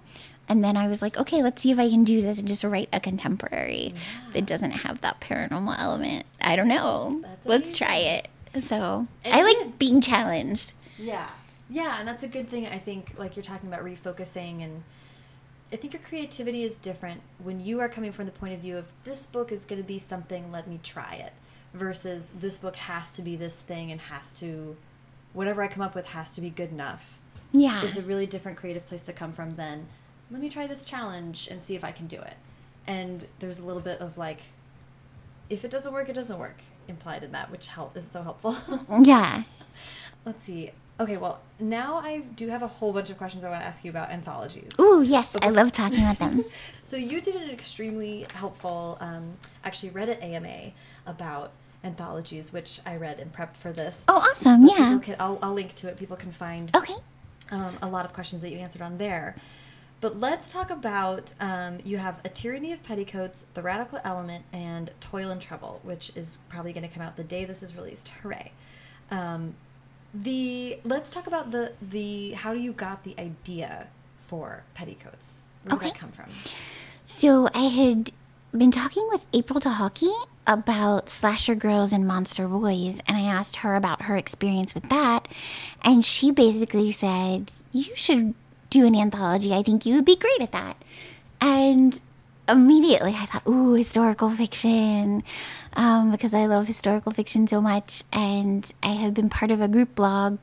And 0.50 0.64
then 0.64 0.78
I 0.78 0.88
was 0.88 1.02
like, 1.02 1.18
okay, 1.18 1.41
let's 1.41 1.62
see 1.62 1.72
if 1.72 1.80
I 1.80 1.89
can 1.89 2.04
do 2.04 2.22
this 2.22 2.39
and 2.39 2.48
just 2.48 2.64
write 2.64 2.88
a 2.93 3.00
contemporary 3.00 3.93
yeah. 3.93 4.32
that 4.34 4.45
doesn't 4.45 4.72
have 4.72 5.02
that 5.02 5.20
paranormal 5.20 5.78
element. 5.78 6.26
I 6.41 6.56
don't 6.56 6.70
know. 6.70 7.22
let's 7.43 7.78
try 7.78 7.95
it. 7.98 8.28
So 8.62 9.08
and 9.26 9.34
I 9.34 9.43
like 9.43 9.78
being 9.78 10.00
challenged. 10.00 10.74
Yeah. 10.98 11.28
Yeah. 11.70 11.98
And 12.00 12.08
that's 12.08 12.24
a 12.24 12.28
good 12.28 12.50
thing. 12.50 12.66
I 12.66 12.78
think, 12.78 13.14
like 13.18 13.36
you're 13.36 13.43
talking 13.43 13.68
about 13.72 13.84
refocusing 13.84 14.64
and. 14.64 14.84
I 15.72 15.76
think 15.76 15.93
your 15.93 16.01
creativity 16.01 16.63
is 16.63 16.78
different 16.78 17.22
when 17.43 17.59
you 17.59 17.80
are 17.80 17.89
coming 17.89 18.11
from 18.11 18.26
the 18.26 18.32
point 18.32 18.53
of 18.53 18.59
view 18.59 18.78
of 18.78 18.91
this 19.03 19.28
book 19.28 19.51
is 19.51 19.65
going 19.65 19.82
to 19.82 19.88
be 19.88 19.99
something, 19.99 20.51
let 20.51 20.68
me 20.68 20.80
try 20.82 21.15
it, 21.15 21.34
versus 21.74 22.30
this 22.38 22.57
book 22.57 22.78
has 22.78 23.15
to 23.18 23.22
be 23.22 23.36
this 23.36 23.59
thing 23.59 23.91
and 23.91 23.99
has 24.01 24.32
to 24.34 24.78
whatever 25.34 25.61
I 25.61 25.68
come 25.68 25.84
up 25.84 25.93
with 25.93 26.09
has 26.09 26.34
to 26.36 26.41
be 26.41 26.49
good 26.49 26.72
enough. 26.72 27.20
Yeah. 27.51 27.84
Is 27.84 27.97
a 27.97 28.01
really 28.01 28.26
different 28.26 28.57
creative 28.57 28.86
place 28.86 29.05
to 29.05 29.13
come 29.13 29.34
from 29.34 29.51
than 29.51 29.88
let 30.32 30.41
me 30.41 30.49
try 30.49 30.68
this 30.68 30.84
challenge 30.84 31.47
and 31.49 31.61
see 31.61 31.76
if 31.76 31.84
I 31.84 31.91
can 31.91 32.07
do 32.07 32.20
it. 32.20 32.36
And 32.86 33.26
there's 33.39 33.59
a 33.59 33.65
little 33.65 33.82
bit 33.82 33.99
of 33.99 34.18
like 34.18 34.41
if 35.49 35.63
it 35.63 35.72
doesn't 35.72 35.93
work, 35.93 36.09
it 36.09 36.13
doesn't 36.13 36.39
work 36.39 36.57
implied 36.88 37.24
in 37.24 37.32
that, 37.34 37.51
which 37.51 37.68
help 37.68 37.97
is 37.97 38.09
so 38.09 38.24
helpful. 38.24 38.57
yeah. 39.01 39.43
Let's 40.28 40.43
see. 40.43 40.71
Okay, 40.99 41.15
well, 41.15 41.39
now 41.57 41.99
I 41.99 42.17
do 42.17 42.49
have 42.49 42.61
a 42.61 42.67
whole 42.67 42.91
bunch 42.91 43.09
of 43.09 43.17
questions 43.17 43.45
I 43.45 43.49
want 43.49 43.61
to 43.61 43.65
ask 43.65 43.86
you 43.86 43.91
about 43.91 44.09
anthologies. 44.09 44.73
Ooh, 44.78 45.01
yes, 45.01 45.34
I 45.41 45.47
love 45.47 45.71
talking 45.71 45.99
about 45.99 46.19
them. 46.19 46.43
so 46.84 46.97
you 46.97 47.21
did 47.21 47.36
an 47.36 47.49
extremely 47.49 48.25
helpful, 48.34 48.97
um, 48.99 49.36
actually 49.63 49.91
Reddit 49.91 50.21
AMA 50.21 50.73
about 51.05 51.53
anthologies, 51.82 52.51
which 52.51 52.82
I 52.86 52.97
read 52.97 53.21
and 53.21 53.32
prepped 53.32 53.55
for 53.55 53.71
this. 53.71 54.03
Oh, 54.09 54.17
awesome! 54.17 54.65
But 54.65 54.78
yeah, 54.78 54.99
can, 55.01 55.15
I'll, 55.17 55.39
I'll 55.41 55.53
link 55.53 55.73
to 55.75 55.88
it. 55.88 55.95
People 55.95 56.17
can 56.17 56.34
find 56.34 56.75
okay 56.75 56.95
um, 57.49 57.78
a 57.82 57.88
lot 57.88 58.03
of 58.03 58.11
questions 58.11 58.41
that 58.41 58.51
you 58.51 58.57
answered 58.57 58.82
on 58.82 58.97
there. 58.97 59.34
But 60.01 60.19
let's 60.19 60.49
talk 60.49 60.69
about 60.69 61.34
um, 61.39 61.78
you 61.86 61.99
have 61.99 62.19
a 62.25 62.30
tyranny 62.30 62.73
of 62.73 62.84
petticoats, 62.84 63.45
the 63.53 63.61
radical 63.61 64.01
element, 64.03 64.43
and 64.51 64.91
toil 64.99 65.32
and 65.32 65.41
trouble, 65.41 65.80
which 65.84 66.11
is 66.17 66.39
probably 66.49 66.73
going 66.73 66.86
to 66.86 66.93
come 66.93 67.01
out 67.01 67.15
the 67.15 67.23
day 67.23 67.45
this 67.45 67.63
is 67.63 67.78
released. 67.78 68.09
Hooray! 68.09 68.51
Um, 69.09 69.55
the 70.14 70.80
let's 70.84 71.12
talk 71.12 71.28
about 71.28 71.51
the 71.51 71.74
the 71.82 72.32
how 72.32 72.53
do 72.53 72.60
you 72.60 72.72
got 72.72 73.03
the 73.03 73.16
idea 73.20 73.88
for 74.18 74.64
petticoats. 74.74 75.41
Where 75.64 75.76
okay. 75.76 75.88
did 75.88 75.95
that 75.95 75.99
come 75.99 76.12
from? 76.12 76.30
So 77.05 77.49
I 77.53 77.68
had 77.68 78.12
been 78.55 78.72
talking 78.72 79.08
with 79.10 79.26
April 79.34 79.60
Tucholke 79.60 80.12
about 80.45 81.10
slasher 81.10 81.55
girls 81.55 81.91
and 81.91 82.08
monster 82.08 82.47
boys, 82.47 82.99
and 83.08 83.18
I 83.18 83.22
asked 83.22 83.58
her 83.58 83.76
about 83.76 84.03
her 84.03 84.16
experience 84.16 84.74
with 84.74 84.89
that, 84.89 85.28
and 85.82 86.03
she 86.03 86.32
basically 86.32 86.91
said, 86.91 87.51
"You 87.72 87.95
should 87.95 88.34
do 88.70 88.86
an 88.86 88.95
anthology. 88.95 89.53
I 89.53 89.64
think 89.64 89.86
you 89.86 89.95
would 89.95 90.05
be 90.05 90.16
great 90.16 90.41
at 90.41 90.51
that." 90.51 90.78
And 91.39 92.01
immediately 92.48 93.14
I 93.16 93.26
thought, 93.26 93.48
"Ooh, 93.48 93.74
historical 93.74 94.30
fiction," 94.30 95.24
um, 95.74 96.12
because 96.12 96.34
I 96.34 96.45
love 96.45 96.68
historical 96.68 97.12
fiction 97.12 97.48
so 97.48 97.62
much, 97.62 98.04
and 98.12 98.72
I 98.84 98.93
have 98.93 99.14
been 99.14 99.30
part 99.30 99.52
of 99.52 99.62
a 99.62 99.68
group 99.68 99.95
blog 99.95 100.38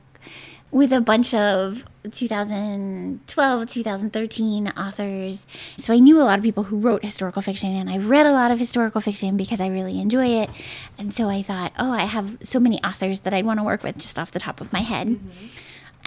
with 0.71 0.91
a 0.91 0.99
bunch 0.99 1.33
of 1.33 1.85
2012, 2.11 3.67
2013 3.67 4.73
authors. 4.77 5.47
So 5.77 5.93
I 5.93 5.99
knew 5.99 6.19
a 6.19 6.23
lot 6.23 6.37
of 6.37 6.43
people 6.43 6.63
who 6.63 6.77
wrote 6.77 7.03
historical 7.03 7.41
fiction, 7.41 7.73
and 7.73 7.89
I've 7.89 8.09
read 8.09 8.25
a 8.25 8.31
lot 8.31 8.51
of 8.51 8.59
historical 8.59 8.99
fiction 8.99 9.37
because 9.37 9.61
I 9.61 9.67
really 9.67 9.99
enjoy 10.01 10.27
it. 10.27 10.49
And 10.97 11.13
so 11.13 11.29
I 11.29 11.41
thought, 11.41 11.71
oh, 11.79 11.93
I 11.93 12.01
have 12.03 12.37
so 12.41 12.59
many 12.59 12.83
authors 12.83 13.21
that 13.21 13.33
I'd 13.33 13.45
want 13.45 13.59
to 13.59 13.63
work 13.63 13.83
with 13.83 13.97
just 13.97 14.19
off 14.19 14.31
the 14.31 14.39
top 14.39 14.59
of 14.59 14.73
my 14.73 14.81
head. 14.81 15.07
Mm-hmm. 15.07 15.45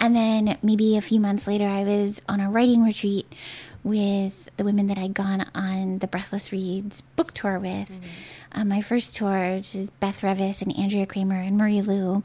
And 0.01 0.15
then 0.15 0.57
maybe 0.61 0.95
a 0.95 1.01
few 1.01 1.19
months 1.19 1.47
later, 1.47 1.67
I 1.67 1.83
was 1.83 2.21
on 2.29 2.39
a 2.39 2.49
writing 2.49 2.83
retreat 2.83 3.33
with 3.83 4.49
the 4.57 4.63
women 4.63 4.87
that 4.87 4.97
I'd 4.97 5.13
gone 5.13 5.45
on 5.55 5.99
the 5.99 6.07
Breathless 6.07 6.51
Reads 6.51 7.01
book 7.15 7.33
tour 7.33 7.57
with. 7.59 7.89
Mm-hmm. 7.89 8.61
Um, 8.61 8.67
my 8.69 8.81
first 8.81 9.15
tour, 9.15 9.55
which 9.55 9.75
is 9.75 9.89
Beth 9.91 10.21
Revis 10.21 10.61
and 10.61 10.75
Andrea 10.77 11.05
Cremer 11.05 11.39
and 11.39 11.57
Marie 11.57 11.81
Lu, 11.81 12.23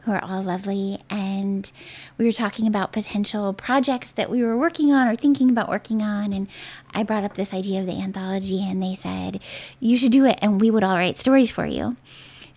who 0.00 0.12
are 0.12 0.22
all 0.22 0.42
lovely. 0.42 0.98
And 1.10 1.70
we 2.16 2.24
were 2.24 2.32
talking 2.32 2.66
about 2.66 2.92
potential 2.92 3.52
projects 3.52 4.12
that 4.12 4.30
we 4.30 4.42
were 4.42 4.56
working 4.56 4.92
on 4.92 5.08
or 5.08 5.16
thinking 5.16 5.50
about 5.50 5.68
working 5.68 6.02
on. 6.02 6.32
And 6.32 6.48
I 6.92 7.02
brought 7.02 7.24
up 7.24 7.34
this 7.34 7.52
idea 7.52 7.80
of 7.80 7.86
the 7.86 8.00
anthology, 8.00 8.62
and 8.62 8.82
they 8.82 8.94
said, 8.94 9.40
You 9.80 9.96
should 9.96 10.12
do 10.12 10.24
it, 10.24 10.38
and 10.40 10.60
we 10.60 10.70
would 10.70 10.84
all 10.84 10.96
write 10.96 11.16
stories 11.16 11.50
for 11.50 11.66
you. 11.66 11.96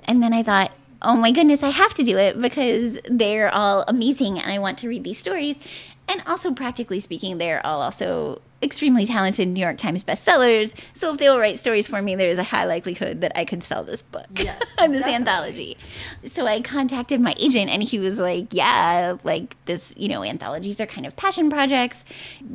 And 0.06 0.22
then 0.22 0.34
I 0.34 0.44
thought, 0.44 0.72
Oh 1.02 1.16
my 1.16 1.32
goodness, 1.32 1.62
I 1.62 1.70
have 1.70 1.94
to 1.96 2.04
do 2.04 2.18
it 2.18 2.42
because 2.42 3.00
they're 3.06 3.54
all 3.54 3.86
amazing 3.88 4.40
and 4.40 4.52
I 4.52 4.58
want 4.58 4.80
to 4.80 4.88
read 4.88 5.04
these 5.04 5.20
stories. 5.20 5.60
And 6.10 6.22
also, 6.26 6.54
practically 6.54 7.00
speaking, 7.00 7.38
they're 7.38 7.66
all 7.66 7.82
also 7.82 8.42
extremely 8.62 9.06
talented 9.06 9.48
New 9.48 9.62
York 9.62 9.78
Times 9.78 10.04
bestsellers. 10.04 10.74
So 10.94 11.14
if 11.14 11.20
they 11.20 11.30
will 11.30 11.40
write 11.40 11.60
stories 11.60 11.88
for 11.88 12.02
me, 12.02 12.16
there 12.16 12.30
is 12.30 12.40
a 12.40 12.44
high 12.44 12.66
likelihood 12.66 13.22
that 13.22 13.32
I 13.36 13.46
could 13.46 13.62
sell 13.62 13.84
this 13.84 14.02
book, 14.02 14.26
yes, 14.36 14.58
this 14.60 14.78
definitely. 14.78 15.14
anthology. 15.14 15.78
So 16.26 16.48
I 16.48 16.62
contacted 16.62 17.20
my 17.22 17.36
agent, 17.40 17.70
and 17.70 17.84
he 17.84 18.00
was 18.00 18.20
like, 18.20 18.54
"Yeah, 18.54 19.18
like 19.24 19.56
this, 19.66 19.94
you 19.98 20.08
know, 20.08 20.24
anthologies 20.24 20.80
are 20.80 20.86
kind 20.86 21.06
of 21.06 21.16
passion 21.16 21.50
projects. 21.50 22.06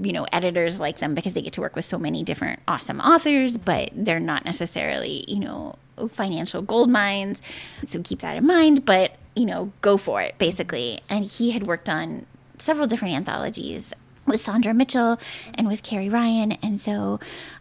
You 0.03 0.13
know, 0.13 0.27
editors 0.33 0.81
like 0.81 0.99
them 0.99 1.15
because 1.15 1.35
they 1.35 1.43
get 1.43 1.53
to 1.55 1.61
work 1.61 1.77
with 1.77 1.85
so 1.85 1.99
many 1.99 2.23
different 2.25 2.61
awesome 2.67 3.01
authors, 3.01 3.59
but 3.59 3.91
they're 3.95 4.21
not 4.21 4.45
necessarily, 4.45 5.25
you 5.29 5.41
know." 5.41 5.77
financial 6.09 6.63
gold 6.63 6.91
mines 6.91 7.41
so 7.85 8.01
keep 8.03 8.21
that 8.21 8.37
in 8.37 8.45
mind 8.45 8.85
but 8.85 9.15
you 9.37 9.45
know 9.45 9.71
go 9.83 9.97
for 9.97 10.21
it 10.21 10.37
basically 10.39 10.99
and 11.09 11.25
he 11.27 11.53
had 11.53 11.65
worked 11.65 11.89
on 11.89 12.27
several 12.63 12.87
different 12.87 13.15
anthologies 13.15 13.93
with 14.25 14.45
Saundra 14.45 14.75
Mitchell 14.75 15.19
and 15.59 15.67
with 15.67 15.83
Carrie 15.83 16.09
Ryan. 16.09 16.53
And 16.63 16.79
so 16.79 17.19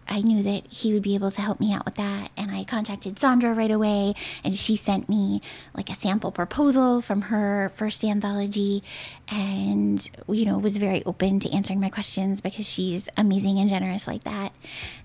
I 0.08 0.22
knew 0.22 0.44
that 0.44 0.68
he 0.68 0.94
would 0.94 1.02
be 1.02 1.16
able 1.16 1.32
to 1.32 1.42
help 1.42 1.60
me 1.60 1.74
out 1.74 1.86
with 1.86 1.96
that. 1.96 2.30
And 2.38 2.52
I 2.52 2.64
contacted 2.64 3.16
Saundra 3.16 3.56
right 3.56 3.72
away, 3.72 4.14
and 4.44 4.54
she 4.54 4.76
sent 4.76 5.10
me 5.10 5.42
like 5.74 5.90
a 5.90 5.96
sample 5.96 6.32
proposal 6.32 7.02
from 7.02 7.24
her 7.24 7.70
first 7.70 8.04
anthology, 8.04 8.84
and 9.32 10.10
you 10.28 10.46
know 10.46 10.58
was 10.58 10.78
very 10.78 11.04
open 11.06 11.40
to 11.40 11.52
answering 11.52 11.80
my 11.80 11.90
questions 11.90 12.42
because 12.42 12.68
she's 12.68 13.10
amazing 13.18 13.58
and 13.58 13.70
generous 13.70 14.08
like 14.08 14.24
that. 14.24 14.54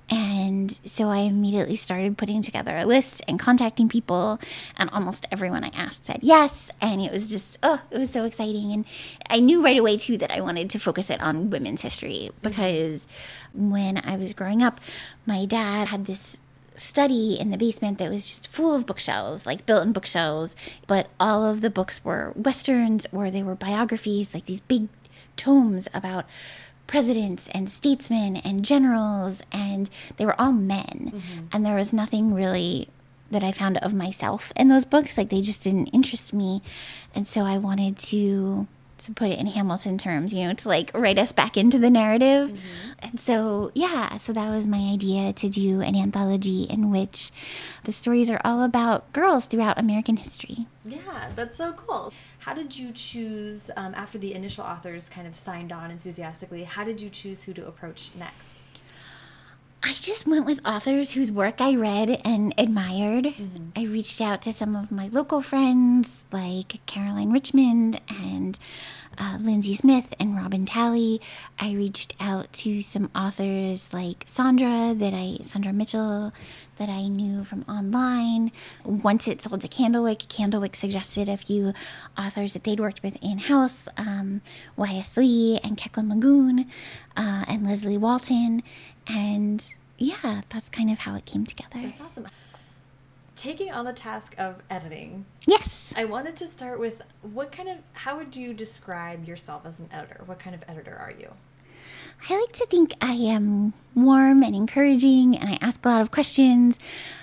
And 0.09 0.71
so 0.85 1.11
I 1.11 1.19
immediately 1.19 1.75
started 1.75 2.17
putting 2.17 2.41
together 2.41 2.77
a 2.77 2.87
list 2.87 3.23
and 3.27 3.41
contacting 3.41 3.89
people, 3.89 4.39
and 4.77 4.89
almost 4.91 5.27
everyone 5.33 5.65
I 5.65 5.71
asked 5.75 6.05
said 6.05 6.21
yes. 6.23 6.71
And 6.81 7.01
it 7.01 7.11
was 7.11 7.29
just, 7.29 7.59
oh, 7.63 7.83
it 7.91 7.99
was 7.99 8.11
so 8.11 8.25
exciting. 8.25 8.73
And 8.73 8.85
I 9.29 9.41
knew 9.41 9.65
right 9.65 9.77
away, 9.77 9.97
too, 9.97 10.17
that 10.19 10.31
I 10.31 10.41
wanted 10.41 10.71
to 10.71 10.79
focus 10.79 11.11
it 11.11 11.21
on 11.21 11.51
women's 11.51 11.83
history 11.83 12.31
mm-hmm. 12.31 12.49
because 12.49 13.09
when 13.53 13.99
I 13.99 14.17
was 14.17 14.33
growing 14.33 14.63
up, 14.63 14.81
my 15.27 15.45
dad 15.45 15.89
had 15.89 16.07
this 16.07 16.39
study 16.77 17.39
in 17.39 17.51
the 17.51 17.57
basement 17.57 17.99
that 17.99 18.11
was 18.11 18.25
just 18.25 18.49
full 18.49 18.75
of 18.75 18.87
bookshelves, 18.87 19.47
like 19.47 19.67
built 19.67 19.83
in 19.83 19.93
bookshelves, 19.93 20.55
but 20.87 21.09
all 21.19 21.45
of 21.45 21.63
the 21.63 21.71
books 21.71 22.05
were 22.05 22.33
westerns 22.37 23.07
or 23.13 23.31
they 23.31 23.43
were 23.43 23.55
biographies, 23.55 24.35
like 24.35 24.45
these 24.45 24.61
big 24.61 24.89
tomes 25.37 25.89
about 25.93 26.27
presidents 26.87 27.49
and 27.53 27.71
statesmen 27.71 28.37
and 28.37 28.65
generals, 28.65 29.43
and 29.53 29.91
they 30.17 30.27
were 30.27 30.41
all 30.41 30.53
men. 30.53 31.13
Mm-hmm. 31.15 31.47
And 31.53 31.65
there 31.65 31.77
was 31.77 31.93
nothing 31.93 32.33
really 32.33 32.89
that 33.31 33.43
I 33.43 33.51
found 33.51 33.79
of 33.79 33.95
myself 33.95 34.53
in 34.57 34.69
those 34.69 34.85
books. 34.85 35.19
Like 35.19 35.31
they 35.31 35.41
just 35.41 35.65
didn't 35.65 35.89
interest 35.89 36.33
me. 36.33 36.63
And 37.15 37.27
so 37.27 37.43
I 37.43 37.59
wanted 37.59 37.97
to 37.99 38.67
to 38.99 39.13
put 39.13 39.31
it 39.31 39.39
in 39.39 39.47
Hamilton 39.47 39.99
terms, 39.99 40.33
you 40.33 40.47
know, 40.47 40.55
to 40.55 40.69
like 40.69 40.91
write 40.95 41.19
us 41.19 41.33
back 41.33 41.57
into 41.57 41.79
the 41.79 41.91
narrative. 41.91 42.53
Mm-hmm. 42.53 42.93
And 43.03 43.21
so, 43.21 43.71
yeah, 43.75 44.17
so 44.17 44.33
that 44.33 44.51
was 44.51 44.67
my 44.67 44.91
idea 44.93 45.33
to 45.35 45.49
do 45.49 45.81
an 45.81 45.95
anthology 45.95 46.63
in 46.63 46.91
which 46.91 47.31
the 47.85 47.93
stories 47.93 48.31
are 48.31 48.41
all 48.45 48.63
about 48.63 49.13
girls 49.13 49.45
throughout 49.45 49.79
American 49.79 50.17
history. 50.17 50.67
Yeah, 50.85 51.31
that's 51.35 51.57
so 51.57 51.73
cool. 51.73 52.13
How 52.47 52.55
did 52.55 52.79
you 52.79 52.93
choose, 52.93 53.73
um, 53.77 53.93
after 53.97 54.19
the 54.19 54.33
initial 54.33 54.63
authors 54.63 55.09
kind 55.09 55.27
of 55.27 55.35
signed 55.35 55.73
on 55.73 55.91
enthusiastically, 55.91 56.63
how 56.63 56.85
did 56.85 57.01
you 57.01 57.11
choose 57.11 57.43
who 57.43 57.53
to 57.55 57.67
approach 57.67 58.13
next? 58.17 58.56
I 59.87 59.93
just 59.93 60.27
went 60.27 60.47
with 60.47 60.59
authors 60.67 61.13
whose 61.13 61.31
work 61.31 61.61
I 61.61 61.77
read 61.77 62.21
and 62.25 62.53
admired. 62.59 63.27
Mm-hmm. 63.27 63.69
I 63.77 63.85
reached 63.85 64.21
out 64.21 64.43
to 64.43 64.53
some 64.53 64.75
of 64.75 64.91
my 64.91 65.07
local 65.07 65.41
friends 65.41 66.25
like 66.33 66.85
Caroline 66.87 67.31
Richmond 67.31 68.01
and 68.09 68.59
uh, 69.17 69.39
Lindsay 69.41 69.77
Smith 69.77 70.13
and 70.19 70.35
Robin 70.35 70.67
Talley. 70.67 71.21
I 71.61 71.73
reached 71.73 72.17
out 72.19 72.53
to 72.55 72.83
some 72.83 73.13
authors 73.15 73.95
like 73.95 74.27
Saundra 74.27 74.99
that 74.99 75.15
I 75.15 75.39
Saundra 75.43 75.73
Mitchell 75.73 76.33
that 76.79 76.89
I 76.89 77.07
knew 77.07 77.45
from 77.45 77.65
online. 77.69 78.51
Once 78.85 79.29
it 79.29 79.41
sold 79.41 79.61
to 79.61 79.69
Candlewick, 79.69 80.27
Candlewick 80.27 80.75
suggested 80.75 81.29
a 81.29 81.37
few 81.37 81.73
authors 82.19 82.55
that 82.55 82.65
they'd 82.65 82.81
worked 82.81 83.05
with 83.05 83.17
in 83.23 83.39
house, 83.39 83.89
um, 83.97 84.41
Y.S. 84.77 85.17
Lee 85.17 85.61
and 85.63 85.79
Kekla 85.79 86.05
Magoon 86.05 86.67
uh, 87.17 87.45
and 87.49 87.65
Leslye 87.65 87.99
Walton. 87.99 88.65
And 89.09 89.73
yeah, 89.99 90.43
that's 90.49 90.69
kind 90.69 90.91
of 90.91 91.01
how 91.01 91.15
it 91.15 91.25
came 91.25 91.47
together. 91.47 91.81
That's 91.83 92.01
awesome. 92.01 92.29
Taking 93.35 93.71
on 93.71 93.85
the 93.85 93.93
task 93.93 94.35
of 94.39 94.63
editing. 94.71 95.27
Yes. 95.47 95.93
I 95.97 96.05
wanted 96.07 96.37
to 96.37 96.47
start 96.47 96.79
with 96.79 97.03
what 97.23 97.53
kind 97.53 97.69
of, 97.69 97.79
how 97.93 98.17
would 98.17 98.35
you 98.35 98.55
describe 98.55 99.27
yourself 99.27 99.67
as 99.67 99.79
an 99.79 99.89
editor? 99.93 100.23
What 100.25 100.39
kind 100.39 100.55
of 100.55 100.65
editor 100.69 100.97
are 100.97 101.13
you? 101.19 101.33
I 102.31 102.41
like 102.41 102.53
to 102.53 102.67
think 102.67 102.95
I 103.01 103.13
am 103.13 103.75
warm 103.95 104.43
and 104.43 104.57
encouraging, 104.57 105.37
and 105.37 105.51
I 105.51 105.59
ask 105.61 105.85
a 105.85 105.89
lot 105.89 106.01
of 106.01 106.11
questions 106.11 106.79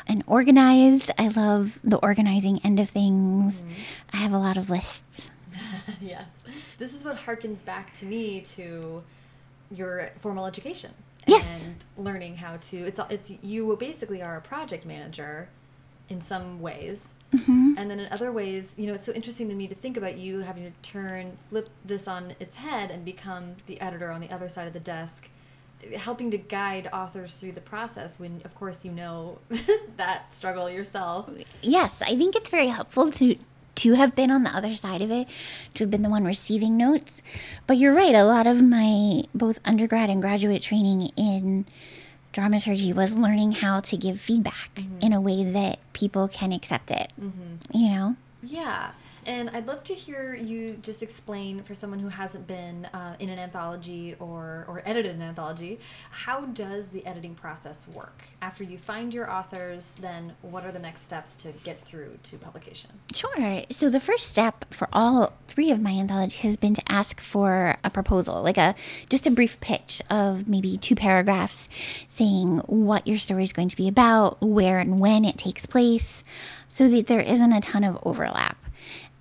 and 0.08 0.24
organized. 0.28 1.10
I 1.18 1.30
love 1.30 1.80
the 1.84 1.98
organizing 1.98 2.60
end 2.64 2.80
of 2.80 2.90
things. 2.90 3.62
Mm 3.62 3.68
-hmm. 3.68 4.14
I 4.14 4.18
have 4.18 4.36
a 4.36 4.40
lot 4.40 4.58
of 4.58 4.70
lists. 4.70 5.30
yes. 6.02 6.28
This 6.78 6.94
is 6.94 7.04
what 7.04 7.20
harkens 7.26 7.64
back 7.66 7.94
to 8.00 8.06
me 8.06 8.42
to 8.56 9.04
your 9.72 10.12
formal 10.20 10.46
education 10.46 10.92
yes. 11.28 11.64
and 11.64 11.76
learning 11.98 12.38
how 12.38 12.58
to 12.58 12.78
it's 12.78 13.00
it's 13.10 13.32
you 13.42 13.76
basically 13.80 14.22
are 14.22 14.38
a 14.38 14.42
project 14.42 14.86
manager 14.86 15.50
in 16.10 16.22
some 16.22 16.60
ways 16.62 17.14
mm 17.32 17.40
-hmm. 17.40 17.78
and 17.78 17.90
then 17.90 18.00
in 18.00 18.08
other 18.12 18.32
ways 18.32 18.74
you 18.78 18.86
know 18.86 18.96
it's 18.96 19.06
so 19.06 19.14
interesting 19.14 19.50
to 19.50 19.56
me 19.56 19.68
to 19.68 19.76
think 19.76 19.98
about 19.98 20.18
you 20.18 20.42
having 20.42 20.66
to 20.72 20.92
turn 20.92 21.38
flip 21.50 21.70
this 21.86 22.08
on 22.08 22.24
its 22.40 22.56
head 22.58 22.92
and 22.92 23.06
become 23.06 23.46
the 23.66 23.78
editor 23.82 24.12
on 24.12 24.22
the 24.22 24.32
other 24.36 24.50
side 24.50 24.68
of 24.68 24.74
the 24.74 24.92
desk 24.96 25.30
helping 25.98 26.32
to 26.32 26.38
guide 26.38 26.90
authors 26.94 27.36
through 27.36 27.54
the 27.54 27.62
process 27.74 28.20
when 28.20 28.42
of 28.46 28.54
course 28.56 28.88
you 28.88 28.94
know 28.94 29.38
that 29.98 30.34
struggle 30.34 30.70
yourself 30.70 31.30
yes 31.62 32.02
i 32.02 32.16
think 32.20 32.36
it's 32.36 32.50
very 32.50 32.68
helpful 32.68 33.12
to 33.12 33.26
to 33.84 33.96
have 33.96 34.16
been 34.16 34.32
on 34.32 34.44
the 34.44 34.56
other 34.56 34.76
side 34.76 35.02
of 35.02 35.12
it, 35.12 35.28
to 35.74 35.84
have 35.84 35.92
been 35.92 36.04
the 36.04 36.10
one 36.10 36.24
receiving 36.24 36.78
notes. 36.78 37.22
But 37.68 37.78
you're 37.78 37.94
right, 37.94 38.16
a 38.16 38.24
lot 38.24 38.48
of 38.48 38.64
my 38.64 39.24
both 39.36 39.60
undergrad 39.66 40.10
and 40.10 40.22
graduate 40.22 40.62
training 40.62 41.12
in 41.18 41.66
dramaturgy 42.32 42.94
was 42.94 43.18
learning 43.18 43.52
how 43.52 43.82
to 43.82 43.98
give 43.98 44.22
feedback 44.22 44.74
mm-hmm. 44.76 45.00
in 45.02 45.12
a 45.12 45.20
way 45.20 45.44
that 45.44 45.80
people 45.92 46.30
can 46.30 46.54
accept 46.54 46.92
it. 46.92 47.12
Mm-hmm. 47.20 47.78
You 47.78 47.90
know? 47.90 48.16
Yeah. 48.42 48.92
And 49.26 49.50
I'd 49.52 49.68
love 49.68 49.84
to 49.86 49.94
hear 49.94 50.36
you 50.36 50.78
just 50.82 51.02
explain 51.02 51.64
for 51.64 51.74
someone 51.74 52.00
who 52.00 52.10
hasn't 52.10 52.48
been 52.48 52.86
uh, 52.86 53.16
in 53.20 53.30
an 53.30 53.40
anthology 53.40 54.16
or, 54.20 54.66
or 54.68 54.82
edited 54.86 55.16
an 55.16 55.22
anthology, 55.22 55.80
how 56.12 56.42
does 56.42 56.90
the 56.90 57.06
editing 57.06 57.36
process 57.36 57.88
work? 57.88 58.24
After 58.42 58.64
you 58.64 58.78
find 58.78 59.14
your 59.14 59.32
authors, 59.32 59.96
then 60.00 60.34
what 60.42 60.66
are 60.66 60.72
the 60.72 60.80
next 60.80 61.04
steps 61.04 61.36
to 61.38 61.52
get 61.64 61.80
through 61.80 62.20
to 62.24 62.38
publication? 62.38 62.90
Sure. 63.14 63.64
So 63.70 63.90
the 63.90 64.00
first 64.00 64.28
step 64.28 64.66
for 64.74 64.90
all 64.92 65.34
three 65.48 65.72
of 65.72 65.82
my 65.82 65.92
anthologies 65.92 66.42
has 66.42 66.58
been 66.58 66.74
to 66.74 66.92
ask 66.92 67.20
for 67.20 67.78
a 67.84 67.90
proposal, 67.90 68.42
like 68.42 68.58
a 68.58 68.76
just 69.10 69.28
a 69.28 69.32
brief 69.32 69.60
pitch 69.60 70.02
of 70.10 70.48
maybe 70.48 70.78
two 70.78 70.96
paragraphs 70.96 71.70
saying 72.08 72.60
what 72.66 73.08
your 73.08 73.18
story 73.18 73.44
is 73.44 73.54
going 73.54 73.70
to 73.70 73.78
be 73.78 73.88
about, 73.88 74.42
where 74.42 74.80
and 74.80 75.00
when 75.00 75.24
it 75.24 75.38
takes 75.38 75.66
place, 75.66 76.24
so 76.68 76.88
that 76.88 77.08
there 77.08 77.20
isn't 77.20 77.54
a 77.54 77.62
ton 77.62 77.84
of 77.84 78.00
overlap. 78.04 78.63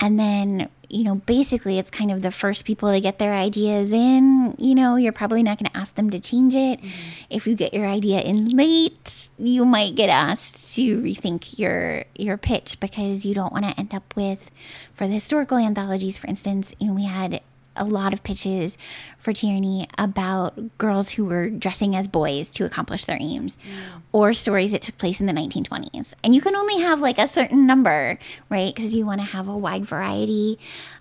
And 0.00 0.18
then, 0.18 0.68
you 0.88 1.04
know, 1.04 1.16
basically 1.16 1.78
it's 1.78 1.90
kind 1.90 2.10
of 2.10 2.22
the 2.22 2.30
first 2.30 2.64
people 2.64 2.90
to 2.90 3.00
get 3.00 3.18
their 3.18 3.32
ideas 3.32 3.92
in. 3.92 4.54
You 4.58 4.74
know, 4.74 4.96
you're 4.96 5.12
probably 5.12 5.42
not 5.42 5.58
going 5.58 5.70
to 5.70 5.76
ask 5.76 5.94
them 5.94 6.10
to 6.10 6.18
change 6.18 6.54
it. 6.54 6.80
Mm-hmm. 6.80 7.24
If 7.30 7.46
you 7.46 7.54
get 7.54 7.72
your 7.72 7.86
idea 7.86 8.20
in 8.20 8.48
late, 8.48 9.30
you 9.38 9.64
might 9.64 9.94
get 9.94 10.10
asked 10.10 10.74
to 10.74 10.98
rethink 10.98 11.58
your 11.58 12.04
your 12.16 12.36
pitch 12.36 12.80
because 12.80 13.24
you 13.24 13.34
don't 13.34 13.52
want 13.52 13.64
to 13.64 13.78
end 13.78 13.94
up 13.94 14.14
with 14.16 14.50
for 14.92 15.06
the 15.06 15.14
historical 15.14 15.56
anthologies, 15.56 16.18
for 16.18 16.26
instance, 16.26 16.74
you 16.78 16.88
know, 16.88 16.94
we 16.94 17.04
had 17.04 17.40
a 17.76 17.84
lot 17.84 18.12
of 18.12 18.22
pitches 18.22 18.76
for 19.18 19.32
Tyranny 19.32 19.88
about 19.98 20.78
girls 20.78 21.10
who 21.10 21.24
were 21.24 21.48
dressing 21.48 21.94
as 21.94 22.08
boys 22.08 22.50
to 22.50 22.64
accomplish 22.64 23.04
their 23.04 23.18
aims, 23.20 23.56
mm. 23.56 24.00
or 24.12 24.32
stories 24.32 24.72
that 24.72 24.82
took 24.82 24.98
place 24.98 25.20
in 25.20 25.26
the 25.26 25.32
1920s. 25.32 26.14
And 26.24 26.34
you 26.34 26.40
can 26.40 26.56
only 26.56 26.80
have 26.80 27.00
like 27.00 27.18
a 27.18 27.28
certain 27.28 27.66
number, 27.66 28.18
right? 28.48 28.74
Because 28.74 28.94
you 28.94 29.06
want 29.06 29.20
to 29.20 29.26
have 29.26 29.48
a 29.48 29.56
wide 29.56 29.84
variety. 29.84 30.58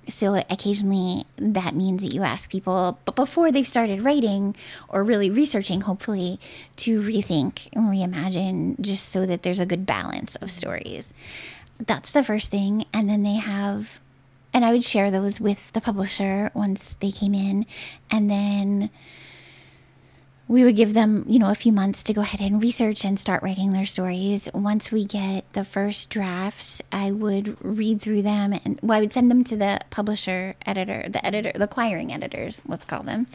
So 0.08 0.36
occasionally 0.50 1.26
that 1.38 1.76
means 1.76 2.04
that 2.04 2.14
you 2.14 2.24
ask 2.24 2.50
people, 2.50 3.00
but 3.06 3.16
before 3.16 3.52
they've 3.52 3.68
started 3.68 4.02
writing 4.02 4.56
or 4.88 5.04
really 5.04 5.30
researching, 5.30 5.82
hopefully, 5.82 6.40
to 6.78 7.02
rethink 7.02 7.70
and 7.74 7.86
reimagine 7.86 8.80
just 8.80 9.10
so 9.12 9.26
that 9.26 9.44
there's 9.44 9.60
a 9.60 9.66
good 9.66 9.86
balance 9.86 10.36
of 10.38 10.52
stories. 10.52 11.14
That's 11.80 12.12
the 12.12 12.24
first 12.24 12.52
thing. 12.52 12.86
And 12.94 13.10
then 13.10 13.24
they 13.24 13.36
have 13.36 14.00
and 14.54 14.66
I 14.66 14.72
would 14.72 14.84
share 14.84 15.12
those 15.12 15.40
with 15.40 15.72
the 15.74 15.82
publisher 15.82 16.52
once 16.54 16.96
they 17.00 17.12
came 17.12 17.34
in, 17.34 17.66
and 18.10 18.30
then 18.30 18.90
we 20.52 20.66
would 20.66 20.76
give 20.76 20.94
them, 20.94 21.24
you 21.30 21.40
know, 21.40 21.50
a 21.50 21.56
few 21.56 21.72
months 21.72 22.04
to 22.04 22.14
go 22.14 22.20
ahead 22.20 22.42
and 22.42 22.62
research 22.62 23.06
and 23.06 23.18
start 23.18 23.42
writing 23.42 23.70
their 23.70 23.86
stories. 23.86 24.50
Once 24.54 24.92
we 24.92 25.06
get 25.06 25.46
the 25.54 25.64
first 25.64 26.10
drafts, 26.10 26.82
I 26.92 27.10
would 27.10 27.56
read 27.64 28.02
through 28.02 28.24
them 28.24 28.52
and 28.52 28.78
well, 28.82 28.98
I 28.98 29.00
would 29.00 29.14
send 29.14 29.32
them 29.32 29.46
to 29.46 29.56
the 29.56 29.80
publisher 29.92 30.56
editor, 30.66 31.06
the 31.08 31.26
editor, 31.26 31.54
the 31.56 31.64
acquiring 31.64 32.12
editors, 32.12 32.64
let's 32.68 32.84
call 32.84 33.02
them. 33.02 33.28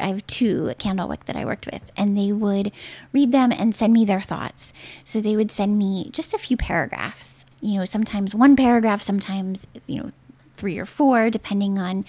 I 0.00 0.06
have 0.06 0.26
two 0.26 0.70
at 0.70 0.78
Candlewick 0.78 1.26
that 1.26 1.36
I 1.36 1.44
worked 1.44 1.66
with, 1.66 1.92
and 1.94 2.16
they 2.16 2.32
would 2.32 2.72
read 3.12 3.32
them 3.32 3.52
and 3.52 3.74
send 3.74 3.92
me 3.92 4.06
their 4.06 4.22
thoughts. 4.22 4.72
So 5.04 5.20
they 5.20 5.36
would 5.36 5.50
send 5.50 5.76
me 5.76 6.08
just 6.10 6.32
a 6.32 6.38
few 6.38 6.56
paragraphs, 6.56 7.44
you 7.60 7.78
know, 7.78 7.84
sometimes 7.84 8.34
one 8.34 8.56
paragraph, 8.56 9.02
sometimes, 9.02 9.66
you 9.86 10.04
know, 10.04 10.10
three 10.62 10.78
or 10.78 10.86
four, 10.86 11.28
depending 11.28 11.76
on 11.76 12.04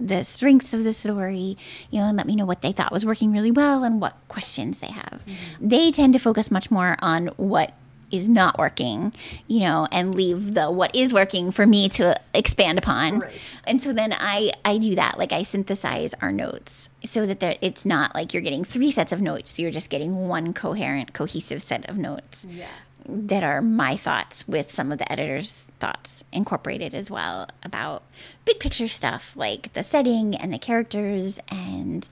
the 0.00 0.24
strengths 0.24 0.72
of 0.72 0.82
the 0.82 0.94
story, 0.94 1.58
you 1.90 2.00
know, 2.00 2.06
and 2.06 2.16
let 2.16 2.26
me 2.26 2.34
know 2.34 2.46
what 2.46 2.62
they 2.62 2.72
thought 2.72 2.90
was 2.90 3.04
working 3.04 3.32
really 3.32 3.50
well 3.50 3.84
and 3.84 4.00
what 4.00 4.16
questions 4.28 4.80
they 4.80 4.86
have. 4.86 5.22
Mm-hmm. 5.26 5.68
They 5.68 5.90
tend 5.90 6.14
to 6.14 6.18
focus 6.18 6.50
much 6.50 6.70
more 6.70 6.96
on 7.02 7.26
what 7.36 7.74
is 8.10 8.26
not 8.26 8.56
working, 8.56 9.12
you 9.46 9.60
know, 9.60 9.86
and 9.92 10.14
leave 10.14 10.54
the 10.54 10.70
what 10.70 10.96
is 10.96 11.12
working 11.12 11.50
for 11.50 11.66
me 11.66 11.86
to 11.90 12.18
expand 12.32 12.78
upon. 12.78 13.18
Right. 13.18 13.32
And 13.64 13.82
so 13.82 13.92
then 13.92 14.14
I 14.16 14.52
I 14.64 14.78
do 14.78 14.94
that, 14.94 15.18
like 15.18 15.30
I 15.30 15.42
synthesize 15.42 16.14
our 16.22 16.32
notes 16.32 16.88
so 17.04 17.26
that 17.26 17.58
it's 17.60 17.84
not 17.84 18.14
like 18.14 18.32
you're 18.32 18.42
getting 18.42 18.64
three 18.64 18.90
sets 18.90 19.12
of 19.12 19.20
notes, 19.20 19.58
you're 19.58 19.70
just 19.70 19.90
getting 19.90 20.28
one 20.28 20.54
coherent, 20.54 21.12
cohesive 21.12 21.60
set 21.60 21.86
of 21.90 21.98
notes. 21.98 22.46
Yeah 22.48 22.68
that 23.08 23.42
are 23.42 23.62
my 23.62 23.96
thoughts 23.96 24.46
with 24.46 24.70
some 24.70 24.92
of 24.92 24.98
the 24.98 25.10
editor's 25.10 25.64
thoughts 25.78 26.22
incorporated 26.32 26.94
as 26.94 27.10
well 27.10 27.48
about 27.62 28.02
big 28.44 28.60
picture 28.60 28.86
stuff 28.88 29.34
like 29.36 29.72
the 29.72 29.82
setting 29.82 30.34
and 30.34 30.52
the 30.52 30.58
characters 30.58 31.40
and 31.50 32.08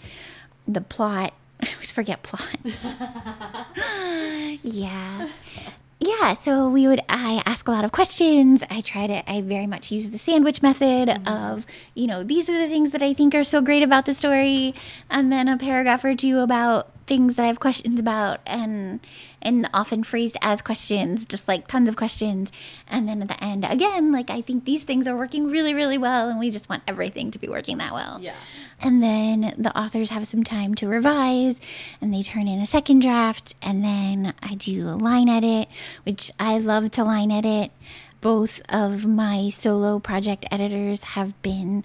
the 0.66 0.80
plot. 0.80 1.34
I 1.60 1.68
always 1.72 1.92
forget 1.92 2.22
plot. 2.22 2.56
yeah. 4.62 5.28
yeah, 6.00 6.34
so 6.34 6.68
we 6.68 6.86
would 6.86 7.00
I 7.08 7.42
ask 7.46 7.66
a 7.68 7.70
lot 7.72 7.84
of 7.84 7.92
questions. 7.92 8.64
I 8.70 8.80
try 8.80 9.06
to 9.06 9.30
I 9.30 9.40
very 9.40 9.66
much 9.66 9.90
use 9.92 10.10
the 10.10 10.18
sandwich 10.18 10.62
method 10.62 11.08
Mm-hmm. 11.08 11.28
of, 11.28 11.66
you 11.94 12.06
know, 12.06 12.22
these 12.22 12.48
are 12.50 12.58
the 12.58 12.68
things 12.68 12.90
that 12.92 13.02
I 13.02 13.12
think 13.12 13.34
are 13.34 13.44
so 13.44 13.60
great 13.60 13.82
about 13.82 14.06
the 14.06 14.14
story 14.14 14.74
and 15.10 15.30
then 15.30 15.48
a 15.48 15.56
paragraph 15.56 16.04
or 16.04 16.14
two 16.14 16.40
about 16.40 16.90
things 17.06 17.36
that 17.36 17.44
I 17.44 17.46
have 17.46 17.60
questions 17.60 18.00
about 18.00 18.40
and 18.46 19.00
and 19.40 19.68
often 19.72 20.02
phrased 20.02 20.36
as 20.42 20.60
questions, 20.60 21.24
just 21.24 21.46
like 21.46 21.68
tons 21.68 21.88
of 21.88 21.94
questions. 21.94 22.50
And 22.88 23.08
then 23.08 23.22
at 23.22 23.28
the 23.28 23.42
end 23.42 23.64
again, 23.64 24.10
like 24.12 24.28
I 24.28 24.40
think 24.40 24.64
these 24.64 24.82
things 24.82 25.06
are 25.06 25.16
working 25.16 25.50
really 25.50 25.72
really 25.74 25.98
well 25.98 26.28
and 26.28 26.38
we 26.38 26.50
just 26.50 26.68
want 26.68 26.82
everything 26.86 27.30
to 27.30 27.38
be 27.38 27.48
working 27.48 27.78
that 27.78 27.92
well. 27.92 28.18
Yeah. 28.20 28.34
And 28.80 29.02
then 29.02 29.54
the 29.56 29.76
authors 29.78 30.10
have 30.10 30.26
some 30.26 30.44
time 30.44 30.74
to 30.76 30.88
revise 30.88 31.60
and 32.00 32.12
they 32.12 32.22
turn 32.22 32.48
in 32.48 32.60
a 32.60 32.66
second 32.66 33.00
draft. 33.00 33.54
And 33.62 33.84
then 33.84 34.34
I 34.42 34.54
do 34.54 34.88
a 34.88 34.96
line 34.96 35.28
edit, 35.28 35.68
which 36.04 36.30
I 36.38 36.58
love 36.58 36.90
to 36.92 37.04
line 37.04 37.30
edit. 37.30 37.70
Both 38.20 38.60
of 38.68 39.06
my 39.06 39.48
solo 39.50 39.98
project 39.98 40.46
editors 40.50 41.04
have 41.04 41.40
been 41.42 41.84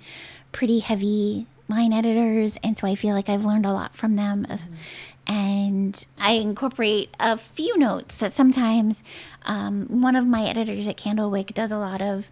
pretty 0.51 0.79
heavy 0.79 1.45
line 1.71 1.93
editors. 1.93 2.57
And 2.63 2.77
so 2.77 2.87
I 2.87 2.95
feel 2.95 3.15
like 3.15 3.29
I've 3.29 3.45
learned 3.45 3.65
a 3.65 3.73
lot 3.73 3.95
from 3.95 4.15
them. 4.15 4.45
Mm-hmm. 4.45 4.73
And 5.31 6.05
I 6.19 6.33
incorporate 6.33 7.15
a 7.17 7.37
few 7.37 7.77
notes 7.77 8.17
that 8.17 8.33
sometimes 8.33 9.01
um, 9.43 9.85
one 10.01 10.17
of 10.17 10.27
my 10.27 10.43
editors 10.43 10.89
at 10.89 10.97
Candlewick 10.97 11.53
does 11.53 11.71
a 11.71 11.77
lot 11.77 12.01
of 12.01 12.29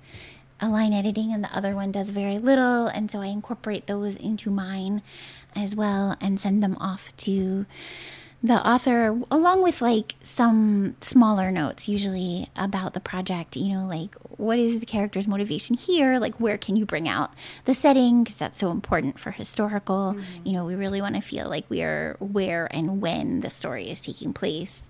a 0.59 0.67
line 0.67 0.91
editing 0.91 1.31
and 1.31 1.41
the 1.41 1.55
other 1.55 1.75
one 1.75 1.93
does 1.93 2.09
very 2.09 2.37
little. 2.37 2.87
And 2.87 3.09
so 3.09 3.21
i 3.21 3.27
incorporate 3.27 3.87
those 3.87 4.17
into 4.17 4.51
mine 4.51 5.01
as 5.55 5.77
well 5.77 6.17
and 6.19 6.41
send 6.41 6.61
them 6.61 6.75
off 6.77 7.15
to 7.17 7.65
the 8.41 8.65
author 8.65 9.19
along 9.29 9.61
with 9.61 9.81
like 9.81 10.15
some 10.23 10.95
smaller 11.01 11.51
notes 11.51 11.89
usually 11.89 12.47
about 12.55 12.93
the 12.93 12.99
project 13.01 13.57
you 13.57 13.67
know 13.67 13.85
like 13.85 14.15
what 14.39 14.57
is 14.57 14.79
the 14.79 14.85
character's 14.85 15.27
motivation 15.27 15.75
here? 15.75 16.17
Like 16.17 16.39
where 16.39 16.57
can 16.57 16.77
you 16.77 16.85
bring 16.85 17.09
out 17.09 17.33
the 17.65 17.73
setting? 17.73 18.23
Because 18.23 18.37
that's 18.37 18.57
so 18.57 18.71
important 18.71 19.19
for 19.19 19.31
historical. 19.31 20.15
Mm-hmm. 20.15 20.47
You 20.47 20.53
know 20.53 20.65
we 20.65 20.75
really 20.75 21.01
want 21.01 21.15
to 21.15 21.21
feel 21.21 21.49
like 21.49 21.69
we 21.69 21.83
are 21.83 22.15
where 22.19 22.67
and 22.71 23.01
when 23.01 23.41
the 23.41 23.49
story 23.49 23.89
is 23.89 23.99
taking 23.99 24.33
place. 24.33 24.87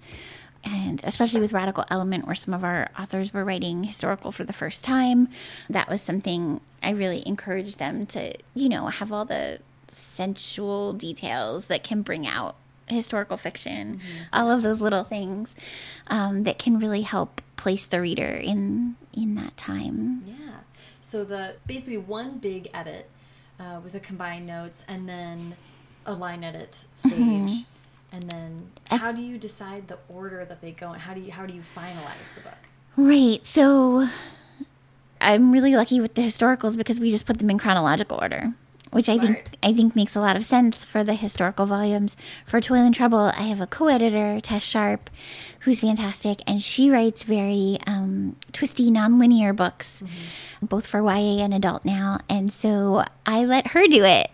And 0.64 1.02
especially 1.04 1.42
with 1.42 1.54
Radical 1.54 1.86
Element, 1.90 2.26
where 2.26 2.36
some 2.36 2.54
of 2.54 2.64
our 2.64 2.90
authors 3.00 3.34
were 3.34 3.46
writing 3.46 3.86
historical 3.86 4.32
for 4.32 4.44
the 4.44 4.54
first 4.54 4.84
time, 4.84 5.30
that 5.70 5.90
was 5.90 6.02
something 6.02 6.60
I 6.84 6.92
really 6.92 7.24
encouraged 7.26 7.80
them 7.80 8.06
to, 8.08 8.36
you 8.54 8.68
know, 8.68 8.88
have 8.88 9.12
all 9.12 9.24
the 9.24 9.60
sensual 9.88 10.92
details 10.92 11.68
that 11.68 11.84
can 11.84 12.02
bring 12.02 12.28
out 12.28 12.56
historical 12.90 13.38
fiction, 13.38 14.02
all 14.34 14.50
of 14.52 14.62
those 14.62 14.82
little 14.82 15.04
things 15.04 15.54
um, 16.08 16.44
that 16.44 16.58
can 16.60 16.80
really 16.80 17.02
help 17.02 17.42
place 17.58 17.86
the 17.86 18.00
reader 18.02 18.28
in 18.36 18.96
in 19.14 19.36
that 19.36 19.56
time. 19.58 20.24
Yeah. 20.26 20.36
So 21.02 21.24
the 21.24 21.56
basically 21.68 21.98
one 21.98 22.38
big 22.40 22.70
edit 22.74 23.10
uh, 23.60 23.80
with 23.84 23.94
the 23.94 24.00
combined 24.00 24.48
notes, 24.48 24.84
and 24.88 25.08
then 25.10 25.56
a 26.06 26.14
line 26.14 26.44
edit 26.44 26.76
stage, 26.76 27.14
Mm-hmm. 27.14 27.58
and 28.16 28.24
then 28.30 28.72
how 29.00 29.12
do 29.12 29.22
you 29.22 29.38
decide 29.38 29.88
the 29.88 29.98
order 30.08 30.46
that 30.46 30.62
they 30.62 30.72
go 30.72 30.94
in? 30.94 31.00
How 31.02 31.14
do 31.14 31.22
you 31.22 31.32
how 31.32 31.46
do 31.46 31.54
you 31.54 31.62
finalize 31.62 32.34
the 32.36 32.42
book? 32.42 32.58
Right. 32.98 33.46
So 33.46 34.08
I'm 35.22 35.52
really 35.52 35.76
lucky 35.76 36.00
with 36.00 36.14
the 36.16 36.22
historicals 36.22 36.78
because 36.78 37.00
we 37.00 37.10
just 37.12 37.26
put 37.26 37.40
them 37.40 37.50
in 37.50 37.58
chronological 37.60 38.18
order, 38.22 38.54
which 38.92 39.08
I 39.08 39.18
think 39.18 39.46
I 39.62 39.74
think 39.74 39.96
makes 39.96 40.16
a 40.16 40.20
lot 40.20 40.36
of 40.36 40.44
sense 40.44 40.86
for 40.86 41.04
the 41.04 41.14
historical 41.14 41.66
volumes. 41.66 42.18
For 42.46 42.60
Toil 42.60 42.84
and 42.84 42.96
Trouble, 42.96 43.32
I 43.36 43.44
have 43.44 43.62
a 43.62 43.68
co-editor, 43.68 44.40
Tess 44.42 44.64
Sharpe, 44.64 45.10
who's 45.62 45.82
fantastic, 45.82 46.42
and 46.48 46.62
she 46.62 46.90
writes 46.90 47.24
very 47.24 47.78
um, 47.86 48.36
twisty, 48.52 48.90
non-linear 48.90 49.54
books, 49.54 50.02
mm-hmm. 50.02 50.66
both 50.66 50.88
for 50.88 51.02
YA 51.02 51.44
and 51.44 51.54
adult 51.54 51.86
now. 51.86 52.20
And 52.30 52.52
so 52.52 53.06
I 53.26 53.46
let 53.46 53.68
her 53.68 53.88
do 53.88 54.04
it. 54.04 54.30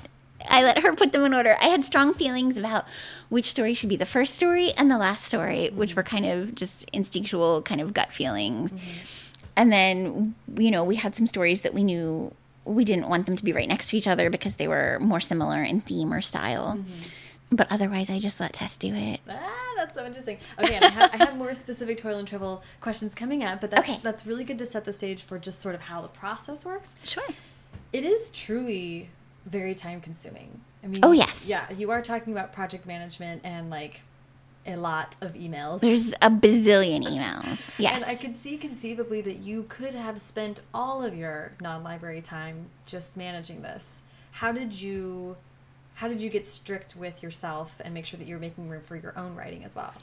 I 0.49 0.63
let 0.63 0.83
her 0.83 0.93
put 0.95 1.11
them 1.11 1.23
in 1.23 1.33
order. 1.33 1.57
I 1.59 1.65
had 1.65 1.85
strong 1.85 2.13
feelings 2.13 2.57
about 2.57 2.85
which 3.29 3.45
story 3.45 3.73
should 3.73 3.89
be 3.89 3.95
the 3.95 4.05
first 4.05 4.35
story 4.35 4.71
and 4.77 4.91
the 4.91 4.97
last 4.97 5.25
story, 5.25 5.69
which 5.73 5.91
mm-hmm. 5.91 5.99
were 5.99 6.03
kind 6.03 6.25
of 6.25 6.55
just 6.55 6.89
instinctual, 6.91 7.61
kind 7.63 7.81
of 7.81 7.93
gut 7.93 8.13
feelings. 8.13 8.71
Mm-hmm. 8.71 9.31
And 9.57 9.71
then, 9.71 10.35
you 10.57 10.69
know, 10.69 10.83
we 10.83 10.97
had 10.97 11.15
some 11.15 11.27
stories 11.27 11.61
that 11.61 11.73
we 11.73 11.83
knew 11.83 12.33
we 12.65 12.83
didn't 12.83 13.07
want 13.07 13.25
them 13.25 13.35
to 13.35 13.43
be 13.45 13.53
right 13.53 13.67
next 13.67 13.89
to 13.91 13.97
each 13.97 14.07
other 14.07 14.29
because 14.29 14.55
they 14.57 14.67
were 14.67 14.97
more 14.99 15.19
similar 15.19 15.63
in 15.63 15.81
theme 15.81 16.11
or 16.13 16.19
style. 16.21 16.79
But 17.51 17.67
otherwise, 17.71 18.09
I 18.09 18.17
just 18.19 18.39
let 18.39 18.53
Tess 18.53 18.77
do 18.77 18.93
it. 18.95 19.21
Ah, 19.29 19.73
that's 19.77 19.95
so 19.95 20.03
interesting. 20.05 20.37
Okay, 20.59 20.79
I 20.79 20.85
have, 20.89 21.13
I 21.13 21.17
have 21.25 21.37
more 21.37 21.53
specific 21.53 21.99
toil 21.99 22.17
and 22.17 22.27
trouble 22.27 22.63
questions 22.81 23.13
coming 23.13 23.43
up, 23.43 23.61
but 23.61 23.69
that's 23.69 23.87
Okay. 23.87 23.99
that's 24.01 24.25
really 24.25 24.43
good 24.43 24.57
to 24.59 24.65
set 24.65 24.83
the 24.83 24.91
stage 24.93 25.21
for 25.21 25.37
just 25.37 25.59
sort 25.61 25.75
of 25.75 25.81
how 25.81 26.01
the 26.01 26.07
process 26.07 26.65
works. 26.65 26.95
Sure. 27.03 27.23
It 27.93 28.03
is 28.03 28.31
truly 28.31 29.09
very 29.45 29.75
time 29.75 30.01
consuming. 30.01 30.59
I 30.83 30.87
mean, 30.87 31.01
Oh, 31.03 31.11
yes. 31.11 31.45
yeah, 31.47 31.71
you 31.71 31.91
are 31.91 32.01
talking 32.01 32.33
about 32.33 32.51
project 32.51 32.85
management 32.87 33.41
and 33.45 33.69
like 33.69 34.01
a 34.65 34.75
lot 34.75 35.15
of 35.21 35.33
emails. 35.33 35.79
There's 35.81 36.11
a 36.21 36.29
bazillion 36.29 37.03
emails. 37.07 37.69
Yes. 37.77 37.95
And 37.95 38.05
I 38.05 38.15
could 38.15 38.35
see 38.35 38.57
conceivably 38.57 39.21
that 39.21 39.37
you 39.37 39.65
could 39.67 39.95
have 39.95 40.19
spent 40.19 40.61
all 40.73 41.03
of 41.03 41.15
your 41.15 41.53
non-library 41.61 42.21
time 42.21 42.67
just 42.85 43.15
managing 43.15 43.61
this. 43.61 44.01
How 44.31 44.51
did 44.51 44.79
you 44.81 45.37
how 45.95 46.09
did 46.09 46.19
you 46.19 46.29
get 46.29 46.45
strict 46.45 46.95
with 46.97 47.23
yourself 47.23 47.79
and 47.83 47.93
make 47.93 48.05
sure 48.05 48.17
that 48.17 48.27
you're 48.27 48.39
making 48.39 48.67
room 48.67 48.81
for 48.81 48.97
your 48.97 49.17
own 49.17 49.33
writing 49.33 49.63
as 49.63 49.75
well? 49.75 49.93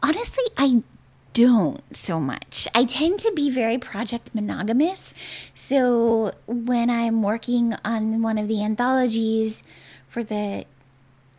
Honestly, 0.00 0.44
I 0.56 0.84
don't 1.32 1.96
so 1.96 2.20
much. 2.20 2.68
I 2.72 2.84
tend 2.84 3.18
to 3.20 3.32
be 3.34 3.50
very 3.50 3.76
project 3.76 4.32
monogamous. 4.32 5.12
So 5.52 6.32
when 6.46 6.88
I'm 6.88 7.20
working 7.22 7.74
on 7.84 8.22
one 8.22 8.38
of 8.38 8.46
the 8.46 8.62
anthologies 8.62 9.64
for 10.06 10.22
the 10.22 10.66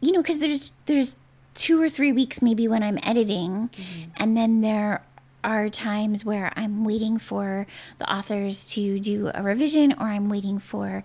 you 0.01 0.11
know, 0.11 0.21
cuz 0.21 0.39
there's 0.39 0.73
there's 0.87 1.17
2 1.55 1.81
or 1.81 1.89
3 1.89 2.11
weeks 2.11 2.41
maybe 2.41 2.67
when 2.67 2.83
I'm 2.83 2.99
editing 3.03 3.69
mm-hmm. 3.69 4.11
and 4.17 4.37
then 4.37 4.61
there 4.61 5.03
are 5.45 5.69
times 5.69 6.25
where 6.25 6.51
I'm 6.55 6.83
waiting 6.83 7.19
for 7.19 7.67
the 7.99 8.11
authors 8.11 8.67
to 8.73 8.99
do 8.99 9.29
a 9.33 9.43
revision 9.43 9.93
or 9.93 10.07
I'm 10.07 10.27
waiting 10.27 10.57
for 10.57 11.03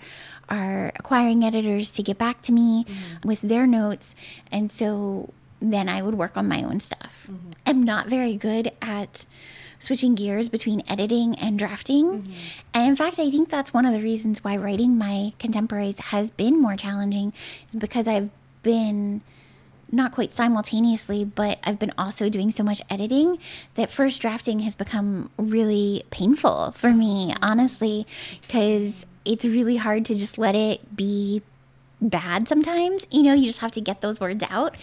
our 0.48 0.92
acquiring 0.96 1.44
editors 1.44 1.90
to 1.92 2.03
get 2.03 2.16
back 2.16 2.40
to 2.42 2.53
me 2.53 2.84
mm-hmm. 2.84 3.28
with 3.28 3.42
their 3.42 3.66
notes. 3.66 4.14
And 4.51 4.70
so 4.70 5.32
then 5.61 5.90
I 5.90 6.01
would 6.01 6.14
work 6.14 6.38
on 6.38 6.48
my 6.48 6.62
own 6.62 6.80
stuff. 6.80 7.28
Mm-hmm. 7.30 7.51
I'm 7.66 7.82
not 7.82 8.09
very 8.09 8.34
good 8.34 8.72
at 8.80 9.26
switching 9.78 10.14
gears 10.14 10.48
between 10.48 10.82
editing 10.88 11.34
and 11.36 11.59
drafting. 11.59 12.32
And 12.74 12.88
in 12.88 12.96
fact, 12.96 13.18
I 13.18 13.30
think 13.30 13.51
that's 13.51 13.74
one 13.74 13.84
of 13.84 13.92
the 13.92 14.03
reasons 14.03 14.42
why 14.42 14.57
writing 14.57 14.96
my 14.96 15.32
contemporaries 15.38 15.98
has 15.98 16.30
been 16.30 16.61
more 16.61 16.76
challenging 16.76 17.32
is 17.66 17.74
because 17.74 18.09
I've 18.09 18.30
been 18.62 19.22
not 19.93 20.12
quite 20.12 20.32
simultaneously, 20.32 21.24
but 21.24 21.59
I've 21.64 21.78
been 21.78 21.93
also 21.99 22.28
doing 22.28 22.51
so 22.51 22.62
much 22.62 22.82
editing 22.88 23.38
that 23.74 23.91
first 23.91 24.20
drafting 24.20 24.61
has 24.61 24.74
become 24.74 25.30
really 25.36 26.05
painful 26.11 26.72
for 26.72 26.91
me, 26.91 27.34
honestly, 27.43 28.07
because 28.43 29.07
it's 29.24 29.45
really 29.45 29.76
hard 29.76 30.05
to 30.07 30.14
just 30.14 30.38
let 30.38 30.55
it 30.55 30.97
be 30.97 31.43
bad 32.01 32.49
sometimes. 32.49 33.07
You 33.11 33.22
know, 33.22 33.34
you 33.34 33.45
just 33.45 33.61
have 33.61 33.72
to 33.72 33.80
get 33.80 34.01
those 34.01 34.20
words 34.20 34.45
out. 34.51 34.74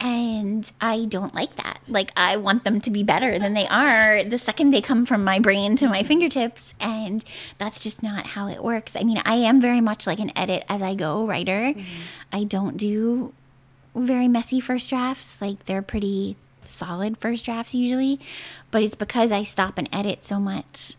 And 0.00 0.70
I 0.80 1.04
don't 1.04 1.34
like 1.34 1.54
that. 1.56 1.80
Like, 1.86 2.10
I 2.16 2.36
want 2.36 2.64
them 2.64 2.80
to 2.80 2.90
be 2.90 3.04
better 3.04 3.38
than 3.38 3.54
they 3.54 3.68
are 3.68 4.24
the 4.24 4.38
second 4.38 4.70
they 4.70 4.80
come 4.80 5.06
from 5.06 5.22
my 5.22 5.38
brain 5.38 5.76
to 5.76 5.88
my 5.88 6.02
fingertips. 6.02 6.74
And 6.80 7.24
that's 7.58 7.78
just 7.78 8.02
not 8.02 8.28
how 8.28 8.48
it 8.48 8.64
works. 8.64 8.96
I 8.96 9.04
mean, 9.04 9.20
I 9.24 9.34
am 9.34 9.60
very 9.60 9.80
much 9.80 10.06
like 10.06 10.18
an 10.18 10.36
edit 10.36 10.64
as 10.68 10.82
I 10.82 10.94
go 10.94 11.24
writer. 11.24 11.74
Mm-hmm. 11.74 11.82
I 12.32 12.44
don't 12.44 12.76
do 12.76 13.32
very 13.94 14.28
messy 14.28 14.60
first 14.60 14.88
drafts. 14.90 15.40
Like 15.40 15.64
they're 15.64 15.82
pretty 15.82 16.36
solid 16.64 17.18
first 17.18 17.44
drafts 17.44 17.74
usually, 17.74 18.20
but 18.70 18.82
it's 18.82 18.94
because 18.94 19.32
I 19.32 19.42
stop 19.42 19.78
and 19.78 19.88
edit 19.92 20.24
so 20.24 20.38
much. 20.38 20.94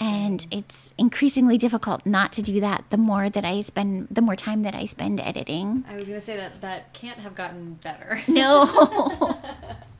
And 0.00 0.46
it's 0.50 0.94
increasingly 0.96 1.58
difficult 1.58 2.06
not 2.06 2.32
to 2.34 2.42
do 2.42 2.58
that 2.60 2.84
the 2.88 2.96
more 2.96 3.28
that 3.28 3.44
I 3.44 3.60
spend 3.60 4.08
the 4.10 4.22
more 4.22 4.34
time 4.34 4.62
that 4.62 4.74
I 4.74 4.86
spend 4.86 5.20
editing. 5.20 5.84
I 5.86 5.96
was 5.96 6.08
going 6.08 6.18
to 6.18 6.24
say 6.24 6.38
that 6.38 6.62
that 6.62 6.94
can't 6.94 7.18
have 7.18 7.34
gotten 7.34 7.74
better. 7.74 8.22
No. 8.26 9.36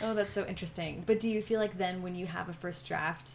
Oh, 0.00 0.14
that's 0.14 0.32
so 0.32 0.46
interesting. 0.46 1.02
But 1.06 1.18
do 1.18 1.28
you 1.28 1.42
feel 1.42 1.58
like 1.58 1.78
then 1.78 2.02
when 2.02 2.14
you 2.14 2.26
have 2.26 2.48
a 2.48 2.52
first 2.52 2.86
draft, 2.86 3.34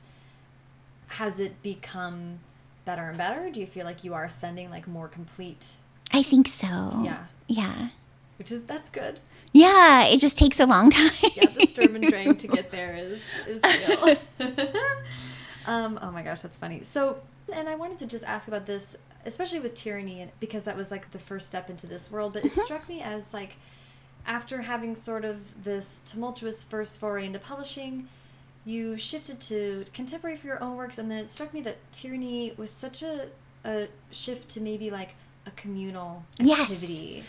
has 1.07 1.39
it 1.39 1.61
become 1.61 2.39
better 2.85 3.09
and 3.09 3.17
better? 3.17 3.49
Do 3.49 3.59
you 3.59 3.65
feel 3.65 3.85
like 3.85 4.03
you 4.03 4.13
are 4.13 4.29
sending 4.29 4.69
like 4.69 4.87
more 4.87 5.07
complete, 5.07 5.75
I 6.13 6.21
think 6.23 6.47
so. 6.47 7.01
Yeah. 7.03 7.25
Yeah. 7.47 7.89
which 8.37 8.51
is 8.51 8.63
that's 8.63 8.89
good. 8.89 9.19
Yeah, 9.51 10.05
it 10.05 10.19
just 10.19 10.37
takes 10.37 10.59
a 10.59 10.65
long 10.65 10.89
time. 10.97 11.11
Yeah, 11.35 11.45
the 11.47 11.65
Sturm 11.65 11.95
and 11.95 12.07
Drang 12.07 12.35
to 12.37 12.47
get 12.47 12.71
there 12.71 12.95
is 12.95 13.21
is 13.47 13.61
real. 13.87 14.15
um, 15.67 15.99
oh 16.01 16.11
my 16.11 16.23
gosh, 16.23 16.41
that's 16.41 16.57
funny. 16.57 16.81
So, 16.83 17.21
and 17.53 17.69
I 17.69 17.75
wanted 17.75 17.99
to 17.99 18.07
just 18.07 18.23
ask 18.25 18.47
about 18.47 18.65
this, 18.65 18.95
especially 19.25 19.59
with 19.59 19.75
tyranny, 19.75 20.21
and 20.21 20.31
because 20.39 20.63
that 20.63 20.75
was 20.75 20.89
like 20.89 21.11
the 21.11 21.19
first 21.19 21.47
step 21.47 21.69
into 21.69 21.85
this 21.87 22.11
world. 22.11 22.33
But 22.33 22.45
it 22.45 22.55
struck 22.55 22.89
me 22.89 23.01
as 23.01 23.33
like 23.33 23.57
after 24.25 24.61
having 24.61 24.95
sort 24.95 25.25
of 25.25 25.63
this 25.63 25.99
tumultuous 26.05 26.63
first 26.63 26.99
foray 26.99 27.25
into 27.25 27.39
publishing, 27.39 28.07
you 28.65 28.97
shifted 28.97 29.39
to 29.41 29.85
contemporary 29.93 30.37
for 30.37 30.47
your 30.47 30.63
own 30.63 30.77
works, 30.77 30.97
and 30.97 31.11
then 31.11 31.19
it 31.19 31.31
struck 31.31 31.53
me 31.53 31.61
that 31.61 31.77
Tyranny 31.91 32.53
was 32.57 32.71
such 32.71 33.03
a, 33.03 33.27
a 33.65 33.87
shift 34.11 34.49
to 34.49 34.61
maybe 34.61 34.89
like 34.89 35.15
a 35.45 35.51
communal 35.51 36.25
activity. 36.39 37.23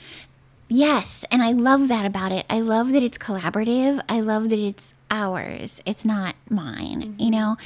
Yes, 0.69 1.25
and 1.31 1.43
I 1.43 1.53
love 1.53 1.89
that 1.89 2.07
about 2.07 2.33
it. 2.33 2.47
I 2.49 2.61
love 2.61 2.93
that 2.93 3.03
it's 3.03 3.19
collaborative. 3.19 4.01
I 4.09 4.21
love 4.21 4.49
that 4.49 4.59
it's 4.59 4.95
ours. 5.11 5.81
It's 5.85 6.05
not 6.05 6.35
mine. 6.49 7.03
You 7.03 7.09
mm-hmm. 7.09 7.31
know, 7.31 7.57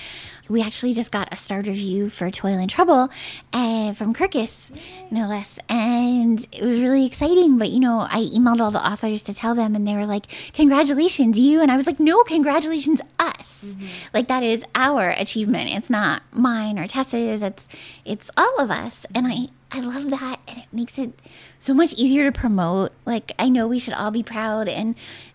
we 0.48 0.62
actually 0.62 0.92
just 0.92 1.12
got 1.12 1.32
a 1.32 1.36
star 1.36 1.60
review 1.60 2.10
for 2.10 2.28
Toil 2.28 2.58
and 2.58 2.68
Trouble, 2.68 3.08
and 3.52 3.96
from 3.96 4.14
Kirkus, 4.14 4.70
no 5.12 5.28
less, 5.28 5.60
and 5.68 6.46
it 6.52 6.62
was 6.62 6.80
really 6.80 7.06
exciting. 7.06 7.56
But 7.56 7.70
you 7.70 7.78
know, 7.78 8.00
I 8.10 8.22
emailed 8.22 8.60
all 8.60 8.72
the 8.72 8.84
authors 8.84 9.22
to 9.24 9.34
tell 9.34 9.54
them, 9.54 9.76
and 9.76 9.86
they 9.86 9.94
were 9.94 10.06
like, 10.06 10.26
"Congratulations, 10.52 11.38
you!" 11.38 11.62
And 11.62 11.70
I 11.70 11.76
was 11.76 11.86
like, 11.86 12.00
"No, 12.00 12.24
congratulations, 12.24 13.00
us! 13.20 13.62
Mm-hmm. 13.64 13.86
Like 14.12 14.26
that 14.26 14.42
is 14.42 14.64
our 14.74 15.10
achievement. 15.10 15.70
It's 15.70 15.88
not 15.88 16.22
mine 16.32 16.78
or 16.78 16.88
Tess's. 16.88 17.42
It's 17.42 17.68
it's 18.04 18.30
all 18.36 18.60
of 18.60 18.70
us." 18.70 19.06
And 19.14 19.28
I 19.28 19.48
I 19.70 19.80
love 19.80 20.08
that, 20.10 20.40
and 20.48 20.58
it 20.58 20.66
makes 20.72 20.98
it 20.98 21.12
so 21.58 21.74
much 21.74 21.92
easier 21.94 22.30
to 22.30 22.32
promote. 22.38 22.92
Like, 23.04 23.32
I 23.38 23.48
know 23.48 23.68
we 23.68 23.78
should 23.78 23.94
all 23.94 24.10
be 24.10 24.22
proud 24.22 24.66
and 24.68 24.94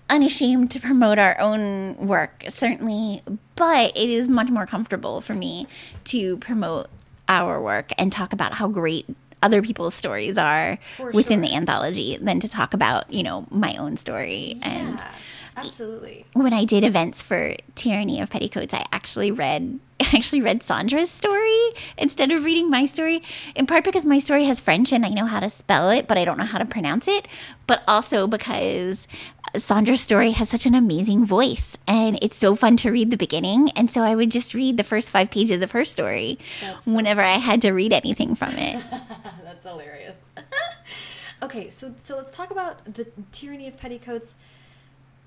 unashamed 0.10 0.72
to 0.72 0.80
promote 0.80 1.20
our 1.20 1.40
own 1.40 1.96
work, 1.98 2.44
certainly, 2.50 3.22
but 3.56 3.96
it 3.96 4.10
is 4.10 4.28
much 4.28 4.50
more 4.50 4.66
comfortable 4.66 5.22
for 5.22 5.34
me 5.36 5.68
to 6.06 6.38
promote 6.38 6.88
our 7.30 7.62
work 7.62 7.92
and 7.98 8.12
talk 8.12 8.34
about 8.34 8.56
how 8.56 8.68
great 8.68 9.06
other 9.42 9.62
people's 9.62 9.94
stories 9.94 10.38
are 10.38 10.78
For 10.98 11.12
within 11.12 11.40
sure. 11.40 11.50
the 11.50 11.56
anthology 11.56 12.18
than 12.18 12.40
to 12.40 12.48
talk 12.48 12.74
about, 12.74 13.12
you 13.14 13.24
know, 13.24 13.46
my 13.52 13.76
own 13.76 13.98
story. 13.98 14.58
And 14.64 14.98
Yeah, 15.00 15.12
absolutely. 15.58 16.26
when 16.34 16.54
I 16.54 16.66
did 16.66 16.84
events 16.84 17.22
for 17.22 17.56
Tyranny 17.76 18.20
of 18.20 18.30
Petticoats, 18.30 18.74
I 18.74 18.86
actually 18.92 19.32
read 19.32 19.80
I 20.00 20.18
actually 20.18 20.42
read 20.42 20.62
Saundra's 20.62 21.10
story 21.10 21.70
instead 21.98 22.32
of 22.32 22.46
reading 22.46 22.70
my 22.70 22.86
story. 22.86 23.24
In 23.56 23.66
part 23.66 23.84
because 23.84 24.06
my 24.06 24.20
story 24.20 24.46
has 24.46 24.60
French 24.60 24.92
and 24.92 25.06
I 25.06 25.10
know 25.10 25.26
how 25.26 25.40
to 25.40 25.50
spell 25.50 25.90
it, 25.92 26.08
but 26.08 26.18
I 26.18 26.26
don't 26.26 26.38
know 26.38 26.44
how 26.44 26.58
to 26.58 26.66
pronounce 26.66 27.08
it. 27.08 27.28
But 27.68 27.84
also 27.88 28.28
because 28.28 29.08
Saundra's 29.56 30.02
story 30.02 30.32
has 30.32 30.50
such 30.50 30.66
an 30.66 30.76
amazing 30.76 31.26
voice 31.26 31.78
and 31.88 32.18
it's 32.22 32.38
so 32.38 32.56
fun 32.56 32.76
to 32.78 32.92
read 32.92 33.12
the 33.12 33.18
beginning. 33.18 33.70
And 33.76 33.90
so 33.90 34.02
I 34.02 34.16
would 34.16 34.32
just 34.32 34.54
read 34.54 34.78
the 34.78 34.84
first 34.84 35.12
five 35.12 35.30
pages 35.32 35.62
of 35.62 35.72
her 35.72 35.86
story 35.86 36.40
That's 36.62 36.86
so 36.86 36.94
whenever 36.94 37.22
I 37.22 37.38
had 37.38 37.62
to 37.62 37.72
read 37.72 37.94
anything 37.94 38.36
from 38.36 38.54
it. 38.56 38.84
That's 39.44 39.64
hilarious. 39.66 40.18
okay, 41.44 41.70
so 41.70 41.94
so 42.04 42.18
let's 42.18 42.32
talk 42.32 42.52
about 42.52 42.84
the 42.86 43.08
tyranny 43.32 43.68
of 43.68 43.78
petticoats. 43.78 44.36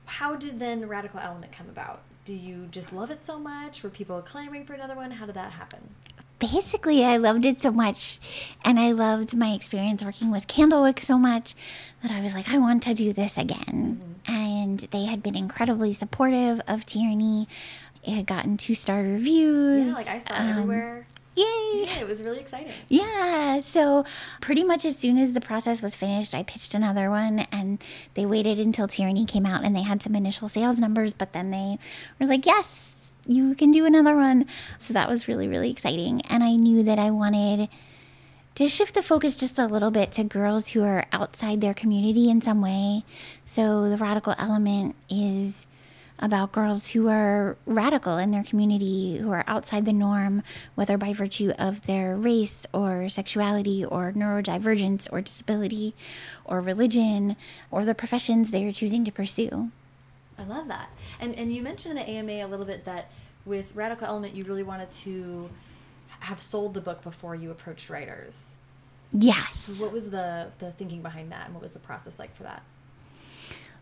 How 0.06 0.34
did 0.36 0.58
then 0.58 0.88
Radical 0.88 1.20
Element 1.20 1.52
come 1.52 1.68
about? 1.68 2.02
Do 2.24 2.32
you 2.32 2.66
just 2.70 2.92
love 2.92 3.10
it 3.10 3.22
so 3.22 3.38
much? 3.38 3.82
Were 3.82 3.90
people 3.90 4.20
clamoring 4.22 4.64
for 4.64 4.72
another 4.74 4.94
one? 4.96 5.12
How 5.12 5.26
did 5.26 5.34
that 5.36 5.52
happen? 5.52 5.90
basically 6.38 7.02
I 7.02 7.16
loved 7.16 7.46
it 7.46 7.60
so 7.62 7.70
much 7.70 8.18
and 8.62 8.78
I 8.78 8.92
loved 8.92 9.34
my 9.34 9.52
experience 9.52 10.04
working 10.04 10.30
with 10.30 10.46
Candlewick 10.46 11.00
so 11.00 11.16
much 11.16 11.54
that 12.02 12.10
I 12.10 12.20
was 12.20 12.34
like 12.34 12.50
I 12.50 12.58
want 12.58 12.82
to 12.82 12.92
do 12.92 13.14
this 13.14 13.38
again 13.38 14.16
and 14.26 14.80
they 14.80 15.06
had 15.06 15.22
been 15.22 15.34
incredibly 15.34 15.94
supportive 15.94 16.60
of 16.68 16.84
Tyranny 16.84 17.48
it 18.04 18.10
had 18.10 18.26
gotten 18.26 18.58
two 18.58 18.74
star 18.74 19.00
reviews 19.02 19.86
Yeah, 19.86 19.94
like 19.94 20.08
I 20.08 20.18
saw 20.18 20.34
it 20.34 20.40
Um, 20.40 20.48
everywhere. 20.50 21.06
Yay 21.36 21.84
Yeah, 21.86 22.00
it 22.00 22.06
was 22.08 22.22
really 22.22 22.40
exciting. 22.40 22.72
yeah, 22.88 23.60
so 23.60 24.04
pretty 24.40 24.64
much 24.64 24.84
as 24.84 24.96
soon 24.98 25.18
as 25.18 25.32
the 25.32 25.40
process 25.40 25.82
was 25.82 25.94
finished, 25.94 26.34
I 26.34 26.42
pitched 26.42 26.74
another 26.74 27.10
one 27.10 27.40
and 27.52 27.82
they 28.14 28.24
waited 28.26 28.58
until 28.58 28.88
Tyranny 28.88 29.24
came 29.24 29.46
out 29.46 29.64
and 29.64 29.74
they 29.76 29.82
had 29.82 30.02
some 30.02 30.14
initial 30.16 30.48
sales 30.48 30.80
numbers, 30.80 31.12
but 31.12 31.32
then 31.32 31.50
they 31.50 31.78
were 32.18 32.26
like, 32.26 32.46
yes, 32.46 33.12
you 33.26 33.54
can 33.54 33.70
do 33.72 33.84
another 33.86 34.14
one. 34.16 34.46
So 34.78 34.94
that 34.94 35.08
was 35.08 35.28
really, 35.28 35.46
really 35.48 35.70
exciting. 35.70 36.22
And 36.30 36.42
I 36.42 36.54
knew 36.56 36.82
that 36.84 36.98
I 36.98 37.10
wanted 37.10 37.68
to 38.54 38.66
shift 38.68 38.94
the 38.94 39.02
focus 39.02 39.36
just 39.36 39.58
a 39.58 39.66
little 39.66 39.90
bit 39.90 40.12
to 40.12 40.24
girls 40.24 40.68
who 40.68 40.82
are 40.82 41.04
outside 41.12 41.60
their 41.60 41.74
community 41.74 42.30
in 42.30 42.40
some 42.40 42.62
way. 42.62 43.04
So 43.44 43.90
the 43.90 43.98
radical 43.98 44.34
element 44.38 44.96
is 45.10 45.66
about 46.18 46.52
girls 46.52 46.88
who 46.88 47.08
are 47.08 47.56
radical 47.66 48.18
in 48.18 48.30
their 48.30 48.42
community, 48.42 49.18
who 49.18 49.30
are 49.30 49.44
outside 49.46 49.84
the 49.84 49.92
norm, 49.92 50.42
whether 50.74 50.96
by 50.96 51.12
virtue 51.12 51.52
of 51.58 51.82
their 51.82 52.16
race 52.16 52.66
or 52.72 53.08
sexuality 53.08 53.84
or 53.84 54.12
neurodivergence 54.12 55.08
or 55.12 55.20
disability 55.20 55.94
or 56.44 56.60
religion 56.60 57.36
or 57.70 57.84
the 57.84 57.94
professions 57.94 58.50
they 58.50 58.64
are 58.64 58.72
choosing 58.72 59.04
to 59.04 59.12
pursue. 59.12 59.70
I 60.38 60.44
love 60.44 60.68
that. 60.68 60.90
And 61.20 61.34
and 61.34 61.52
you 61.52 61.62
mentioned 61.62 61.98
in 61.98 62.04
the 62.04 62.10
AMA 62.10 62.44
a 62.44 62.48
little 62.48 62.66
bit 62.66 62.84
that 62.84 63.10
with 63.44 63.74
Radical 63.74 64.06
Element 64.06 64.34
you 64.34 64.44
really 64.44 64.62
wanted 64.62 64.90
to 64.90 65.50
have 66.20 66.40
sold 66.40 66.74
the 66.74 66.80
book 66.80 67.02
before 67.02 67.34
you 67.34 67.50
approached 67.50 67.90
writers. 67.90 68.56
Yes. 69.12 69.78
What 69.80 69.92
was 69.92 70.10
the 70.10 70.48
the 70.58 70.72
thinking 70.72 71.02
behind 71.02 71.32
that 71.32 71.46
and 71.46 71.54
what 71.54 71.62
was 71.62 71.72
the 71.72 71.78
process 71.78 72.18
like 72.18 72.34
for 72.34 72.42
that? 72.42 72.62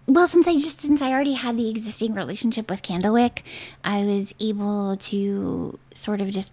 Well, 0.07 0.29
since 0.29 0.47
I 0.47 0.53
just 0.53 0.81
since 0.81 1.01
I 1.01 1.11
already 1.11 1.33
had 1.33 1.57
the 1.57 1.71
existing 1.71 2.15
relationship 2.15 2.71
with 2.71 2.83
Candlewick, 2.83 3.43
I 3.83 4.05
was 4.05 4.35
able 4.39 4.97
to 4.97 5.79
sort 5.95 6.21
of 6.21 6.31
just 6.31 6.53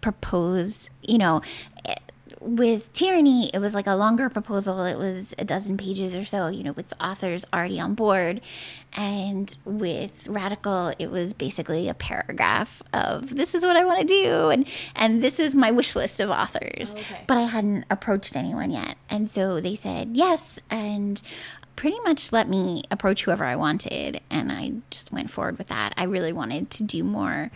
propose, 0.00 0.90
you 1.02 1.18
know, 1.18 1.42
eh, 1.84 1.94
with 2.40 2.92
Tyranny, 2.92 3.50
it 3.54 3.58
was 3.58 3.74
like 3.74 3.86
a 3.86 3.94
longer 3.94 4.28
proposal. 4.28 4.84
It 4.84 4.98
was 4.98 5.34
a 5.38 5.44
dozen 5.44 5.76
pages 5.76 6.14
or 6.14 6.24
so, 6.24 6.48
you 6.48 6.62
know, 6.62 6.72
with 6.72 6.90
the 6.90 7.04
authors 7.04 7.44
already 7.52 7.80
on 7.80 7.94
board. 7.94 8.42
And 8.92 9.54
with 9.64 10.28
Radical, 10.28 10.94
it 10.98 11.10
was 11.10 11.32
basically 11.32 11.88
a 11.88 11.94
paragraph 11.94 12.82
of 12.92 13.34
this 13.34 13.54
is 13.54 13.64
what 13.64 13.76
I 13.76 13.84
want 13.84 14.00
to 14.00 14.06
do 14.06 14.50
and 14.50 14.66
and 14.94 15.22
this 15.22 15.40
is 15.40 15.54
my 15.54 15.70
wish 15.70 15.96
list 15.96 16.20
of 16.20 16.30
authors. 16.30 16.94
Oh, 16.94 17.00
okay. 17.00 17.22
But 17.26 17.38
I 17.38 17.42
hadn't 17.42 17.86
approached 17.90 18.36
anyone 18.36 18.70
yet. 18.70 18.98
And 19.10 19.28
so 19.28 19.60
they 19.60 19.74
said 19.74 20.10
yes 20.12 20.60
and 20.70 21.22
pretty 21.76 21.98
much 22.00 22.32
let 22.32 22.48
me 22.48 22.82
approach 22.90 23.24
whoever 23.24 23.44
I 23.44 23.56
wanted 23.56 24.20
and 24.30 24.52
I 24.52 24.72
just 24.90 25.12
went 25.12 25.30
forward 25.30 25.58
with 25.58 25.68
that. 25.68 25.94
I 25.96 26.04
really 26.04 26.32
wanted 26.32 26.70
to 26.70 26.82
do 26.82 27.04
more 27.04 27.50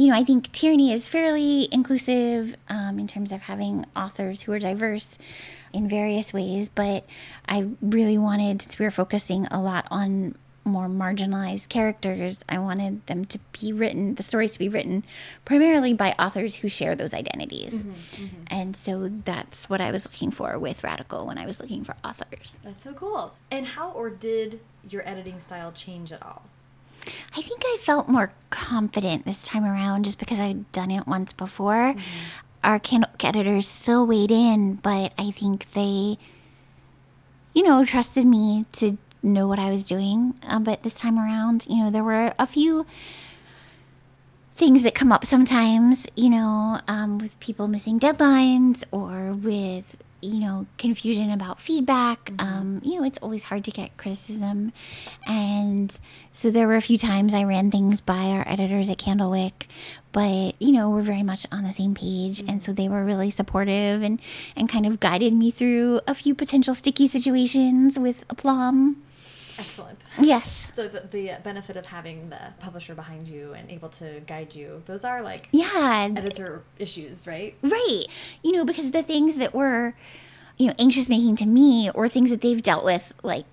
you 0.00 0.06
know, 0.06 0.14
I 0.14 0.24
think 0.24 0.50
Tyranny 0.52 0.92
is 0.92 1.10
fairly 1.10 1.68
inclusive 1.70 2.54
um, 2.70 2.98
in 2.98 3.06
terms 3.06 3.32
of 3.32 3.42
having 3.42 3.84
authors 3.94 4.42
who 4.42 4.52
are 4.52 4.58
diverse 4.58 5.18
in 5.74 5.88
various 5.90 6.32
ways, 6.32 6.70
but 6.70 7.04
I 7.46 7.68
really 7.82 8.16
wanted, 8.16 8.62
since 8.62 8.78
we 8.78 8.86
were 8.86 8.90
focusing 8.90 9.46
a 9.48 9.60
lot 9.60 9.86
on 9.90 10.36
more 10.64 10.88
marginalized 10.88 11.68
characters, 11.68 12.44
I 12.48 12.58
wanted 12.58 13.06
them 13.06 13.24
to 13.26 13.38
be 13.60 13.72
written, 13.72 14.14
the 14.14 14.22
stories 14.22 14.52
to 14.52 14.58
be 14.58 14.68
written 14.68 15.04
primarily 15.44 15.94
by 15.94 16.14
authors 16.18 16.56
who 16.56 16.68
share 16.68 16.94
those 16.94 17.14
identities. 17.14 17.82
Mm-hmm, 17.82 18.24
mm-hmm. 18.24 18.42
And 18.48 18.76
so 18.76 19.08
that's 19.08 19.70
what 19.70 19.80
I 19.80 19.90
was 19.90 20.04
looking 20.04 20.30
for 20.30 20.58
with 20.58 20.84
Radical 20.84 21.26
when 21.26 21.38
I 21.38 21.46
was 21.46 21.60
looking 21.60 21.84
for 21.84 21.96
authors. 22.04 22.58
That's 22.62 22.84
so 22.84 22.92
cool. 22.92 23.34
And 23.50 23.66
how 23.66 23.90
or 23.90 24.10
did 24.10 24.60
your 24.88 25.06
editing 25.08 25.40
style 25.40 25.72
change 25.72 26.12
at 26.12 26.22
all? 26.22 26.42
I 27.36 27.40
think 27.40 27.62
I 27.64 27.78
felt 27.80 28.08
more 28.08 28.32
confident 28.50 29.24
this 29.24 29.44
time 29.44 29.64
around 29.64 30.04
just 30.04 30.18
because 30.18 30.38
I'd 30.38 30.70
done 30.72 30.90
it 30.90 31.06
once 31.06 31.32
before. 31.32 31.94
Mm-hmm. 31.94 32.00
Our 32.62 32.78
can- 32.78 33.06
editors 33.20 33.66
still 33.66 34.06
weighed 34.06 34.30
in, 34.30 34.74
but 34.76 35.14
I 35.16 35.30
think 35.30 35.72
they, 35.72 36.18
you 37.54 37.62
know, 37.62 37.84
trusted 37.84 38.26
me 38.26 38.66
to 38.72 38.98
know 39.22 39.46
what 39.46 39.58
I 39.58 39.70
was 39.70 39.86
doing. 39.86 40.34
Uh, 40.42 40.58
but 40.58 40.82
this 40.82 40.94
time 40.94 41.18
around, 41.18 41.66
you 41.68 41.76
know, 41.76 41.90
there 41.90 42.04
were 42.04 42.32
a 42.38 42.46
few 42.46 42.86
things 44.56 44.82
that 44.82 44.94
come 44.94 45.10
up 45.10 45.24
sometimes, 45.24 46.06
you 46.16 46.28
know, 46.28 46.80
um, 46.86 47.18
with 47.18 47.38
people 47.40 47.66
missing 47.66 47.98
deadlines 47.98 48.84
or 48.90 49.32
with, 49.32 49.96
you 50.20 50.38
know, 50.38 50.66
confusion 50.76 51.30
about 51.30 51.58
feedback. 51.58 52.30
Um, 52.38 52.82
you 52.84 53.00
know, 53.00 53.06
it's 53.06 53.16
always 53.22 53.44
hard 53.44 53.64
to 53.64 53.70
get 53.70 53.96
criticism. 53.96 54.74
And 55.26 55.98
so 56.30 56.50
there 56.50 56.66
were 56.68 56.76
a 56.76 56.82
few 56.82 56.98
times 56.98 57.32
I 57.32 57.42
ran 57.42 57.70
things 57.70 58.02
by 58.02 58.24
our 58.26 58.46
editors 58.46 58.90
at 58.90 58.98
Candlewick, 58.98 59.66
but, 60.12 60.60
you 60.60 60.72
know, 60.72 60.90
we're 60.90 61.00
very 61.00 61.22
much 61.22 61.46
on 61.50 61.64
the 61.64 61.72
same 61.72 61.94
page. 61.94 62.42
And 62.46 62.62
so 62.62 62.74
they 62.74 62.86
were 62.86 63.02
really 63.02 63.30
supportive 63.30 64.02
and, 64.02 64.20
and 64.54 64.68
kind 64.68 64.84
of 64.84 65.00
guided 65.00 65.32
me 65.32 65.50
through 65.50 66.02
a 66.06 66.14
few 66.14 66.34
potential 66.34 66.74
sticky 66.74 67.08
situations 67.08 67.98
with 67.98 68.26
aplomb. 68.28 69.02
Excellent. 69.60 70.04
Yes. 70.20 70.72
So 70.74 70.88
the, 70.88 71.00
the 71.00 71.36
benefit 71.44 71.76
of 71.76 71.86
having 71.86 72.30
the 72.30 72.54
publisher 72.58 72.94
behind 72.94 73.28
you 73.28 73.52
and 73.52 73.70
able 73.70 73.88
to 73.90 74.20
guide 74.26 74.54
you, 74.54 74.82
those 74.86 75.04
are 75.04 75.22
like 75.22 75.48
Yeah. 75.52 76.08
editor 76.16 76.62
issues, 76.78 77.26
right? 77.26 77.54
Right. 77.62 78.04
You 78.42 78.52
know, 78.52 78.64
because 78.64 78.90
the 78.92 79.02
things 79.02 79.36
that 79.36 79.54
were, 79.54 79.94
you 80.56 80.66
know, 80.68 80.74
anxious 80.78 81.08
making 81.08 81.36
to 81.36 81.46
me 81.46 81.90
or 81.94 82.08
things 82.08 82.30
that 82.30 82.40
they've 82.40 82.62
dealt 82.62 82.84
with, 82.84 83.12
like 83.22 83.44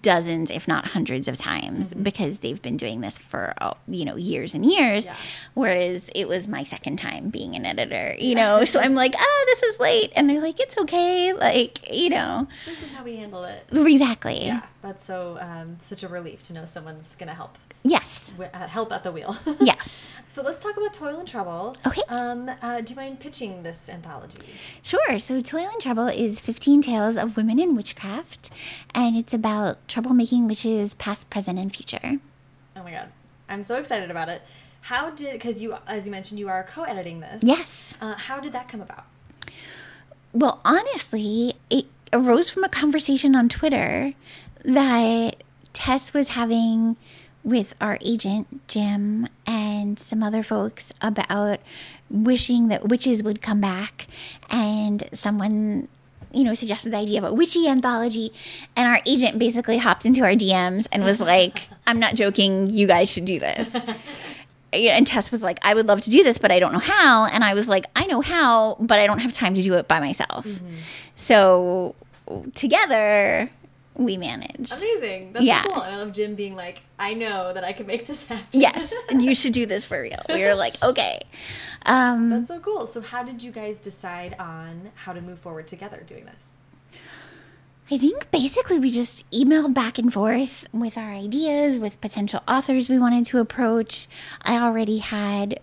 dozens, 0.00 0.50
if 0.50 0.68
not 0.68 0.88
hundreds 0.88 1.26
of 1.28 1.36
times 1.38 1.92
because 1.94 2.38
they've 2.38 2.62
been 2.62 2.76
doing 2.76 3.00
this 3.00 3.18
for, 3.18 3.54
uh, 3.60 3.74
you 3.86 4.04
know, 4.04 4.16
years 4.16 4.54
and 4.54 4.64
years. 4.64 5.06
Yeah. 5.06 5.16
Whereas 5.54 6.10
it 6.14 6.28
was 6.28 6.46
my 6.46 6.62
second 6.62 6.96
time 6.98 7.30
being 7.30 7.56
an 7.56 7.66
editor, 7.66 8.14
you 8.18 8.34
know? 8.34 8.64
so 8.64 8.80
I'm 8.80 8.94
like, 9.02 9.14
oh 9.18 9.44
this 9.46 9.62
is 9.62 9.80
late. 9.80 10.12
And 10.14 10.28
they're 10.30 10.40
like, 10.40 10.60
it's 10.60 10.76
okay. 10.78 11.32
Like, 11.32 11.92
you 11.92 12.10
know, 12.10 12.46
This 12.66 12.82
is 12.82 12.92
how 12.92 13.02
we 13.04 13.16
handle 13.16 13.44
it. 13.44 13.66
exactly. 13.72 14.44
Yeah, 14.46 14.66
that's 14.82 15.04
so 15.04 15.38
um, 15.40 15.78
such 15.80 16.02
a 16.02 16.08
relief 16.08 16.42
to 16.44 16.52
know 16.52 16.64
someone's 16.64 17.16
gonna 17.16 17.34
help 17.34 17.58
Yes. 17.84 18.32
uh, 18.38 18.66
help 18.66 18.92
at 18.92 19.02
the 19.02 19.12
wheel. 19.12 19.36
Yes. 19.60 20.06
So 20.28 20.42
let's 20.42 20.58
talk 20.58 20.78
about 20.78 20.94
Toil 20.94 21.18
and 21.18 21.28
Trouble. 21.28 21.76
Okay. 21.86 22.00
Um, 22.08 22.50
uh, 22.62 22.80
do 22.80 22.94
you 22.94 22.96
mind 22.96 23.20
pitching 23.20 23.64
this 23.64 23.90
anthology? 23.90 24.38
Sure. 24.82 25.18
So, 25.18 25.42
Toil 25.42 25.68
and 25.70 25.78
Trouble 25.80 26.06
is 26.06 26.40
15 26.40 26.80
tales 26.80 27.18
of 27.18 27.36
women 27.36 27.60
in 27.60 27.76
witchcraft, 27.76 28.48
and 28.94 29.14
it's 29.14 29.34
about 29.34 29.86
troublemaking 29.88 30.48
witches, 30.48 30.94
past, 30.94 31.28
present, 31.28 31.58
and 31.58 31.74
future. 31.74 32.18
Oh 32.74 32.82
my 32.82 32.92
god, 32.92 33.08
I'm 33.46 33.62
so 33.62 33.76
excited 33.76 34.10
about 34.10 34.30
it. 34.30 34.40
How 34.82 35.10
did 35.10 35.34
because 35.34 35.60
you, 35.60 35.76
as 35.86 36.06
you 36.06 36.10
mentioned, 36.10 36.40
you 36.40 36.48
are 36.48 36.64
co-editing 36.64 37.20
this. 37.20 37.44
Yes. 37.44 37.94
Uh, 38.00 38.14
how 38.14 38.40
did 38.40 38.52
that 38.54 38.68
come 38.68 38.80
about? 38.80 39.04
Well, 40.32 40.62
honestly, 40.64 41.54
it 41.68 41.84
arose 42.10 42.50
from 42.50 42.64
a 42.64 42.70
conversation 42.70 43.36
on 43.36 43.50
Twitter 43.50 44.14
that 44.64 45.42
Tess 45.74 46.14
was 46.14 46.30
having 46.30 46.96
with 47.44 47.74
our 47.80 47.98
agent, 48.00 48.66
Jim, 48.68 49.26
and 49.46 49.98
some 49.98 50.22
other 50.22 50.42
folks 50.42 50.92
about 51.00 51.60
wishing 52.08 52.68
that 52.68 52.88
witches 52.88 53.22
would 53.22 53.42
come 53.42 53.60
back. 53.60 54.06
And 54.50 55.04
someone, 55.12 55.88
you 56.32 56.44
know, 56.44 56.54
suggested 56.54 56.92
the 56.92 56.98
idea 56.98 57.18
of 57.18 57.24
a 57.24 57.34
witchy 57.34 57.66
anthology. 57.66 58.32
And 58.76 58.86
our 58.86 59.00
agent 59.06 59.38
basically 59.38 59.78
hopped 59.78 60.06
into 60.06 60.22
our 60.22 60.32
DMs 60.32 60.86
and 60.92 61.04
was 61.04 61.20
like, 61.20 61.68
I'm 61.86 61.98
not 61.98 62.14
joking, 62.14 62.70
you 62.70 62.86
guys 62.86 63.10
should 63.10 63.24
do 63.24 63.38
this. 63.38 63.74
And 64.72 65.06
Tess 65.06 65.30
was 65.30 65.42
like, 65.42 65.58
I 65.62 65.74
would 65.74 65.86
love 65.86 66.00
to 66.02 66.10
do 66.10 66.22
this, 66.24 66.38
but 66.38 66.50
I 66.50 66.58
don't 66.58 66.72
know 66.72 66.78
how. 66.78 67.26
And 67.26 67.44
I 67.44 67.52
was 67.52 67.68
like, 67.68 67.84
I 67.94 68.06
know 68.06 68.22
how, 68.22 68.76
but 68.80 69.00
I 69.00 69.06
don't 69.06 69.18
have 69.18 69.32
time 69.32 69.54
to 69.54 69.62
do 69.62 69.74
it 69.74 69.86
by 69.86 70.00
myself. 70.00 70.46
Mm-hmm. 70.46 70.76
So 71.16 71.94
together, 72.54 73.50
we 73.94 74.16
managed. 74.16 74.72
Amazing. 74.72 75.32
That's 75.32 75.44
Yeah. 75.44 75.62
cool. 75.64 75.82
And 75.82 75.94
I 75.94 75.98
love 75.98 76.12
Jim 76.12 76.34
being 76.34 76.56
like, 76.56 76.82
I 76.98 77.14
know 77.14 77.52
that 77.52 77.62
I 77.64 77.72
can 77.72 77.86
make 77.86 78.06
this 78.06 78.24
happen. 78.24 78.44
Yes, 78.52 78.92
And 79.10 79.22
you 79.24 79.34
should 79.34 79.52
do 79.52 79.66
this 79.66 79.84
for 79.84 80.00
real. 80.00 80.20
We 80.28 80.42
were 80.44 80.54
like, 80.54 80.82
okay. 80.82 81.20
Um, 81.84 82.30
That's 82.30 82.48
so 82.48 82.58
cool. 82.58 82.86
So 82.86 83.00
how 83.02 83.22
did 83.22 83.42
you 83.42 83.52
guys 83.52 83.80
decide 83.80 84.34
on 84.38 84.90
how 84.94 85.12
to 85.12 85.20
move 85.20 85.38
forward 85.38 85.66
together 85.66 86.02
doing 86.06 86.24
this? 86.24 86.54
I 87.90 87.98
think 87.98 88.30
basically 88.30 88.78
we 88.78 88.88
just 88.88 89.28
emailed 89.30 89.74
back 89.74 89.98
and 89.98 90.10
forth 90.12 90.66
with 90.72 90.96
our 90.96 91.10
ideas, 91.12 91.76
with 91.76 92.00
potential 92.00 92.40
authors 92.48 92.88
we 92.88 92.98
wanted 92.98 93.26
to 93.26 93.38
approach. 93.38 94.06
I 94.42 94.56
already 94.56 94.98
had 94.98 95.60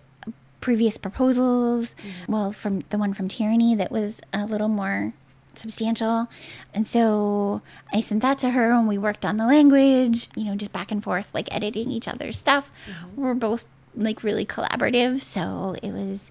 previous 0.60 0.98
proposals, 0.98 1.96
well, 2.28 2.52
from 2.52 2.84
the 2.90 2.98
one 2.98 3.14
from 3.14 3.26
Tyranny 3.28 3.74
that 3.74 3.90
was 3.90 4.20
a 4.32 4.44
little 4.44 4.68
more 4.68 5.14
substantial. 5.54 6.28
And 6.74 6.86
so 6.86 7.62
I 7.92 8.00
sent 8.00 8.22
that 8.22 8.38
to 8.38 8.50
her 8.50 8.72
and 8.72 8.88
we 8.88 8.98
worked 8.98 9.24
on 9.24 9.36
the 9.36 9.46
language, 9.46 10.28
you 10.36 10.44
know, 10.44 10.56
just 10.56 10.72
back 10.72 10.90
and 10.90 11.02
forth, 11.02 11.32
like 11.34 11.54
editing 11.54 11.90
each 11.90 12.08
other's 12.08 12.38
stuff. 12.38 12.70
Mm-hmm. 12.86 13.20
We're 13.20 13.34
both 13.34 13.64
like 13.94 14.22
really 14.22 14.46
collaborative. 14.46 15.22
So 15.22 15.76
it 15.82 15.92
was, 15.92 16.30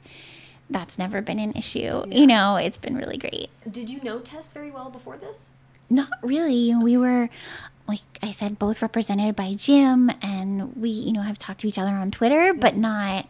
that's 0.70 0.97
never 0.99 1.22
been 1.22 1.39
an 1.39 1.53
issue. 1.53 2.03
You 2.07 2.28
know, 2.28 2.57
it's 2.57 2.78
been 2.78 2.95
really 2.95 3.17
great. 3.17 3.49
Did 3.70 3.89
you 3.89 4.01
know 4.01 4.20
Tess 4.20 4.53
very 4.53 4.72
well 4.72 4.89
before 4.89 5.17
this? 5.17 5.47
Not 5.89 6.09
really. 6.22 6.76
We 6.76 6.97
were, 6.97 7.30
like 7.88 8.01
I 8.22 8.30
said, 8.30 8.59
both 8.59 8.84
represented 8.84 9.36
by 9.36 9.53
Jim, 9.53 10.11
and 10.22 10.76
we, 10.76 10.89
you 10.89 11.11
know, 11.11 11.24
have 11.24 11.39
talked 11.39 11.61
to 11.61 11.67
each 11.67 11.80
other 11.80 11.93
on 11.93 12.11
Twitter, 12.11 12.53
but 12.53 12.76
not 12.76 13.28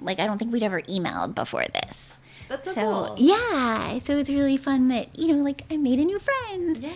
like 0.00 0.20
I 0.20 0.26
don't 0.26 0.38
think 0.38 0.52
we'd 0.52 0.62
ever 0.62 0.80
emailed 0.82 1.34
before 1.34 1.64
this. 1.64 2.17
That's 2.48 2.64
so, 2.66 2.72
So 2.72 2.80
cool. 2.82 3.14
yeah, 3.18 3.98
so 3.98 4.18
it's 4.18 4.30
really 4.30 4.56
fun 4.56 4.88
that 4.88 5.16
you 5.18 5.28
know, 5.28 5.42
like 5.44 5.64
I 5.70 5.76
made 5.76 5.98
a 5.98 6.04
new 6.04 6.18
friend. 6.18 6.78
Yeah, 6.78 6.90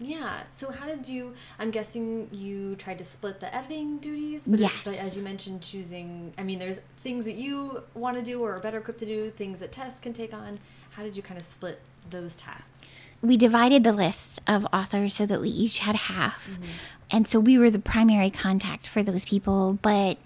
yeah. 0.00 0.40
So 0.50 0.70
how 0.70 0.86
did 0.86 1.06
you? 1.06 1.34
I'm 1.58 1.70
guessing 1.70 2.28
you 2.32 2.74
tried 2.76 2.98
to 2.98 3.04
split 3.04 3.40
the 3.40 3.54
editing 3.54 3.98
duties. 3.98 4.48
But, 4.48 4.60
Yes. 4.60 4.72
but 4.84 4.94
as 4.96 5.16
you 5.16 5.22
mentioned, 5.22 5.62
choosing. 5.62 6.32
I 6.38 6.42
mean, 6.42 6.58
there's 6.58 6.80
things 6.98 7.24
that 7.26 7.34
you 7.36 7.82
want 7.94 8.16
to 8.16 8.22
do 8.22 8.40
or 8.42 8.54
are 8.56 8.60
better 8.60 8.78
equipped 8.78 9.00
to 9.00 9.06
do, 9.06 9.30
things 9.30 9.58
that 9.60 9.72
Tess 9.72 10.00
can 10.00 10.12
take 10.12 10.32
on. 10.32 10.58
How 10.92 11.02
did 11.02 11.16
you 11.16 11.22
kind 11.22 11.38
of 11.38 11.44
split 11.46 11.80
those 12.10 12.34
tasks? 12.34 12.88
we 13.22 13.38
divided 13.38 13.84
the 13.84 13.92
list 13.92 14.42
of 14.46 14.66
authors 14.70 15.14
so 15.14 15.24
that 15.24 15.40
we 15.40 15.48
each 15.48 15.78
had 15.78 15.96
half. 15.96 16.46
Mm-hmm. 16.50 16.62
And 17.10 17.26
so 17.26 17.40
we 17.40 17.56
were 17.56 17.70
the 17.70 17.78
primary 17.78 18.28
contact 18.28 18.86
for 18.86 19.02
those 19.02 19.24
people. 19.24 19.78
But, 19.80 20.18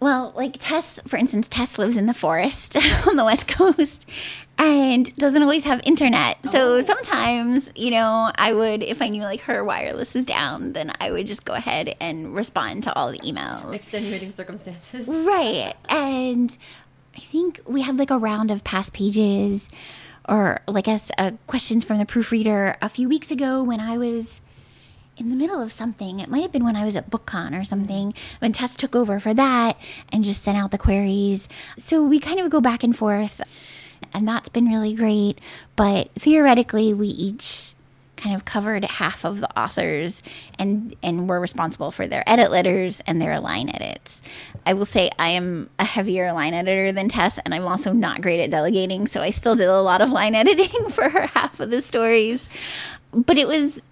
well, 0.00 0.32
like 0.36 0.56
Tess, 0.58 1.00
for 1.06 1.16
instance, 1.16 1.48
Tess 1.48 1.78
lives 1.78 1.96
in 1.96 2.06
the 2.06 2.14
forest 2.14 2.76
on 3.08 3.16
the 3.16 3.24
West 3.24 3.48
Coast 3.48 4.06
and 4.58 5.14
doesn't 5.16 5.42
always 5.42 5.64
have 5.64 5.80
internet. 5.84 6.38
So 6.48 6.76
Oh. 6.76 6.80
sometimes, 6.80 7.70
you 7.74 7.90
know, 7.90 8.30
I 8.36 8.52
would, 8.52 8.82
if 8.82 9.00
I 9.02 9.08
knew 9.08 9.22
like 9.22 9.40
her 9.42 9.62
wireless 9.64 10.14
is 10.16 10.24
down, 10.26 10.72
then 10.72 10.92
I 11.00 11.10
would 11.10 11.26
just 11.26 11.44
go 11.44 11.54
ahead 11.54 11.94
and 12.00 12.34
respond 12.34 12.82
to 12.84 12.94
all 12.94 13.10
the 13.12 13.18
emails. 13.18 13.74
Extenuating 13.74 14.30
circumstances. 14.32 15.08
Right. 15.08 15.74
And 15.88 16.56
I 17.14 17.20
think 17.20 17.60
we 17.66 17.82
had 17.82 17.96
like 17.98 18.10
a 18.10 18.18
round 18.18 18.50
of 18.50 18.64
past 18.64 18.92
pages 18.92 19.68
or 20.28 20.60
like 20.66 20.88
as 20.88 21.10
uh, 21.18 21.32
questions 21.46 21.84
from 21.84 21.98
the 21.98 22.04
proofreader 22.06 22.76
a 22.82 22.88
few 22.88 23.08
weeks 23.08 23.30
ago 23.30 23.62
when 23.62 23.80
I 23.80 23.96
was 23.96 24.40
in 25.16 25.30
the 25.30 25.36
middle 25.36 25.60
of 25.60 25.72
something. 25.72 26.20
It 26.20 26.28
might 26.28 26.42
have 26.42 26.52
been 26.52 26.64
when 26.64 26.76
I 26.76 26.84
was 26.84 26.96
at 26.96 27.10
BookCon 27.10 27.58
or 27.58 27.64
something 27.64 28.14
when 28.38 28.52
Tess 28.52 28.76
took 28.76 28.94
over 28.94 29.18
for 29.18 29.32
that 29.34 29.78
and 30.12 30.24
just 30.24 30.42
sent 30.42 30.58
out 30.58 30.70
the 30.70 30.78
queries. 30.78 31.48
So 31.76 32.02
we 32.02 32.18
kind 32.18 32.40
of 32.40 32.50
go 32.50 32.60
back 32.60 32.82
and 32.82 32.96
forth 32.96 33.40
and 34.12 34.26
that's 34.26 34.48
been 34.48 34.66
really 34.66 34.94
great. 34.94 35.40
But 35.74 36.12
theoretically, 36.14 36.92
we 36.92 37.08
each 37.08 37.74
kind 38.16 38.34
of 38.34 38.46
covered 38.46 38.82
half 38.84 39.24
of 39.24 39.40
the 39.40 39.58
authors 39.58 40.22
and 40.58 40.96
and 41.02 41.28
were 41.28 41.38
responsible 41.38 41.90
for 41.90 42.06
their 42.06 42.24
edit 42.26 42.50
letters 42.50 43.02
and 43.06 43.20
their 43.20 43.38
line 43.38 43.68
edits. 43.68 44.22
I 44.64 44.72
will 44.72 44.86
say 44.86 45.10
I 45.18 45.28
am 45.28 45.68
a 45.78 45.84
heavier 45.84 46.32
line 46.32 46.54
editor 46.54 46.92
than 46.92 47.08
Tess 47.08 47.38
and 47.44 47.54
I'm 47.54 47.66
also 47.66 47.92
not 47.92 48.22
great 48.22 48.40
at 48.40 48.50
delegating, 48.50 49.06
so 49.06 49.20
I 49.20 49.30
still 49.30 49.54
did 49.54 49.68
a 49.68 49.82
lot 49.82 50.00
of 50.00 50.10
line 50.10 50.34
editing 50.42 50.88
for 50.88 51.10
her 51.10 51.26
half 51.26 51.60
of 51.60 51.70
the 51.70 51.82
stories. 51.82 52.48
But 53.12 53.36
it 53.36 53.46
was 53.46 53.86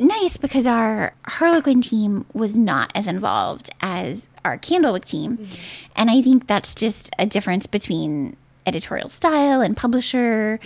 nice 0.00 0.36
because 0.36 0.66
our 0.66 1.14
Harlequin 1.26 1.80
team 1.80 2.26
was 2.32 2.56
not 2.56 2.90
as 2.94 3.06
involved 3.06 3.70
as 3.80 4.28
our 4.44 4.58
Candlewick 4.58 5.04
team. 5.04 5.48
And 5.94 6.10
I 6.10 6.22
think 6.22 6.46
that's 6.46 6.74
just 6.74 7.10
a 7.18 7.26
difference 7.26 7.66
between 7.66 8.36
editorial 8.66 9.08
style 9.08 9.60
and 9.60 9.76
publisher. 9.76 10.58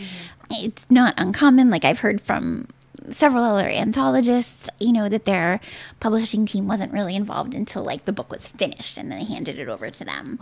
It's 0.50 0.90
not 0.90 1.14
uncommon. 1.16 1.70
Like 1.70 1.84
I've 1.84 2.00
heard 2.00 2.20
from 2.20 2.68
several 3.10 3.44
other 3.44 3.68
anthologists, 3.68 4.70
you 4.80 4.92
know, 4.92 5.08
that 5.08 5.24
their 5.24 5.60
publishing 6.00 6.46
team 6.46 6.66
wasn't 6.66 6.92
really 6.92 7.14
involved 7.14 7.54
until 7.54 7.82
like 7.82 8.04
the 8.04 8.12
book 8.12 8.30
was 8.30 8.48
finished 8.48 8.96
and 8.96 9.10
then 9.10 9.18
they 9.18 9.24
handed 9.24 9.58
it 9.58 9.68
over 9.68 9.90
to 9.90 10.04
them 10.04 10.38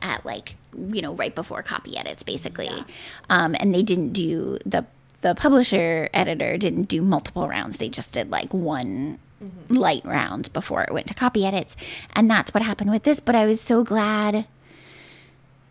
at 0.00 0.24
like, 0.24 0.56
you 0.76 1.02
know, 1.02 1.14
right 1.14 1.34
before 1.34 1.62
copy 1.62 1.96
edits 1.96 2.22
basically. 2.22 2.84
Um, 3.28 3.54
and 3.60 3.74
they 3.74 3.82
didn't 3.82 4.12
do 4.12 4.58
the 4.64 4.86
the 5.20 5.34
publisher 5.34 6.08
editor 6.14 6.56
didn't 6.56 6.84
do 6.84 7.02
multiple 7.02 7.48
rounds. 7.48 7.76
They 7.76 7.88
just 7.88 8.12
did 8.12 8.30
like 8.30 8.52
one 8.54 9.18
light 9.68 10.04
round 10.04 10.52
before 10.52 10.82
it 10.82 10.92
went 10.92 11.06
to 11.08 11.14
copy 11.14 11.46
edits. 11.46 11.76
And 12.14 12.30
that's 12.30 12.52
what 12.52 12.62
happened 12.62 12.90
with 12.90 13.04
this. 13.04 13.20
But 13.20 13.34
I 13.34 13.46
was 13.46 13.60
so 13.60 13.82
glad 13.82 14.46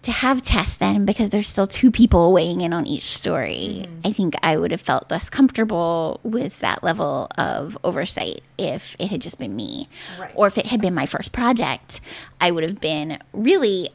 to 0.02 0.12
have 0.12 0.42
Tess 0.42 0.78
then 0.78 1.06
because 1.06 1.30
there's 1.30 1.48
still 1.48 1.68
two 1.68 1.92
people 1.92 2.32
weighing 2.32 2.62
in 2.62 2.72
on 2.72 2.88
each 2.88 3.18
story. 3.18 3.84
Mm-hmm. 3.84 4.08
I 4.08 4.12
think 4.12 4.34
I 4.42 4.58
would 4.58 4.72
have 4.72 4.82
felt 4.82 5.12
less 5.12 5.30
comfortable 5.30 6.20
with 6.24 6.60
that 6.62 6.84
level 6.84 7.28
of 7.38 7.78
oversight 7.84 8.42
if 8.58 8.96
it 8.98 9.08
had 9.10 9.22
just 9.22 9.38
been 9.38 9.56
me. 9.56 9.90
Right. 10.18 10.32
Or 10.36 10.48
if 10.48 10.58
it 10.58 10.68
had 10.68 10.82
been 10.82 10.94
my 10.94 11.06
first 11.06 11.32
project, 11.32 12.00
I 12.40 12.52
would 12.52 12.64
have 12.64 12.80
been 12.80 13.20
really 13.34 13.90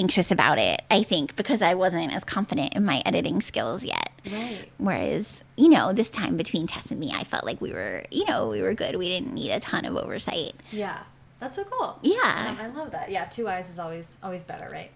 anxious 0.00 0.30
about 0.30 0.58
it, 0.58 0.80
I 0.90 1.02
think, 1.02 1.36
because 1.36 1.60
I 1.60 1.74
wasn't 1.74 2.12
as 2.14 2.24
confident 2.24 2.74
in 2.74 2.84
my 2.84 3.02
editing 3.04 3.40
skills 3.42 3.84
yet. 3.84 4.10
Right. 4.30 4.70
Whereas, 4.78 5.44
you 5.56 5.68
know, 5.68 5.92
this 5.92 6.10
time 6.10 6.36
between 6.36 6.66
Tess 6.66 6.90
and 6.90 6.98
me, 6.98 7.12
I 7.14 7.24
felt 7.24 7.44
like 7.44 7.60
we 7.60 7.72
were, 7.72 8.04
you 8.10 8.24
know, 8.24 8.48
we 8.48 8.62
were 8.62 8.74
good. 8.74 8.96
We 8.96 9.08
didn't 9.08 9.34
need 9.34 9.50
a 9.50 9.60
ton 9.60 9.84
of 9.84 9.96
oversight. 9.96 10.54
Yeah, 10.72 11.00
that's 11.38 11.56
so 11.56 11.64
cool. 11.64 11.98
Yeah. 12.02 12.56
I 12.58 12.66
love 12.68 12.92
that. 12.92 13.10
Yeah, 13.10 13.26
two 13.26 13.46
eyes 13.46 13.68
is 13.70 13.78
always 13.78 14.16
always 14.22 14.44
better, 14.44 14.68
right? 14.72 14.90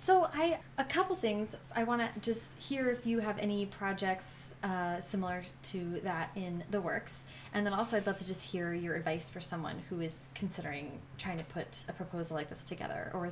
So 0.00 0.28
I 0.34 0.58
a 0.78 0.84
couple 0.84 1.14
things 1.14 1.56
I 1.76 1.84
want 1.84 2.02
to 2.02 2.20
just 2.20 2.60
hear 2.60 2.90
if 2.90 3.06
you 3.06 3.20
have 3.20 3.38
any 3.38 3.66
projects 3.66 4.52
uh, 4.64 5.00
similar 5.00 5.44
to 5.70 6.00
that 6.02 6.30
in 6.34 6.64
the 6.72 6.80
works, 6.80 7.22
and 7.54 7.64
then 7.64 7.72
also 7.72 7.96
I'd 7.96 8.06
love 8.08 8.18
to 8.18 8.26
just 8.26 8.50
hear 8.50 8.74
your 8.74 8.96
advice 8.96 9.30
for 9.30 9.40
someone 9.40 9.76
who 9.88 10.00
is 10.00 10.28
considering 10.34 11.00
trying 11.18 11.38
to 11.38 11.44
put 11.44 11.84
a 11.88 11.92
proposal 11.92 12.36
like 12.36 12.50
this 12.50 12.64
together 12.64 13.12
or 13.14 13.30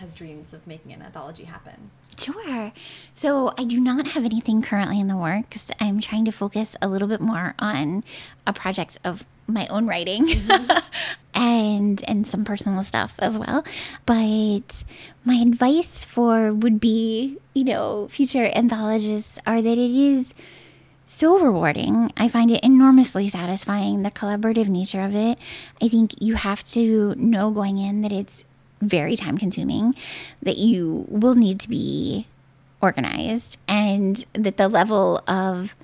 has 0.00 0.12
dreams 0.14 0.52
of 0.52 0.66
making 0.66 0.92
an 0.92 1.02
anthology 1.02 1.44
happen? 1.44 1.90
Sure. 2.18 2.72
So 3.14 3.54
I 3.56 3.64
do 3.64 3.80
not 3.80 4.08
have 4.08 4.24
anything 4.24 4.60
currently 4.60 5.00
in 5.00 5.06
the 5.06 5.16
works. 5.16 5.70
I'm 5.80 6.00
trying 6.00 6.24
to 6.24 6.32
focus 6.32 6.76
a 6.82 6.88
little 6.88 7.08
bit 7.08 7.20
more 7.20 7.54
on 7.58 8.04
a 8.46 8.52
project 8.52 8.98
of 9.04 9.24
my 9.46 9.66
own 9.68 9.86
writing 9.86 10.26
mm-hmm. 10.26 10.78
and 11.34 12.04
and 12.06 12.26
some 12.26 12.44
personal 12.44 12.82
stuff 12.82 13.14
as 13.20 13.38
well. 13.38 13.64
But 14.06 14.84
my 15.24 15.36
advice 15.36 16.04
for 16.04 16.52
would 16.52 16.80
be, 16.80 17.38
you 17.54 17.64
know, 17.64 18.08
future 18.08 18.50
anthologists 18.54 19.38
are 19.46 19.62
that 19.62 19.78
it 19.78 19.90
is 19.90 20.34
so 21.06 21.38
rewarding. 21.38 22.12
I 22.16 22.28
find 22.28 22.50
it 22.50 22.62
enormously 22.62 23.28
satisfying, 23.28 24.02
the 24.02 24.10
collaborative 24.10 24.68
nature 24.68 25.02
of 25.02 25.14
it. 25.14 25.38
I 25.82 25.88
think 25.88 26.14
you 26.20 26.34
have 26.36 26.62
to 26.72 27.14
know 27.16 27.50
going 27.50 27.78
in 27.78 28.02
that 28.02 28.12
it's 28.12 28.44
very 28.80 29.16
time 29.16 29.38
consuming, 29.38 29.94
that 30.42 30.58
you 30.58 31.06
will 31.08 31.34
need 31.34 31.60
to 31.60 31.68
be 31.68 32.26
organized, 32.80 33.58
and 33.68 34.24
that 34.32 34.56
the 34.56 34.68
level 34.68 35.22
of 35.28 35.76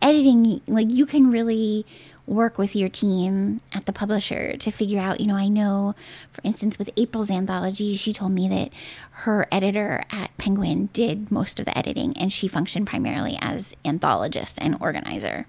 editing, 0.00 0.60
like 0.66 0.90
you 0.90 1.06
can 1.06 1.30
really 1.30 1.84
work 2.26 2.56
with 2.56 2.74
your 2.74 2.88
team 2.88 3.60
at 3.72 3.84
the 3.86 3.92
publisher 3.92 4.56
to 4.56 4.70
figure 4.70 5.00
out, 5.00 5.20
you 5.20 5.26
know, 5.26 5.36
I 5.36 5.48
know, 5.48 5.94
for 6.32 6.40
instance, 6.42 6.78
with 6.78 6.90
April's 6.96 7.30
anthology, 7.30 7.96
she 7.96 8.12
told 8.12 8.32
me 8.32 8.48
that 8.48 8.70
her 9.10 9.46
editor 9.52 10.04
at 10.10 10.34
Penguin 10.38 10.88
did 10.92 11.30
most 11.30 11.60
of 11.60 11.66
the 11.66 11.76
editing 11.76 12.16
and 12.16 12.32
she 12.32 12.48
functioned 12.48 12.86
primarily 12.86 13.36
as 13.40 13.76
anthologist 13.84 14.58
and 14.60 14.76
organizer. 14.80 15.46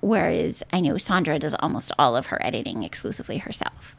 Whereas 0.00 0.62
I 0.72 0.80
know 0.80 0.94
Saundra 0.94 1.38
does 1.38 1.54
almost 1.60 1.92
all 1.98 2.16
of 2.16 2.26
her 2.26 2.44
editing 2.44 2.82
exclusively 2.82 3.38
herself. 3.38 3.94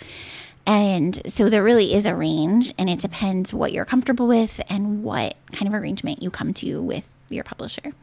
And 0.66 1.22
so 1.32 1.50
there 1.50 1.64
really 1.64 1.94
is 1.94 2.06
a 2.06 2.16
range, 2.16 2.74
and 2.78 2.90
it 2.90 3.00
depends 3.00 3.54
what 3.54 3.74
you're 3.74 3.86
comfortable 3.86 4.28
with 4.28 4.62
and 4.70 5.04
what 5.04 5.36
kind 5.52 5.68
of 5.68 5.74
arrangement 5.74 6.22
you 6.22 6.30
come 6.30 6.54
to 6.56 6.82
with 6.82 7.10
your 7.30 7.44
publisher. 7.44 7.94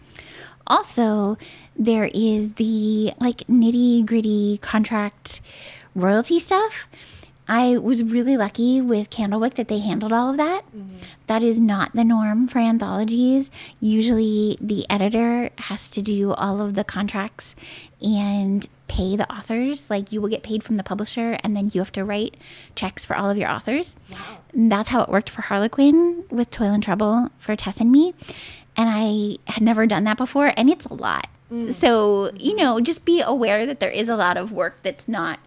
Also, 0.67 1.39
there 1.77 2.11
is 2.13 2.55
the 2.55 3.13
like 3.21 3.39
nitty 3.47 4.05
gritty 4.05 4.59
contract 4.59 5.41
royalty 5.95 6.39
stuff. 6.39 6.89
I 7.51 7.79
was 7.79 8.05
really 8.05 8.37
lucky 8.37 8.83
with 8.83 9.09
Candlewick 9.09 9.55
that 9.55 9.69
they 9.69 9.79
handled 9.79 10.13
all 10.13 10.29
of 10.29 10.37
that. 10.37 10.67
Mm-hmm. 10.67 10.97
that 11.29 11.43
is 11.43 11.59
not 11.59 11.95
the 11.95 12.05
norm 12.05 12.47
for 12.47 12.59
anthologies. 12.59 13.51
Usually, 13.81 14.59
the 14.61 14.85
editor 14.91 15.49
has 15.57 15.89
to 15.91 16.03
do 16.03 16.35
all 16.35 16.61
of 16.61 16.75
the 16.75 16.85
contracts 16.85 17.57
and 18.03 18.69
pay 18.89 19.17
the 19.17 19.31
authors. 19.33 19.89
Like, 19.89 20.13
you 20.13 20.21
will 20.21 20.29
get 20.29 20.43
paid 20.43 20.63
from 20.63 20.77
the 20.77 20.83
publisher, 20.83 21.39
and 21.45 21.57
then 21.57 21.71
you 21.73 21.81
have 21.81 21.93
to 21.93 22.05
write 22.05 22.37
checks 22.75 23.05
for 23.05 23.17
all 23.17 23.31
of 23.31 23.37
your 23.37 23.51
authors. 23.51 23.95
Wow. 24.11 24.39
That's 24.55 24.89
how 24.89 25.03
it 25.03 25.09
worked 25.09 25.31
for 25.31 25.43
Harlequin 25.43 26.25
with 26.31 26.51
Toil 26.51 26.73
and 26.73 26.83
Trouble 26.83 27.31
for 27.39 27.55
Tess 27.55 27.81
and 27.81 27.93
me. 27.93 28.15
And 28.77 28.89
I 28.91 29.39
had 29.51 29.63
never 29.63 29.87
done 29.87 30.05
that 30.05 30.17
before, 30.17 30.53
and 30.57 30.71
it's 30.71 30.87
a 30.87 30.95
lot. 30.95 31.29
Mm. 31.51 31.73
So, 31.73 32.31
you 32.37 32.57
know, 32.57 32.81
just 32.81 33.05
be 33.05 33.21
aware 33.21 33.67
that 33.67 33.81
there 33.81 33.91
is 33.91 34.09
a 34.09 34.17
lot 34.17 34.37
of 34.37 34.53
work 34.53 34.83
that's 34.83 35.09
not 35.09 35.41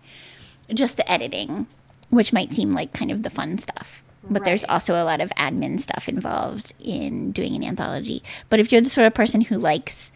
just 0.73 0.97
the 0.97 1.11
editing 1.11 1.67
which 2.11 2.33
might 2.33 2.53
seem 2.53 2.73
like 2.73 2.93
kind 2.93 3.09
of 3.09 3.23
the 3.23 3.29
fun 3.29 3.57
stuff. 3.57 4.03
But 4.23 4.41
right. 4.41 4.45
there's 4.45 4.65
also 4.65 5.01
a 5.01 5.05
lot 5.05 5.19
of 5.19 5.31
admin 5.31 5.79
stuff 5.79 6.07
involved 6.07 6.73
in 6.79 7.31
doing 7.31 7.55
an 7.55 7.63
anthology. 7.63 8.21
But 8.49 8.59
if 8.59 8.71
you're 8.71 8.81
the 8.81 8.89
sort 8.89 9.07
of 9.07 9.15
person 9.15 9.41
who 9.41 9.57
likes 9.57 10.11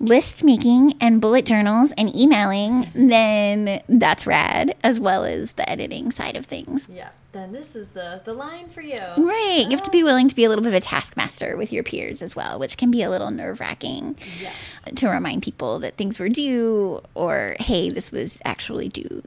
list 0.00 0.42
making 0.42 0.94
and 1.00 1.20
bullet 1.20 1.44
journals 1.44 1.92
and 1.96 2.14
emailing, 2.16 2.90
then 2.94 3.82
that's 3.88 4.26
rad, 4.26 4.74
as 4.82 4.98
well 4.98 5.24
as 5.24 5.52
the 5.52 5.68
editing 5.68 6.10
side 6.10 6.36
of 6.36 6.46
things. 6.46 6.88
Yeah, 6.90 7.10
then 7.32 7.52
this 7.52 7.76
is 7.76 7.90
the 7.90 8.22
the 8.24 8.34
line 8.34 8.68
for 8.68 8.80
you. 8.80 8.98
Right. 9.16 9.64
You 9.64 9.70
have 9.70 9.82
to 9.82 9.90
be 9.90 10.02
ah. 10.02 10.06
willing 10.06 10.28
to 10.28 10.34
be 10.34 10.44
a 10.44 10.48
little 10.48 10.64
bit 10.64 10.70
of 10.70 10.74
a 10.74 10.80
taskmaster 10.80 11.56
with 11.56 11.72
your 11.72 11.82
peers 11.82 12.22
as 12.22 12.34
well, 12.34 12.58
which 12.58 12.76
can 12.76 12.90
be 12.90 13.02
a 13.02 13.10
little 13.10 13.30
nerve 13.30 13.60
wracking. 13.60 14.16
Yes. 14.40 14.54
Uh, 14.86 14.90
to 14.92 15.08
remind 15.08 15.42
people 15.42 15.78
that 15.80 15.96
things 15.96 16.18
were 16.18 16.28
due, 16.28 17.02
or 17.14 17.56
hey, 17.60 17.90
this 17.90 18.10
was 18.10 18.40
actually 18.44 18.88
due 18.88 19.22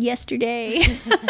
yesterday. 0.00 0.82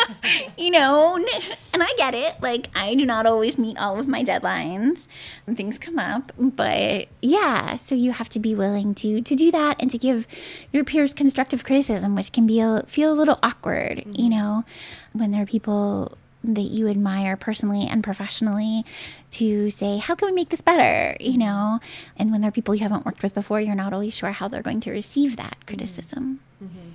you 0.59 0.71
know, 0.71 1.17
and 1.17 1.83
I 1.83 1.93
get 1.97 2.15
it. 2.15 2.41
Like, 2.41 2.69
I 2.75 2.95
do 2.95 3.05
not 3.05 3.27
always 3.27 3.59
meet 3.59 3.79
all 3.79 3.99
of 3.99 4.09
my 4.09 4.23
deadlines 4.23 5.07
and 5.47 5.57
things 5.57 5.79
come 5.79 5.99
up. 5.99 6.33
But 6.39 7.09
yeah, 7.23 7.77
so 7.77 7.95
you 7.95 8.13
have 8.13 8.29
to 8.31 8.39
be 8.39 8.55
willing 8.55 8.95
to 8.97 9.21
to 9.21 9.35
do 9.35 9.51
that 9.51 9.81
and 9.81 9.91
to 9.91 9.99
give 9.99 10.27
your 10.73 10.85
peers 10.85 11.15
constructive 11.15 11.65
criticism, 11.65 12.15
which 12.15 12.33
can 12.33 12.47
be 12.47 12.61
a, 12.61 12.85
feel 12.87 13.13
a 13.13 13.15
little 13.15 13.39
awkward, 13.43 13.99
mm-hmm. 13.99 14.13
you 14.17 14.31
know, 14.31 14.65
when 15.13 15.31
there 15.31 15.43
are 15.43 15.47
people 15.47 16.17
that 16.43 16.63
you 16.63 16.89
admire 16.89 17.37
personally 17.37 17.87
and 17.87 18.03
professionally 18.03 18.85
to 19.31 19.71
say, 19.71 19.99
how 19.99 20.15
can 20.15 20.29
we 20.29 20.35
make 20.35 20.49
this 20.49 20.61
better? 20.61 21.17
You 21.21 21.39
know, 21.39 21.81
and 22.17 22.31
when 22.31 22.41
there 22.41 22.49
are 22.49 22.53
people 22.53 22.75
you 22.75 22.83
haven't 22.83 23.05
worked 23.05 23.23
with 23.23 23.35
before, 23.35 23.61
you're 23.61 23.75
not 23.75 23.93
always 23.93 24.17
sure 24.17 24.33
how 24.33 24.49
they're 24.49 24.63
going 24.63 24.81
to 24.81 24.91
receive 24.91 25.37
that 25.37 25.57
criticism. 25.67 26.41
Mm-hmm. 26.63 26.91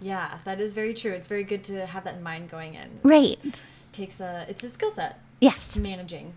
Yeah, 0.00 0.38
that 0.44 0.60
is 0.60 0.74
very 0.74 0.94
true. 0.94 1.12
It's 1.12 1.28
very 1.28 1.44
good 1.44 1.62
to 1.64 1.86
have 1.86 2.04
that 2.04 2.16
in 2.16 2.22
mind 2.22 2.50
going 2.50 2.74
in. 2.74 3.00
Right. 3.02 3.38
It 3.44 3.62
takes 3.92 4.20
a 4.20 4.46
it's 4.48 4.64
a 4.64 4.68
skill 4.68 4.90
set. 4.90 5.20
Yes. 5.40 5.76
Managing. 5.76 6.32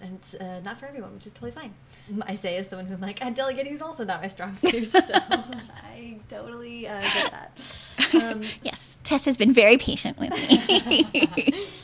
And 0.00 0.18
it's 0.20 0.34
uh, 0.34 0.60
not 0.64 0.78
for 0.78 0.86
everyone, 0.86 1.14
which 1.14 1.26
is 1.26 1.32
totally 1.32 1.50
fine. 1.50 1.74
I 2.22 2.36
say 2.36 2.56
as 2.56 2.68
someone 2.68 2.86
who 2.86 2.96
like, 2.96 3.20
and 3.24 3.34
delegating 3.34 3.72
is 3.72 3.82
also 3.82 4.04
not 4.04 4.22
my 4.22 4.28
strong 4.28 4.56
suit, 4.56 4.84
so 4.92 5.12
I 5.12 6.20
totally 6.28 6.86
uh, 6.86 7.00
get 7.00 7.32
that. 7.32 7.92
Um, 8.14 8.42
yes, 8.62 8.96
Tess 9.02 9.24
has 9.24 9.36
been 9.36 9.52
very 9.52 9.76
patient 9.76 10.16
with 10.18 10.30
me. 10.30 11.66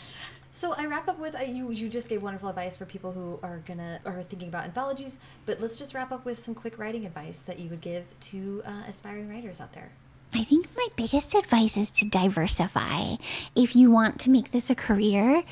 So 0.56 0.72
I 0.72 0.86
wrap 0.86 1.08
up 1.08 1.18
with 1.18 1.34
uh, 1.34 1.42
you. 1.42 1.72
You 1.72 1.88
just 1.88 2.08
gave 2.08 2.22
wonderful 2.22 2.48
advice 2.48 2.76
for 2.76 2.86
people 2.86 3.10
who 3.10 3.40
are 3.42 3.60
gonna 3.66 3.98
are 4.06 4.22
thinking 4.22 4.48
about 4.48 4.64
anthologies. 4.64 5.18
But 5.46 5.60
let's 5.60 5.78
just 5.78 5.94
wrap 5.94 6.12
up 6.12 6.24
with 6.24 6.38
some 6.38 6.54
quick 6.54 6.78
writing 6.78 7.04
advice 7.04 7.40
that 7.40 7.58
you 7.58 7.68
would 7.70 7.80
give 7.80 8.04
to 8.30 8.62
uh, 8.64 8.84
aspiring 8.88 9.28
writers 9.28 9.60
out 9.60 9.72
there. 9.72 9.90
I 10.36 10.42
think 10.42 10.66
my 10.76 10.88
biggest 10.96 11.32
advice 11.32 11.76
is 11.76 11.92
to 11.92 12.04
diversify. 12.04 13.16
If 13.54 13.76
you 13.76 13.92
want 13.92 14.18
to 14.20 14.30
make 14.30 14.50
this 14.50 14.68
a 14.68 14.74
career, 14.74 15.44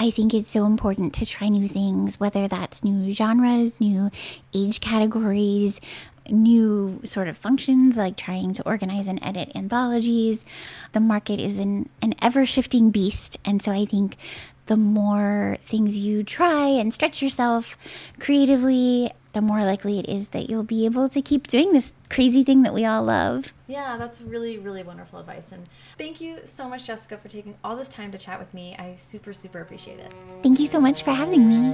I 0.00 0.10
think 0.10 0.32
it's 0.32 0.48
so 0.48 0.64
important 0.64 1.12
to 1.14 1.26
try 1.26 1.48
new 1.48 1.68
things, 1.68 2.18
whether 2.18 2.48
that's 2.48 2.82
new 2.82 3.12
genres, 3.12 3.78
new 3.78 4.10
age 4.54 4.80
categories, 4.80 5.82
new 6.30 7.00
sort 7.04 7.28
of 7.28 7.36
functions 7.36 7.96
like 7.96 8.16
trying 8.16 8.54
to 8.54 8.66
organize 8.66 9.06
and 9.06 9.22
edit 9.22 9.52
anthologies. 9.54 10.46
The 10.92 11.00
market 11.00 11.38
is 11.38 11.58
an, 11.58 11.90
an 12.00 12.14
ever 12.22 12.46
shifting 12.46 12.90
beast. 12.90 13.38
And 13.44 13.60
so 13.62 13.70
I 13.70 13.84
think 13.84 14.16
the 14.64 14.78
more 14.78 15.58
things 15.60 15.98
you 15.98 16.22
try 16.22 16.68
and 16.68 16.94
stretch 16.94 17.20
yourself 17.20 17.76
creatively, 18.18 19.10
the 19.32 19.40
more 19.40 19.64
likely 19.64 19.98
it 19.98 20.08
is 20.08 20.28
that 20.28 20.50
you'll 20.50 20.62
be 20.62 20.84
able 20.84 21.08
to 21.08 21.22
keep 21.22 21.46
doing 21.46 21.72
this 21.72 21.92
crazy 22.10 22.44
thing 22.44 22.62
that 22.62 22.74
we 22.74 22.84
all 22.84 23.02
love. 23.02 23.52
Yeah, 23.66 23.96
that's 23.96 24.20
really, 24.20 24.58
really 24.58 24.82
wonderful 24.82 25.18
advice. 25.18 25.52
And 25.52 25.64
thank 25.96 26.20
you 26.20 26.40
so 26.44 26.68
much, 26.68 26.84
Jessica, 26.84 27.16
for 27.16 27.28
taking 27.28 27.54
all 27.64 27.74
this 27.74 27.88
time 27.88 28.12
to 28.12 28.18
chat 28.18 28.38
with 28.38 28.52
me. 28.52 28.76
I 28.78 28.94
super, 28.94 29.32
super 29.32 29.60
appreciate 29.60 29.98
it. 29.98 30.12
Thank 30.42 30.60
you 30.60 30.66
so 30.66 30.80
much 30.80 31.02
for 31.02 31.12
having 31.12 31.48
me. 31.48 31.72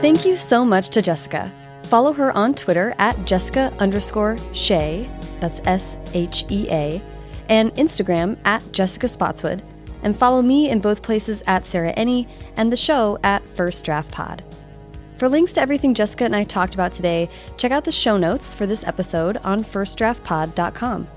Thank 0.00 0.24
you 0.24 0.36
so 0.36 0.64
much 0.64 0.88
to 0.90 1.02
Jessica. 1.02 1.52
Follow 1.84 2.12
her 2.12 2.32
on 2.32 2.54
Twitter 2.54 2.94
at 2.98 3.22
Jessica 3.26 3.72
underscore 3.78 4.36
Shea, 4.54 5.08
that's 5.40 5.60
S 5.66 5.96
H 6.14 6.44
E 6.48 6.66
A, 6.70 7.02
and 7.48 7.74
Instagram 7.74 8.38
at 8.46 8.62
Jessica 8.72 9.06
Spotswood 9.06 9.62
and 10.02 10.16
follow 10.16 10.42
me 10.42 10.70
in 10.70 10.80
both 10.80 11.02
places 11.02 11.42
at 11.46 11.66
Sarah 11.66 11.94
Enni 11.94 12.28
and 12.56 12.70
the 12.70 12.76
show 12.76 13.18
at 13.22 13.46
First 13.46 13.84
Draft 13.84 14.10
Pod. 14.10 14.42
For 15.16 15.28
links 15.28 15.54
to 15.54 15.60
everything 15.60 15.94
Jessica 15.94 16.24
and 16.24 16.36
I 16.36 16.44
talked 16.44 16.74
about 16.74 16.92
today, 16.92 17.28
check 17.56 17.72
out 17.72 17.84
the 17.84 17.90
show 17.92 18.16
notes 18.16 18.54
for 18.54 18.66
this 18.66 18.86
episode 18.86 19.36
on 19.38 19.60
firstdraftpod.com. 19.60 21.08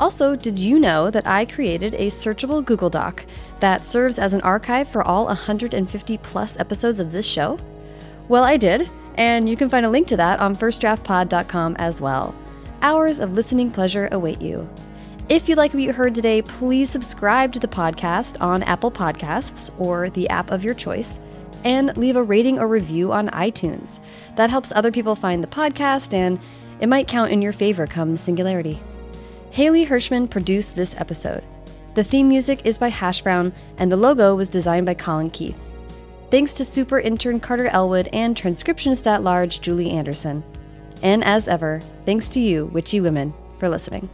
Also, 0.00 0.36
did 0.36 0.58
you 0.58 0.78
know 0.78 1.10
that 1.10 1.26
I 1.26 1.44
created 1.44 1.94
a 1.94 2.08
searchable 2.08 2.64
Google 2.64 2.90
Doc 2.90 3.24
that 3.60 3.82
serves 3.84 4.18
as 4.18 4.34
an 4.34 4.42
archive 4.42 4.88
for 4.88 5.02
all 5.02 5.26
150 5.26 6.18
plus 6.18 6.58
episodes 6.58 7.00
of 7.00 7.12
this 7.12 7.26
show? 7.26 7.58
Well, 8.28 8.44
I 8.44 8.56
did, 8.56 8.90
and 9.14 9.48
you 9.48 9.56
can 9.56 9.68
find 9.68 9.86
a 9.86 9.90
link 9.90 10.06
to 10.08 10.16
that 10.16 10.40
on 10.40 10.54
firstdraftpod.com 10.54 11.76
as 11.78 12.00
well. 12.00 12.34
Hours 12.82 13.20
of 13.20 13.34
listening 13.34 13.70
pleasure 13.70 14.08
await 14.12 14.42
you. 14.42 14.68
If 15.28 15.48
you 15.48 15.56
like 15.56 15.74
what 15.74 15.82
you 15.82 15.92
heard 15.92 16.14
today, 16.14 16.40
please 16.40 16.88
subscribe 16.88 17.52
to 17.52 17.58
the 17.58 17.66
podcast 17.66 18.40
on 18.40 18.62
Apple 18.62 18.92
Podcasts 18.92 19.72
or 19.76 20.08
the 20.08 20.28
app 20.28 20.52
of 20.52 20.62
your 20.62 20.72
choice 20.72 21.18
and 21.64 21.96
leave 21.96 22.14
a 22.14 22.22
rating 22.22 22.60
or 22.60 22.68
review 22.68 23.10
on 23.10 23.28
iTunes. 23.30 23.98
That 24.36 24.50
helps 24.50 24.70
other 24.70 24.92
people 24.92 25.16
find 25.16 25.42
the 25.42 25.48
podcast 25.48 26.14
and 26.14 26.38
it 26.78 26.88
might 26.88 27.08
count 27.08 27.32
in 27.32 27.42
your 27.42 27.50
favor 27.50 27.88
come 27.88 28.14
Singularity. 28.14 28.80
Haley 29.50 29.84
Hirschman 29.84 30.30
produced 30.30 30.76
this 30.76 30.94
episode. 30.96 31.42
The 31.94 32.04
theme 32.04 32.28
music 32.28 32.64
is 32.64 32.78
by 32.78 32.88
Hash 32.88 33.22
Brown 33.22 33.52
and 33.78 33.90
the 33.90 33.96
logo 33.96 34.36
was 34.36 34.48
designed 34.48 34.86
by 34.86 34.94
Colin 34.94 35.30
Keith. 35.30 35.60
Thanks 36.30 36.54
to 36.54 36.64
super 36.64 37.00
intern 37.00 37.40
Carter 37.40 37.66
Elwood 37.66 38.08
and 38.12 38.36
transcriptionist 38.36 39.08
at 39.08 39.24
large 39.24 39.60
Julie 39.60 39.90
Anderson. 39.90 40.44
And 41.02 41.24
as 41.24 41.48
ever, 41.48 41.80
thanks 42.04 42.28
to 42.28 42.40
you, 42.40 42.66
witchy 42.66 43.00
women, 43.00 43.34
for 43.58 43.68
listening. 43.68 44.08